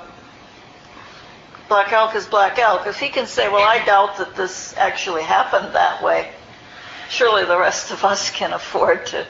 Black 1.68 1.92
Elk 1.92 2.16
is 2.16 2.26
Black 2.26 2.58
Elk, 2.58 2.88
if 2.88 2.98
he 2.98 3.08
can 3.08 3.26
say, 3.26 3.48
well, 3.48 3.62
I 3.66 3.84
doubt 3.84 4.18
that 4.18 4.34
this 4.34 4.76
actually 4.76 5.22
happened 5.22 5.74
that 5.76 6.02
way, 6.02 6.32
surely 7.08 7.44
the 7.44 7.58
rest 7.58 7.92
of 7.92 8.04
us 8.04 8.30
can 8.30 8.52
afford 8.52 9.06
to 9.06 9.24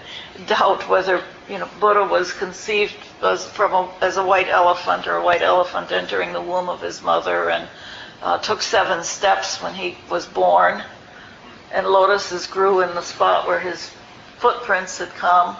doubt 0.46 0.88
whether, 0.88 1.22
you 1.50 1.58
know, 1.58 1.68
Buddha 1.80 2.04
was 2.04 2.32
conceived 2.32 2.94
as, 3.22 3.44
from 3.44 3.72
a, 3.72 3.90
as 4.00 4.16
a 4.16 4.24
white 4.24 4.48
elephant 4.48 5.08
or 5.08 5.16
a 5.16 5.24
white 5.24 5.42
elephant 5.42 5.90
entering 5.90 6.32
the 6.32 6.40
womb 6.40 6.68
of 6.68 6.80
his 6.80 7.02
mother 7.02 7.50
and 7.50 7.68
uh, 8.22 8.38
took 8.38 8.62
seven 8.62 9.02
steps 9.02 9.60
when 9.60 9.74
he 9.74 9.96
was 10.08 10.26
born 10.26 10.82
and 11.72 11.86
lotuses 11.86 12.46
grew 12.46 12.82
in 12.82 12.94
the 12.94 13.02
spot 13.02 13.48
where 13.48 13.58
his 13.58 13.90
footprints 14.38 14.98
had 14.98 15.08
come. 15.10 15.56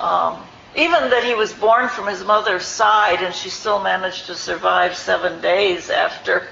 Um, 0.00 0.42
even 0.76 1.10
that 1.10 1.22
he 1.24 1.34
was 1.34 1.52
born 1.52 1.88
from 1.88 2.08
his 2.08 2.24
mother's 2.24 2.66
side 2.66 3.22
and 3.22 3.34
she 3.34 3.50
still 3.50 3.80
managed 3.80 4.26
to 4.26 4.34
survive 4.34 4.96
seven 4.96 5.40
days 5.40 5.90
after, 5.90 6.48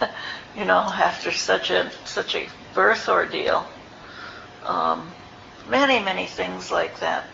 you 0.56 0.64
know, 0.64 0.78
after 0.78 1.30
such 1.30 1.70
a 1.70 1.90
such 2.04 2.34
a 2.34 2.48
birth 2.74 3.08
ordeal. 3.08 3.66
Um, 4.64 5.10
many, 5.68 5.98
many 5.98 6.26
things 6.26 6.70
like 6.70 7.00
that. 7.00 7.24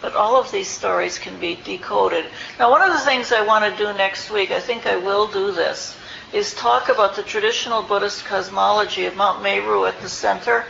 But 0.00 0.14
all 0.14 0.36
of 0.36 0.50
these 0.50 0.68
stories 0.68 1.18
can 1.18 1.38
be 1.38 1.56
decoded. 1.56 2.26
Now, 2.58 2.70
one 2.70 2.82
of 2.82 2.92
the 2.92 3.04
things 3.04 3.32
I 3.32 3.44
want 3.44 3.64
to 3.64 3.84
do 3.84 3.92
next 3.92 4.30
week, 4.30 4.50
I 4.50 4.60
think 4.60 4.86
I 4.86 4.96
will 4.96 5.26
do 5.26 5.52
this, 5.52 5.96
is 6.32 6.54
talk 6.54 6.88
about 6.88 7.16
the 7.16 7.22
traditional 7.22 7.82
Buddhist 7.82 8.24
cosmology 8.24 9.04
of 9.06 9.16
Mount 9.16 9.42
Meru 9.42 9.84
at 9.84 10.00
the 10.00 10.08
center. 10.08 10.64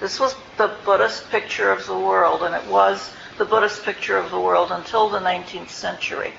This 0.00 0.18
was 0.18 0.34
the 0.56 0.74
Buddhist 0.84 1.30
picture 1.30 1.70
of 1.70 1.86
the 1.86 1.98
world, 1.98 2.42
and 2.42 2.54
it 2.54 2.66
was 2.70 3.10
the 3.36 3.44
Buddhist 3.44 3.84
picture 3.84 4.16
of 4.16 4.30
the 4.30 4.40
world 4.40 4.70
until 4.70 5.08
the 5.08 5.18
19th 5.18 5.70
century. 5.70 6.32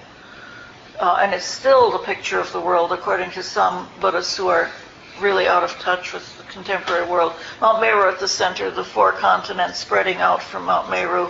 Uh, 1.00 1.20
and 1.22 1.34
it's 1.34 1.46
still 1.46 1.92
the 1.92 2.00
picture 2.00 2.40
of 2.40 2.52
the 2.54 2.60
world, 2.60 2.92
according 2.92 3.30
to 3.32 3.44
some 3.44 3.88
Buddhists 4.00 4.38
who 4.38 4.48
are 4.48 4.72
really 5.20 5.48
out 5.48 5.64
of 5.64 5.72
touch 5.80 6.14
with 6.14 6.38
the 6.38 6.44
contemporary 6.44 7.06
world. 7.06 7.34
Mount 7.62 7.82
Meru 7.82 8.10
at 8.10 8.20
the 8.20 8.28
center, 8.28 8.72
the 8.72 8.84
four 8.84 9.12
continents 9.12 9.80
spreading 9.80 10.18
out 10.18 10.42
from 10.42 10.66
Mount 10.66 10.90
Meru, 10.90 11.30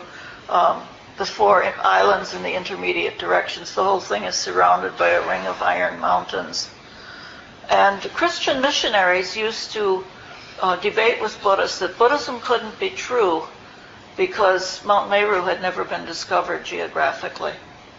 um, 0.49 0.81
the 1.17 1.25
four 1.25 1.63
islands 1.63 2.33
in 2.33 2.43
the 2.43 2.53
intermediate 2.53 3.17
directions. 3.17 3.73
The 3.73 3.83
whole 3.83 3.99
thing 3.99 4.23
is 4.23 4.35
surrounded 4.35 4.97
by 4.97 5.09
a 5.09 5.27
ring 5.27 5.47
of 5.47 5.61
iron 5.61 5.99
mountains. 5.99 6.69
And 7.69 8.01
Christian 8.13 8.61
missionaries 8.61 9.35
used 9.35 9.71
to 9.73 10.05
uh, 10.61 10.75
debate 10.77 11.21
with 11.21 11.41
Buddhists 11.41 11.79
that 11.79 11.97
Buddhism 11.97 12.39
couldn't 12.41 12.79
be 12.79 12.89
true 12.89 13.43
because 14.17 14.83
Mount 14.85 15.09
Meru 15.09 15.41
had 15.43 15.61
never 15.61 15.83
been 15.83 16.05
discovered 16.05 16.63
geographically. 16.63 17.53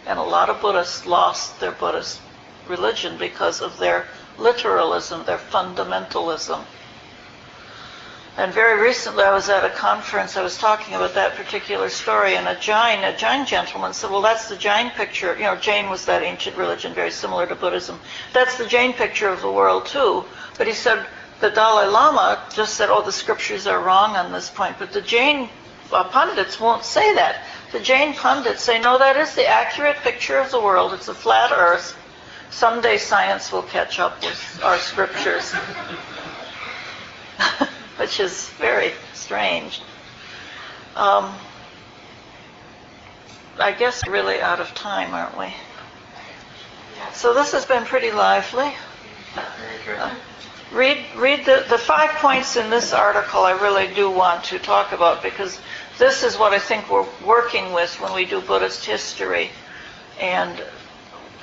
And 0.05 0.17
a 0.17 0.23
lot 0.23 0.49
of 0.49 0.61
Buddhists 0.61 1.05
lost 1.05 1.59
their 1.59 1.71
Buddhist 1.71 2.21
religion 2.67 3.17
because 3.17 3.61
of 3.61 3.77
their 3.77 4.07
literalism, 4.37 5.25
their 5.25 5.37
fundamentalism. 5.37 6.63
And 8.37 8.53
very 8.53 8.79
recently 8.79 9.23
I 9.23 9.31
was 9.31 9.49
at 9.49 9.65
a 9.65 9.69
conference, 9.71 10.37
I 10.37 10.43
was 10.43 10.59
talking 10.59 10.93
about 10.93 11.15
that 11.15 11.33
particular 11.33 11.89
story, 11.89 12.35
and 12.35 12.47
a 12.47 12.55
Jain, 12.59 13.03
a 13.03 13.17
Jain 13.17 13.47
gentleman 13.47 13.93
said, 13.93 14.11
well, 14.11 14.21
that's 14.21 14.47
the 14.47 14.55
Jain 14.55 14.91
picture. 14.91 15.33
You 15.33 15.45
know, 15.45 15.55
Jain 15.55 15.89
was 15.89 16.05
that 16.05 16.21
ancient 16.21 16.55
religion, 16.55 16.93
very 16.93 17.09
similar 17.09 17.47
to 17.47 17.55
Buddhism. 17.55 17.99
That's 18.33 18.59
the 18.59 18.67
Jain 18.67 18.93
picture 18.93 19.27
of 19.27 19.41
the 19.41 19.51
world, 19.51 19.87
too. 19.87 20.23
But 20.55 20.67
he 20.67 20.73
said, 20.73 21.07
the 21.39 21.49
Dalai 21.49 21.87
Lama 21.87 22.43
just 22.53 22.75
said, 22.75 22.89
oh, 22.91 23.01
the 23.01 23.11
scriptures 23.11 23.65
are 23.65 23.81
wrong 23.81 24.15
on 24.15 24.31
this 24.31 24.51
point. 24.51 24.75
But 24.77 24.91
the 24.91 25.01
Jain 25.01 25.49
uh, 25.91 26.03
pundits 26.03 26.59
won't 26.59 26.83
say 26.83 27.15
that. 27.15 27.43
The 27.71 27.79
Jain 27.79 28.13
pundits 28.13 28.61
say, 28.61 28.79
no, 28.79 28.99
that 28.99 29.17
is 29.17 29.33
the 29.33 29.47
accurate 29.47 29.97
picture 29.97 30.37
of 30.37 30.51
the 30.51 30.61
world. 30.61 30.93
It's 30.93 31.07
a 31.07 31.15
flat 31.15 31.51
earth. 31.51 31.97
Someday 32.51 32.99
science 32.99 33.51
will 33.51 33.63
catch 33.63 33.99
up 33.99 34.21
with 34.21 34.61
our 34.63 34.77
scriptures. 34.77 35.55
Which 37.97 38.19
is 38.19 38.49
very 38.51 38.93
strange. 39.13 39.81
Um, 40.95 41.35
I 43.59 43.71
guess 43.71 44.05
we're 44.05 44.13
really 44.13 44.39
out 44.39 44.59
of 44.59 44.73
time, 44.73 45.13
aren't 45.13 45.37
we? 45.37 45.53
So 47.13 47.33
this 47.33 47.51
has 47.53 47.65
been 47.65 47.85
pretty 47.85 48.11
lively. 48.11 48.73
Good. 49.85 50.11
Read, 50.71 50.97
read 51.15 51.45
the, 51.45 51.65
the 51.69 51.77
five 51.77 52.09
points 52.15 52.57
in 52.57 52.69
this 52.69 52.93
article 52.93 53.41
I 53.41 53.51
really 53.51 53.93
do 53.93 54.11
want 54.11 54.43
to 54.45 54.59
talk 54.59 54.91
about 54.91 55.23
because 55.23 55.59
this 55.97 56.23
is 56.23 56.37
what 56.37 56.53
I 56.53 56.59
think 56.59 56.91
we're 56.91 57.07
working 57.25 57.73
with 57.73 57.99
when 58.01 58.13
we 58.13 58.25
do 58.25 58.41
Buddhist 58.41 58.85
history. 58.85 59.49
And 60.19 60.61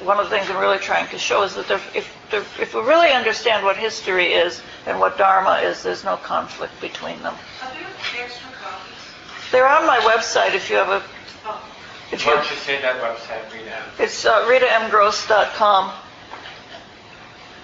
one 0.02 0.18
of 0.18 0.28
the 0.28 0.36
things 0.36 0.50
I'm 0.50 0.58
really 0.58 0.78
trying 0.78 1.08
to 1.08 1.18
show 1.18 1.42
is 1.42 1.54
that 1.54 1.68
there, 1.68 1.80
if, 1.94 2.14
there, 2.34 2.44
if 2.60 2.74
we 2.74 2.80
really 2.80 3.10
understand 3.12 3.64
what 3.64 3.76
history 3.76 4.32
is 4.32 4.62
and 4.86 4.98
what 4.98 5.16
Dharma 5.18 5.58
is, 5.58 5.82
there's 5.82 6.04
no 6.04 6.16
conflict 6.16 6.72
between 6.80 7.22
them. 7.22 7.34
Are 7.62 7.70
there 7.74 7.86
extra 8.24 8.50
copies? 8.62 9.50
They're 9.52 9.68
on 9.68 9.86
my 9.86 9.98
website 9.98 10.54
if 10.54 10.70
you 10.70 10.76
have 10.76 10.88
a, 10.88 11.02
Oh, 11.46 11.62
if 12.10 12.24
Why 12.26 12.34
don't 12.34 12.50
you 12.50 12.56
say 12.56 12.80
that 12.82 12.96
website, 13.00 13.52
Rita? 13.52 13.82
it's 13.98 14.24
uh, 14.24 14.44
ritamgross.com, 14.48 15.92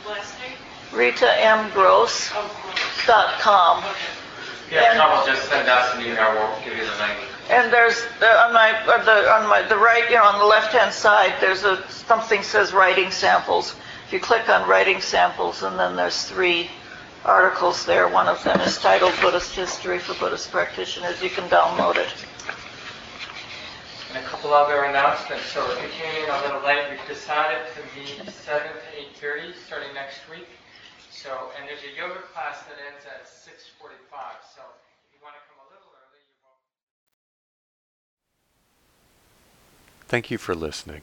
last 0.06 0.34
name? 0.40 0.56
ritamgross.com. 0.92 2.32
Oh, 2.34 2.50
gross. 3.82 4.30
Okay. 4.70 4.76
Yeah, 4.76 4.90
And- 4.90 4.98
Tom 5.00 5.18
will 5.18 5.26
just 5.26 5.48
send 5.48 5.68
us 5.68 5.94
an 5.96 6.02
email, 6.02 6.32
we'll 6.34 6.64
give 6.64 6.76
you 6.78 6.84
the 6.84 6.96
link. 7.02 7.18
And 7.48 7.72
there's 7.72 8.06
uh, 8.22 8.44
on 8.46 8.52
my 8.54 8.70
uh, 8.86 9.02
the 9.04 9.28
on 9.32 9.48
my 9.48 9.62
the 9.62 9.76
right, 9.76 10.08
you 10.08 10.14
know, 10.14 10.22
on 10.22 10.38
the 10.38 10.44
left-hand 10.44 10.94
side, 10.94 11.34
there's 11.40 11.64
a 11.64 11.82
something 11.90 12.44
says 12.44 12.72
writing 12.72 13.10
samples. 13.10 13.74
If 14.10 14.14
you 14.14 14.18
click 14.18 14.48
on 14.48 14.68
writing 14.68 15.00
samples, 15.00 15.62
and 15.62 15.78
then 15.78 15.94
there's 15.94 16.24
three 16.24 16.68
articles 17.24 17.86
there. 17.86 18.08
One 18.08 18.26
of 18.26 18.42
them 18.42 18.60
is 18.62 18.76
titled 18.76 19.14
Buddhist 19.22 19.54
History 19.54 20.00
for 20.00 20.14
Buddhist 20.14 20.50
Practitioners. 20.50 21.22
You 21.22 21.30
can 21.30 21.48
download 21.48 21.94
it. 21.94 22.12
And 24.12 24.18
a 24.18 24.26
couple 24.26 24.50
couple 24.50 24.66
other 24.66 24.82
announcements. 24.82 25.44
So 25.52 25.62
if 25.70 25.80
you 25.80 25.88
came 25.94 26.24
in 26.24 26.28
a 26.28 26.42
little 26.42 26.60
late, 26.66 26.82
we've 26.90 27.06
decided 27.06 27.62
to 27.76 27.80
meet 27.94 28.18
7 28.28 28.66
to 28.66 29.24
8.30 29.24 29.54
starting 29.64 29.94
next 29.94 30.28
week. 30.28 30.48
So, 31.12 31.30
and 31.56 31.68
there's 31.68 31.84
a 31.86 31.94
yoga 31.96 32.18
class 32.34 32.64
that 32.66 32.74
ends 32.90 33.06
at 33.06 33.30
6.45. 33.30 33.86
So 34.56 34.62
if 35.06 35.14
you 35.14 35.22
want 35.22 35.38
to 35.38 35.42
come 35.46 35.62
a 35.62 35.70
little 35.70 35.86
early, 35.94 36.18
you're 36.26 36.42
welcome. 36.42 36.66
Thank 40.08 40.32
you 40.32 40.38
for 40.38 40.56
listening. 40.56 41.02